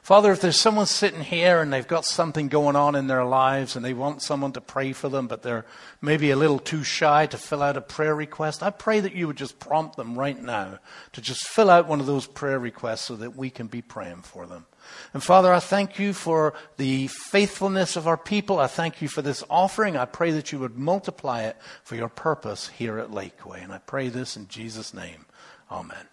Father, 0.04 0.34
if 0.34 0.42
there's 0.42 0.60
someone 0.60 0.86
sitting 0.86 1.22
here 1.22 1.62
and 1.62 1.72
they've 1.72 1.88
got 1.88 2.04
something 2.04 2.50
going 2.50 2.76
on 2.76 2.94
in 2.94 3.08
their 3.08 3.24
lives 3.24 3.78
and 3.78 3.86
they 3.86 3.94
want 3.94 4.22
someone 4.22 4.52
to 4.52 4.60
pray 4.60 4.92
for 4.92 5.08
them, 5.08 5.28
but 5.28 5.44
they're 5.44 5.66
maybe 6.02 6.30
a 6.30 6.36
little 6.36 6.60
too 6.60 6.84
shy 6.84 7.26
to 7.28 7.38
fill 7.38 7.64
out 7.64 7.78
a 7.78 7.82
prayer 7.82 8.14
request, 8.14 8.62
I 8.62 8.70
pray 8.70 9.00
that 9.00 9.16
you 9.16 9.28
would 9.28 9.38
just 9.38 9.60
prompt 9.60 9.96
them 9.96 10.20
right 10.20 10.38
now 10.38 10.80
to 11.14 11.22
just 11.22 11.48
fill 11.48 11.70
out 11.70 11.88
one 11.88 12.02
of 12.02 12.06
those 12.06 12.28
prayer 12.28 12.60
requests 12.60 13.04
so 13.04 13.16
that 13.16 13.38
we 13.38 13.50
can 13.50 13.68
be 13.68 13.82
praying 13.82 14.24
for 14.24 14.46
them. 14.46 14.66
And 15.14 15.24
Father, 15.24 15.54
I 15.54 15.62
thank 15.62 15.98
you 15.98 16.12
for 16.12 16.54
the 16.76 17.08
faithfulness 17.08 17.96
of 17.96 18.06
our 18.06 18.18
people. 18.18 18.60
I 18.60 18.68
thank 18.68 19.02
you 19.02 19.08
for 19.08 19.22
this 19.22 19.42
offering. 19.50 19.96
I 19.96 20.04
pray 20.04 20.32
that 20.32 20.52
you 20.52 20.60
would 20.60 20.78
multiply 20.78 21.44
it 21.44 21.56
for 21.86 21.96
your 21.96 22.10
purpose 22.10 22.68
here 22.68 23.00
at 23.00 23.12
Lakeway. 23.12 23.64
And 23.64 23.72
I 23.72 23.78
pray 23.78 24.10
this 24.10 24.36
in 24.36 24.50
Jesus' 24.50 24.94
name. 24.94 25.28
Amen. 25.72 26.13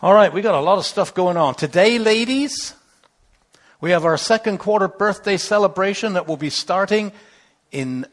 All 0.00 0.14
right, 0.14 0.32
we 0.32 0.42
got 0.42 0.54
a 0.54 0.60
lot 0.60 0.78
of 0.78 0.86
stuff 0.86 1.12
going 1.12 1.36
on. 1.36 1.56
Today, 1.56 1.98
ladies, 1.98 2.72
we 3.80 3.90
have 3.90 4.04
our 4.04 4.16
second 4.16 4.58
quarter 4.58 4.86
birthday 4.86 5.36
celebration 5.36 6.12
that 6.12 6.28
will 6.28 6.36
be 6.36 6.50
starting 6.50 7.10
in 7.72 8.06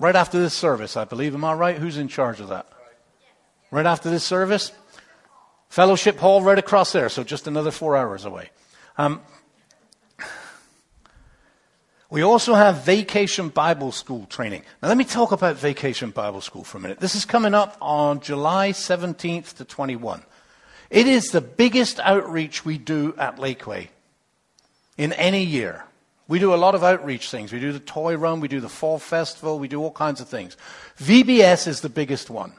right 0.00 0.16
after 0.16 0.40
this 0.40 0.52
service, 0.52 0.96
I 0.96 1.04
believe. 1.04 1.32
Am 1.32 1.44
I 1.44 1.52
right? 1.54 1.78
Who's 1.78 1.96
in 1.96 2.08
charge 2.08 2.40
of 2.40 2.48
that? 2.48 2.66
Right 3.70 3.86
after 3.86 4.10
this 4.10 4.24
service? 4.24 4.72
Fellowship 5.68 6.18
Hall 6.18 6.42
right 6.42 6.58
across 6.58 6.90
there, 6.90 7.08
so 7.08 7.22
just 7.22 7.46
another 7.46 7.70
four 7.70 7.96
hours 7.96 8.24
away. 8.24 8.50
Um, 8.98 9.20
we 12.10 12.22
also 12.22 12.54
have 12.54 12.84
Vacation 12.84 13.50
Bible 13.50 13.92
School 13.92 14.26
training. 14.26 14.64
Now, 14.82 14.88
let 14.88 14.96
me 14.96 15.04
talk 15.04 15.30
about 15.30 15.54
Vacation 15.54 16.10
Bible 16.10 16.40
School 16.40 16.64
for 16.64 16.78
a 16.78 16.80
minute. 16.80 16.98
This 16.98 17.14
is 17.14 17.24
coming 17.24 17.54
up 17.54 17.76
on 17.80 18.18
July 18.18 18.72
17th 18.72 19.54
to 19.58 19.64
21. 19.64 20.24
It 20.90 21.06
is 21.06 21.30
the 21.30 21.40
biggest 21.40 22.00
outreach 22.00 22.64
we 22.64 22.78
do 22.78 23.14
at 23.18 23.36
Lakeway 23.36 23.88
in 24.96 25.12
any 25.12 25.44
year. 25.44 25.84
We 26.28 26.38
do 26.38 26.54
a 26.54 26.56
lot 26.56 26.74
of 26.74 26.82
outreach 26.82 27.30
things. 27.30 27.52
We 27.52 27.60
do 27.60 27.72
the 27.72 27.80
toy 27.80 28.16
run, 28.16 28.40
we 28.40 28.48
do 28.48 28.60
the 28.60 28.68
fall 28.68 28.98
festival, 28.98 29.58
we 29.58 29.68
do 29.68 29.80
all 29.80 29.92
kinds 29.92 30.20
of 30.20 30.28
things. 30.28 30.56
VBS 30.98 31.68
is 31.68 31.80
the 31.80 31.88
biggest 31.88 32.30
one. 32.30 32.52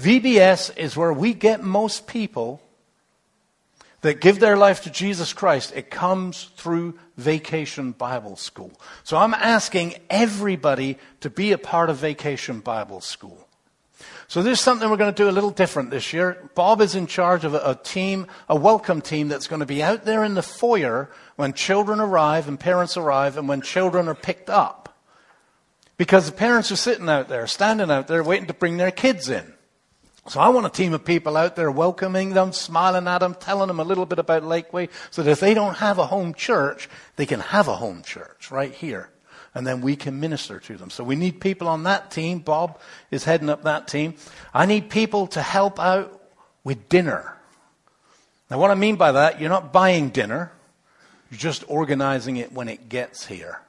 VBS 0.00 0.76
is 0.76 0.96
where 0.96 1.12
we 1.12 1.34
get 1.34 1.62
most 1.62 2.06
people 2.06 2.60
that 4.02 4.20
give 4.20 4.38
their 4.38 4.56
life 4.56 4.82
to 4.82 4.90
Jesus 4.90 5.32
Christ. 5.32 5.72
It 5.74 5.90
comes 5.90 6.44
through 6.56 6.96
Vacation 7.16 7.90
Bible 7.90 8.36
School. 8.36 8.70
So 9.02 9.16
I'm 9.16 9.34
asking 9.34 9.96
everybody 10.08 10.98
to 11.20 11.30
be 11.30 11.50
a 11.50 11.58
part 11.58 11.90
of 11.90 11.96
Vacation 11.96 12.60
Bible 12.60 13.00
School. 13.00 13.47
So 14.28 14.42
this 14.42 14.58
is 14.58 14.64
something 14.64 14.90
we're 14.90 14.98
going 14.98 15.12
to 15.12 15.22
do 15.22 15.30
a 15.30 15.32
little 15.32 15.50
different 15.50 15.88
this 15.88 16.12
year. 16.12 16.50
Bob 16.54 16.82
is 16.82 16.94
in 16.94 17.06
charge 17.06 17.46
of 17.46 17.54
a, 17.54 17.70
a, 17.70 17.74
team, 17.74 18.26
a 18.46 18.54
welcome 18.54 19.00
team 19.00 19.28
that's 19.28 19.46
going 19.46 19.60
to 19.60 19.66
be 19.66 19.82
out 19.82 20.04
there 20.04 20.22
in 20.22 20.34
the 20.34 20.42
foyer 20.42 21.10
when 21.36 21.54
children 21.54 21.98
arrive 21.98 22.46
and 22.46 22.60
parents 22.60 22.98
arrive 22.98 23.38
and 23.38 23.48
when 23.48 23.62
children 23.62 24.06
are 24.06 24.14
picked 24.14 24.50
up. 24.50 24.94
Because 25.96 26.26
the 26.26 26.36
parents 26.36 26.70
are 26.70 26.76
sitting 26.76 27.08
out 27.08 27.28
there, 27.28 27.46
standing 27.46 27.90
out 27.90 28.06
there, 28.06 28.22
waiting 28.22 28.48
to 28.48 28.54
bring 28.54 28.76
their 28.76 28.90
kids 28.90 29.30
in. 29.30 29.54
So 30.26 30.40
I 30.40 30.50
want 30.50 30.66
a 30.66 30.70
team 30.70 30.92
of 30.92 31.06
people 31.06 31.38
out 31.38 31.56
there 31.56 31.70
welcoming 31.70 32.34
them, 32.34 32.52
smiling 32.52 33.08
at 33.08 33.20
them, 33.20 33.34
telling 33.34 33.68
them 33.68 33.80
a 33.80 33.84
little 33.84 34.04
bit 34.04 34.18
about 34.18 34.42
Lakeway, 34.42 34.90
so 35.10 35.22
that 35.22 35.30
if 35.30 35.40
they 35.40 35.54
don't 35.54 35.78
have 35.78 35.96
a 35.96 36.04
home 36.04 36.34
church, 36.34 36.90
they 37.16 37.24
can 37.24 37.40
have 37.40 37.66
a 37.66 37.76
home 37.76 38.02
church 38.02 38.50
right 38.50 38.74
here. 38.74 39.08
And 39.58 39.66
then 39.66 39.80
we 39.80 39.96
can 39.96 40.20
minister 40.20 40.60
to 40.60 40.76
them. 40.76 40.88
So 40.88 41.02
we 41.02 41.16
need 41.16 41.40
people 41.40 41.66
on 41.66 41.82
that 41.82 42.12
team. 42.12 42.38
Bob 42.38 42.78
is 43.10 43.24
heading 43.24 43.50
up 43.50 43.64
that 43.64 43.88
team. 43.88 44.14
I 44.54 44.66
need 44.66 44.88
people 44.88 45.26
to 45.26 45.42
help 45.42 45.80
out 45.80 46.22
with 46.62 46.88
dinner. 46.88 47.36
Now 48.52 48.60
what 48.60 48.70
I 48.70 48.76
mean 48.76 48.94
by 48.94 49.10
that, 49.10 49.40
you're 49.40 49.50
not 49.50 49.72
buying 49.72 50.10
dinner. 50.10 50.52
You're 51.28 51.40
just 51.40 51.64
organizing 51.66 52.36
it 52.36 52.52
when 52.52 52.68
it 52.68 52.88
gets 52.88 53.26
here. 53.26 53.60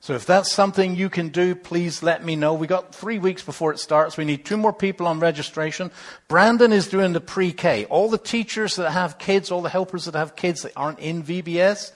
So 0.00 0.14
if 0.14 0.24
that's 0.24 0.50
something 0.50 0.96
you 0.96 1.10
can 1.10 1.28
do, 1.28 1.56
please 1.56 2.02
let 2.02 2.24
me 2.24 2.34
know. 2.34 2.54
We 2.54 2.66
got 2.66 2.94
three 2.94 3.18
weeks 3.18 3.42
before 3.42 3.70
it 3.70 3.78
starts. 3.78 4.16
We 4.16 4.24
need 4.24 4.46
two 4.46 4.56
more 4.56 4.72
people 4.72 5.06
on 5.06 5.20
registration. 5.20 5.90
Brandon 6.26 6.72
is 6.72 6.88
doing 6.88 7.12
the 7.12 7.20
pre-K. 7.20 7.84
All 7.84 8.08
the 8.08 8.16
teachers 8.16 8.76
that 8.76 8.92
have 8.92 9.18
kids, 9.18 9.50
all 9.50 9.60
the 9.60 9.68
helpers 9.68 10.06
that 10.06 10.14
have 10.14 10.36
kids 10.36 10.62
that 10.62 10.72
aren't 10.74 11.00
in 11.00 11.22
VBS, 11.22 11.92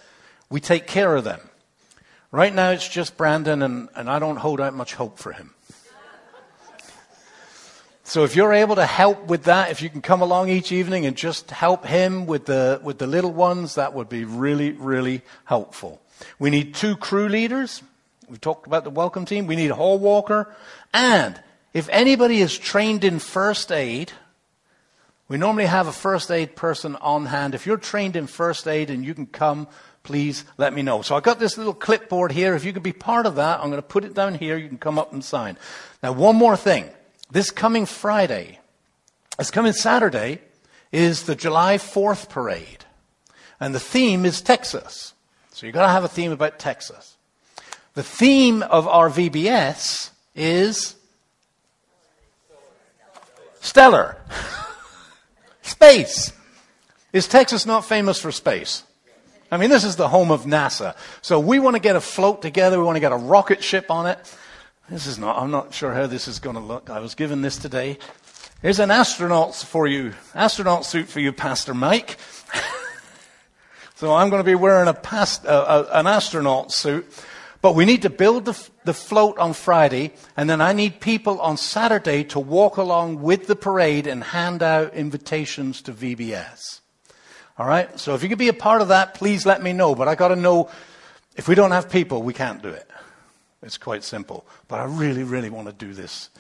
we 0.50 0.60
take 0.60 0.86
care 0.86 1.16
of 1.16 1.24
them. 1.24 1.40
Right 2.32 2.52
now 2.52 2.70
it's 2.70 2.88
just 2.88 3.16
Brandon 3.16 3.62
and, 3.62 3.88
and 3.94 4.10
I 4.10 4.18
don't 4.18 4.36
hold 4.36 4.60
out 4.60 4.74
much 4.74 4.94
hope 4.94 5.18
for 5.18 5.32
him. 5.32 5.54
So 8.02 8.22
if 8.22 8.36
you're 8.36 8.52
able 8.52 8.76
to 8.76 8.86
help 8.86 9.26
with 9.26 9.44
that, 9.44 9.70
if 9.70 9.82
you 9.82 9.90
can 9.90 10.00
come 10.00 10.22
along 10.22 10.48
each 10.48 10.70
evening 10.70 11.06
and 11.06 11.16
just 11.16 11.50
help 11.50 11.84
him 11.84 12.26
with 12.26 12.46
the, 12.46 12.80
with 12.82 12.98
the 12.98 13.06
little 13.06 13.32
ones, 13.32 13.74
that 13.74 13.94
would 13.94 14.08
be 14.08 14.24
really, 14.24 14.70
really 14.72 15.22
helpful. 15.44 16.00
We 16.38 16.50
need 16.50 16.74
two 16.74 16.96
crew 16.96 17.28
leaders. 17.28 17.82
We've 18.28 18.40
talked 18.40 18.66
about 18.66 18.84
the 18.84 18.90
welcome 18.90 19.24
team. 19.24 19.46
We 19.46 19.56
need 19.56 19.72
a 19.72 19.74
hall 19.74 19.98
walker. 19.98 20.54
And 20.94 21.40
if 21.74 21.88
anybody 21.88 22.40
is 22.40 22.56
trained 22.56 23.02
in 23.02 23.18
first 23.18 23.72
aid, 23.72 24.12
we 25.28 25.36
normally 25.36 25.66
have 25.66 25.88
a 25.88 25.92
first 25.92 26.30
aid 26.30 26.54
person 26.54 26.94
on 26.96 27.26
hand. 27.26 27.56
If 27.56 27.66
you're 27.66 27.76
trained 27.76 28.14
in 28.14 28.28
first 28.28 28.68
aid 28.68 28.88
and 28.88 29.04
you 29.04 29.14
can 29.14 29.26
come, 29.26 29.66
please 30.06 30.44
let 30.56 30.72
me 30.72 30.82
know. 30.82 31.02
So 31.02 31.16
I've 31.16 31.24
got 31.24 31.40
this 31.40 31.58
little 31.58 31.74
clipboard 31.74 32.30
here. 32.30 32.54
If 32.54 32.64
you 32.64 32.72
could 32.72 32.84
be 32.84 32.92
part 32.92 33.26
of 33.26 33.34
that, 33.34 33.58
I'm 33.58 33.70
going 33.70 33.82
to 33.82 33.86
put 33.86 34.04
it 34.04 34.14
down 34.14 34.36
here. 34.36 34.56
You 34.56 34.68
can 34.68 34.78
come 34.78 35.00
up 35.00 35.12
and 35.12 35.22
sign. 35.22 35.58
Now, 36.00 36.12
one 36.12 36.36
more 36.36 36.56
thing. 36.56 36.88
This 37.28 37.50
coming 37.50 37.86
Friday, 37.86 38.60
this 39.36 39.50
coming 39.50 39.72
Saturday, 39.72 40.40
is 40.92 41.24
the 41.24 41.34
July 41.34 41.76
4th 41.76 42.28
parade. 42.28 42.84
And 43.58 43.74
the 43.74 43.80
theme 43.80 44.24
is 44.24 44.40
Texas. 44.40 45.12
So 45.52 45.66
you've 45.66 45.74
got 45.74 45.86
to 45.86 45.92
have 45.92 46.04
a 46.04 46.08
theme 46.08 46.30
about 46.30 46.60
Texas. 46.60 47.16
The 47.94 48.04
theme 48.04 48.62
of 48.62 48.86
our 48.86 49.10
VBS 49.10 50.10
is 50.36 50.94
stellar. 53.60 54.18
space. 55.62 56.32
Is 57.12 57.26
Texas 57.26 57.66
not 57.66 57.84
famous 57.84 58.20
for 58.20 58.30
space? 58.30 58.84
I 59.50 59.56
mean, 59.58 59.70
this 59.70 59.84
is 59.84 59.96
the 59.96 60.08
home 60.08 60.30
of 60.30 60.44
NASA. 60.44 60.96
So 61.22 61.38
we 61.38 61.58
want 61.58 61.76
to 61.76 61.80
get 61.80 61.96
a 61.96 62.00
float 62.00 62.42
together. 62.42 62.78
We 62.78 62.84
want 62.84 62.96
to 62.96 63.00
get 63.00 63.12
a 63.12 63.16
rocket 63.16 63.62
ship 63.62 63.90
on 63.90 64.06
it. 64.06 64.18
This 64.88 65.06
is 65.06 65.18
not, 65.18 65.38
I'm 65.38 65.50
not 65.50 65.74
sure 65.74 65.92
how 65.92 66.06
this 66.06 66.28
is 66.28 66.38
going 66.38 66.56
to 66.56 66.62
look. 66.62 66.90
I 66.90 67.00
was 67.00 67.14
given 67.14 67.42
this 67.42 67.56
today. 67.56 67.98
Here's 68.62 68.78
an 68.78 68.90
astronaut 68.90 69.54
for 69.54 69.86
you, 69.86 70.14
astronaut 70.34 70.84
suit 70.84 71.08
for 71.08 71.20
you, 71.20 71.32
Pastor 71.32 71.74
Mike. 71.74 72.16
so 73.96 74.14
I'm 74.14 74.30
going 74.30 74.40
to 74.40 74.46
be 74.46 74.54
wearing 74.54 74.88
a 74.88 74.94
past, 74.94 75.44
uh, 75.44 75.48
uh, 75.48 75.88
an 75.92 76.06
astronaut 76.06 76.72
suit. 76.72 77.06
But 77.62 77.74
we 77.74 77.84
need 77.84 78.02
to 78.02 78.10
build 78.10 78.44
the, 78.44 78.68
the 78.84 78.94
float 78.94 79.38
on 79.38 79.52
Friday, 79.52 80.12
and 80.36 80.48
then 80.48 80.60
I 80.60 80.72
need 80.72 81.00
people 81.00 81.40
on 81.40 81.56
Saturday 81.56 82.22
to 82.24 82.38
walk 82.38 82.76
along 82.76 83.22
with 83.22 83.48
the 83.48 83.56
parade 83.56 84.06
and 84.06 84.22
hand 84.22 84.62
out 84.62 84.94
invitations 84.94 85.82
to 85.82 85.92
VBS. 85.92 86.80
All 87.58 87.66
right? 87.66 87.98
So 87.98 88.14
if 88.14 88.22
you 88.22 88.28
could 88.28 88.38
be 88.38 88.48
a 88.48 88.54
part 88.54 88.82
of 88.82 88.88
that, 88.88 89.14
please 89.14 89.46
let 89.46 89.62
me 89.62 89.72
know. 89.72 89.94
But 89.94 90.08
I 90.08 90.14
got 90.14 90.28
to 90.28 90.36
know 90.36 90.70
if 91.36 91.48
we 91.48 91.54
don't 91.54 91.70
have 91.70 91.90
people, 91.90 92.22
we 92.22 92.34
can't 92.34 92.62
do 92.62 92.68
it. 92.68 92.90
It's 93.62 93.78
quite 93.78 94.04
simple. 94.04 94.46
But 94.68 94.80
I 94.80 94.84
really, 94.84 95.22
really 95.22 95.50
want 95.50 95.68
to 95.68 95.72
do 95.72 95.92
this. 95.92 96.30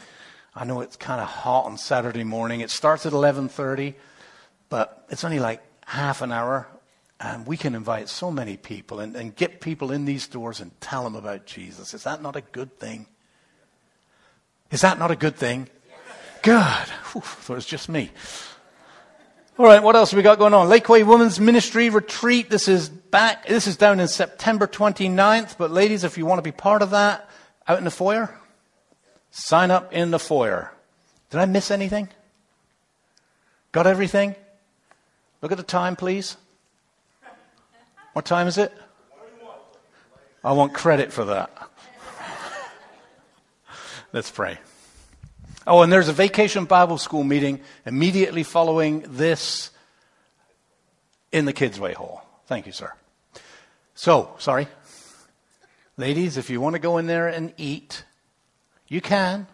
I 0.54 0.64
know 0.64 0.80
it's 0.80 0.96
kind 0.96 1.20
of 1.20 1.28
hot 1.28 1.66
on 1.66 1.76
Saturday 1.76 2.24
morning. 2.24 2.60
It 2.60 2.70
starts 2.70 3.04
at 3.06 3.12
11:30, 3.12 3.94
but 4.68 5.06
it's 5.10 5.24
only 5.24 5.38
like 5.38 5.62
half 5.86 6.22
an 6.22 6.32
hour 6.32 6.66
and 7.18 7.46
we 7.46 7.56
can 7.56 7.74
invite 7.74 8.08
so 8.08 8.30
many 8.30 8.56
people 8.56 9.00
and, 9.00 9.16
and 9.16 9.34
get 9.34 9.60
people 9.60 9.90
in 9.90 10.04
these 10.04 10.26
doors 10.28 10.60
and 10.60 10.78
tell 10.80 11.04
them 11.04 11.14
about 11.14 11.46
Jesus. 11.46 11.94
Is 11.94 12.02
that 12.02 12.22
not 12.22 12.36
a 12.36 12.42
good 12.42 12.78
thing? 12.78 13.06
Is 14.70 14.82
that 14.82 14.98
not 14.98 15.10
a 15.10 15.16
good 15.16 15.36
thing? 15.36 15.68
Good. 16.42 16.62
Thought 16.62 17.52
it 17.52 17.56
was 17.56 17.66
just 17.66 17.88
me. 17.88 18.10
All 19.58 19.64
right, 19.64 19.82
what 19.82 19.96
else 19.96 20.10
have 20.10 20.18
we 20.18 20.22
got 20.22 20.38
going 20.38 20.52
on? 20.52 20.68
Lakeway 20.68 21.06
Women's 21.06 21.40
Ministry 21.40 21.88
Retreat. 21.88 22.50
This 22.50 22.68
is 22.68 22.90
back. 22.90 23.46
This 23.46 23.66
is 23.66 23.78
down 23.78 24.00
in 24.00 24.06
September 24.06 24.66
29th. 24.66 25.56
But 25.56 25.70
ladies, 25.70 26.04
if 26.04 26.18
you 26.18 26.26
want 26.26 26.40
to 26.40 26.42
be 26.42 26.52
part 26.52 26.82
of 26.82 26.90
that, 26.90 27.26
out 27.66 27.78
in 27.78 27.84
the 27.84 27.90
foyer, 27.90 28.38
sign 29.30 29.70
up 29.70 29.94
in 29.94 30.10
the 30.10 30.18
foyer. 30.18 30.72
Did 31.30 31.40
I 31.40 31.46
miss 31.46 31.70
anything? 31.70 32.10
Got 33.72 33.86
everything? 33.86 34.34
Look 35.40 35.52
at 35.52 35.56
the 35.56 35.64
time, 35.64 35.96
please. 35.96 36.36
What 38.12 38.26
time 38.26 38.48
is 38.48 38.58
it? 38.58 38.74
I 40.44 40.52
want 40.52 40.74
credit 40.74 41.14
for 41.14 41.24
that. 41.24 41.50
Let's 44.12 44.30
pray. 44.30 44.58
Oh, 45.66 45.82
and 45.82 45.92
there's 45.92 46.08
a 46.08 46.12
vacation 46.12 46.64
Bible 46.64 46.98
school 46.98 47.24
meeting 47.24 47.60
immediately 47.84 48.44
following 48.44 49.04
this 49.08 49.70
in 51.32 51.44
the 51.44 51.52
kids' 51.52 51.80
way 51.80 51.92
Hall. 51.92 52.24
Thank 52.46 52.66
you, 52.66 52.72
sir. 52.72 52.92
So, 53.94 54.34
sorry. 54.38 54.68
Ladies, 55.96 56.36
if 56.36 56.50
you 56.50 56.60
want 56.60 56.74
to 56.74 56.78
go 56.78 56.98
in 56.98 57.06
there 57.06 57.26
and 57.26 57.52
eat, 57.56 58.04
you 58.86 59.00
can. 59.00 59.46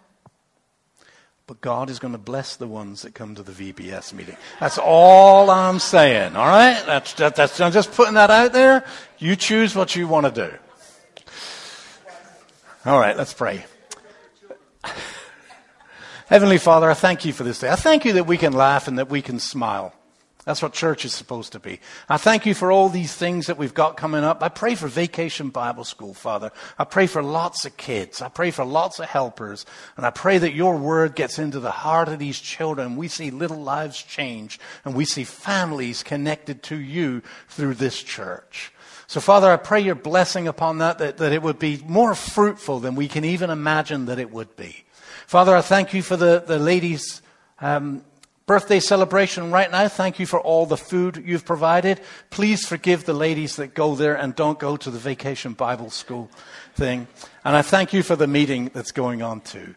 But 1.46 1.60
God 1.60 1.88
is 1.88 1.98
going 1.98 2.12
to 2.12 2.18
bless 2.18 2.56
the 2.56 2.66
ones 2.66 3.02
that 3.02 3.14
come 3.14 3.34
to 3.34 3.42
the 3.42 3.52
VBS 3.52 4.12
meeting. 4.12 4.36
That's 4.60 4.78
all 4.78 5.50
I'm 5.50 5.78
saying. 5.78 6.36
All 6.36 6.46
right? 6.46 6.82
That's, 6.84 7.14
that, 7.14 7.36
that's, 7.36 7.60
I'm 7.60 7.72
just 7.72 7.92
putting 7.92 8.14
that 8.14 8.30
out 8.30 8.52
there. 8.52 8.84
You 9.18 9.36
choose 9.36 9.74
what 9.74 9.96
you 9.96 10.08
want 10.08 10.32
to 10.34 10.48
do. 10.48 10.54
All 12.84 12.98
right, 12.98 13.16
let's 13.16 13.32
pray. 13.32 13.64
Heavenly 16.32 16.56
Father, 16.56 16.90
I 16.90 16.94
thank 16.94 17.26
you 17.26 17.34
for 17.34 17.44
this 17.44 17.58
day. 17.58 17.68
I 17.68 17.76
thank 17.76 18.06
you 18.06 18.14
that 18.14 18.26
we 18.26 18.38
can 18.38 18.54
laugh 18.54 18.88
and 18.88 18.98
that 18.98 19.10
we 19.10 19.20
can 19.20 19.38
smile. 19.38 19.92
That's 20.46 20.62
what 20.62 20.72
church 20.72 21.04
is 21.04 21.12
supposed 21.12 21.52
to 21.52 21.60
be. 21.60 21.78
I 22.08 22.16
thank 22.16 22.46
you 22.46 22.54
for 22.54 22.72
all 22.72 22.88
these 22.88 23.14
things 23.14 23.48
that 23.48 23.58
we've 23.58 23.74
got 23.74 23.98
coming 23.98 24.24
up. 24.24 24.42
I 24.42 24.48
pray 24.48 24.74
for 24.74 24.88
Vacation 24.88 25.50
Bible 25.50 25.84
School, 25.84 26.14
Father. 26.14 26.50
I 26.78 26.84
pray 26.84 27.06
for 27.06 27.22
lots 27.22 27.66
of 27.66 27.76
kids. 27.76 28.22
I 28.22 28.30
pray 28.30 28.50
for 28.50 28.64
lots 28.64 28.98
of 28.98 29.10
helpers. 29.10 29.66
And 29.98 30.06
I 30.06 30.10
pray 30.10 30.38
that 30.38 30.54
your 30.54 30.78
word 30.78 31.16
gets 31.16 31.38
into 31.38 31.60
the 31.60 31.70
heart 31.70 32.08
of 32.08 32.18
these 32.18 32.40
children. 32.40 32.96
We 32.96 33.08
see 33.08 33.30
little 33.30 33.60
lives 33.60 34.02
change 34.02 34.58
and 34.86 34.94
we 34.94 35.04
see 35.04 35.24
families 35.24 36.02
connected 36.02 36.62
to 36.62 36.76
you 36.76 37.20
through 37.48 37.74
this 37.74 38.02
church. 38.02 38.72
So 39.06 39.20
Father, 39.20 39.50
I 39.50 39.58
pray 39.58 39.82
your 39.82 39.96
blessing 39.96 40.48
upon 40.48 40.78
that, 40.78 40.96
that, 40.96 41.18
that 41.18 41.32
it 41.32 41.42
would 41.42 41.58
be 41.58 41.84
more 41.86 42.14
fruitful 42.14 42.80
than 42.80 42.94
we 42.94 43.06
can 43.06 43.26
even 43.26 43.50
imagine 43.50 44.06
that 44.06 44.18
it 44.18 44.32
would 44.32 44.56
be. 44.56 44.84
Father, 45.32 45.56
I 45.56 45.62
thank 45.62 45.94
you 45.94 46.02
for 46.02 46.18
the, 46.18 46.44
the 46.46 46.58
ladies, 46.58 47.22
um, 47.58 48.04
birthday 48.44 48.80
celebration 48.80 49.50
right 49.50 49.70
now. 49.70 49.88
Thank 49.88 50.18
you 50.18 50.26
for 50.26 50.38
all 50.38 50.66
the 50.66 50.76
food 50.76 51.24
you've 51.24 51.46
provided. 51.46 52.02
Please 52.28 52.66
forgive 52.66 53.06
the 53.06 53.14
ladies 53.14 53.56
that 53.56 53.72
go 53.72 53.94
there 53.94 54.14
and 54.14 54.36
don't 54.36 54.58
go 54.58 54.76
to 54.76 54.90
the 54.90 54.98
vacation 54.98 55.54
Bible 55.54 55.88
school 55.88 56.30
thing. 56.74 57.08
And 57.46 57.56
I 57.56 57.62
thank 57.62 57.94
you 57.94 58.02
for 58.02 58.14
the 58.14 58.26
meeting 58.26 58.70
that's 58.74 58.92
going 58.92 59.22
on 59.22 59.40
too. 59.40 59.74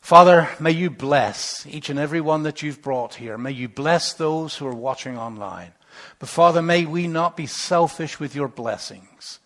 Father, 0.00 0.48
may 0.58 0.72
you 0.72 0.90
bless 0.90 1.64
each 1.68 1.88
and 1.88 2.00
every 2.00 2.20
one 2.20 2.42
that 2.42 2.60
you've 2.60 2.82
brought 2.82 3.14
here. 3.14 3.38
May 3.38 3.52
you 3.52 3.68
bless 3.68 4.14
those 4.14 4.56
who 4.56 4.66
are 4.66 4.74
watching 4.74 5.16
online. 5.16 5.74
But 6.18 6.28
Father, 6.28 6.60
may 6.60 6.86
we 6.86 7.06
not 7.06 7.36
be 7.36 7.46
selfish 7.46 8.18
with 8.18 8.34
your 8.34 8.48
blessings. 8.48 9.38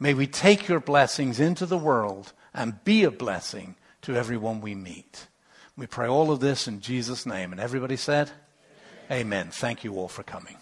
May 0.00 0.12
we 0.12 0.26
take 0.26 0.66
your 0.66 0.80
blessings 0.80 1.38
into 1.38 1.66
the 1.66 1.78
world 1.78 2.32
and 2.52 2.82
be 2.82 3.04
a 3.04 3.12
blessing 3.12 3.76
to 4.08 4.16
everyone 4.16 4.62
we 4.62 4.74
meet. 4.74 5.26
We 5.76 5.86
pray 5.86 6.08
all 6.08 6.30
of 6.30 6.40
this 6.40 6.66
in 6.66 6.80
Jesus' 6.80 7.26
name. 7.26 7.52
And 7.52 7.60
everybody 7.60 7.96
said, 7.96 8.30
Amen. 9.10 9.20
Amen. 9.20 9.50
Thank 9.50 9.84
you 9.84 9.96
all 9.96 10.08
for 10.08 10.22
coming. 10.22 10.56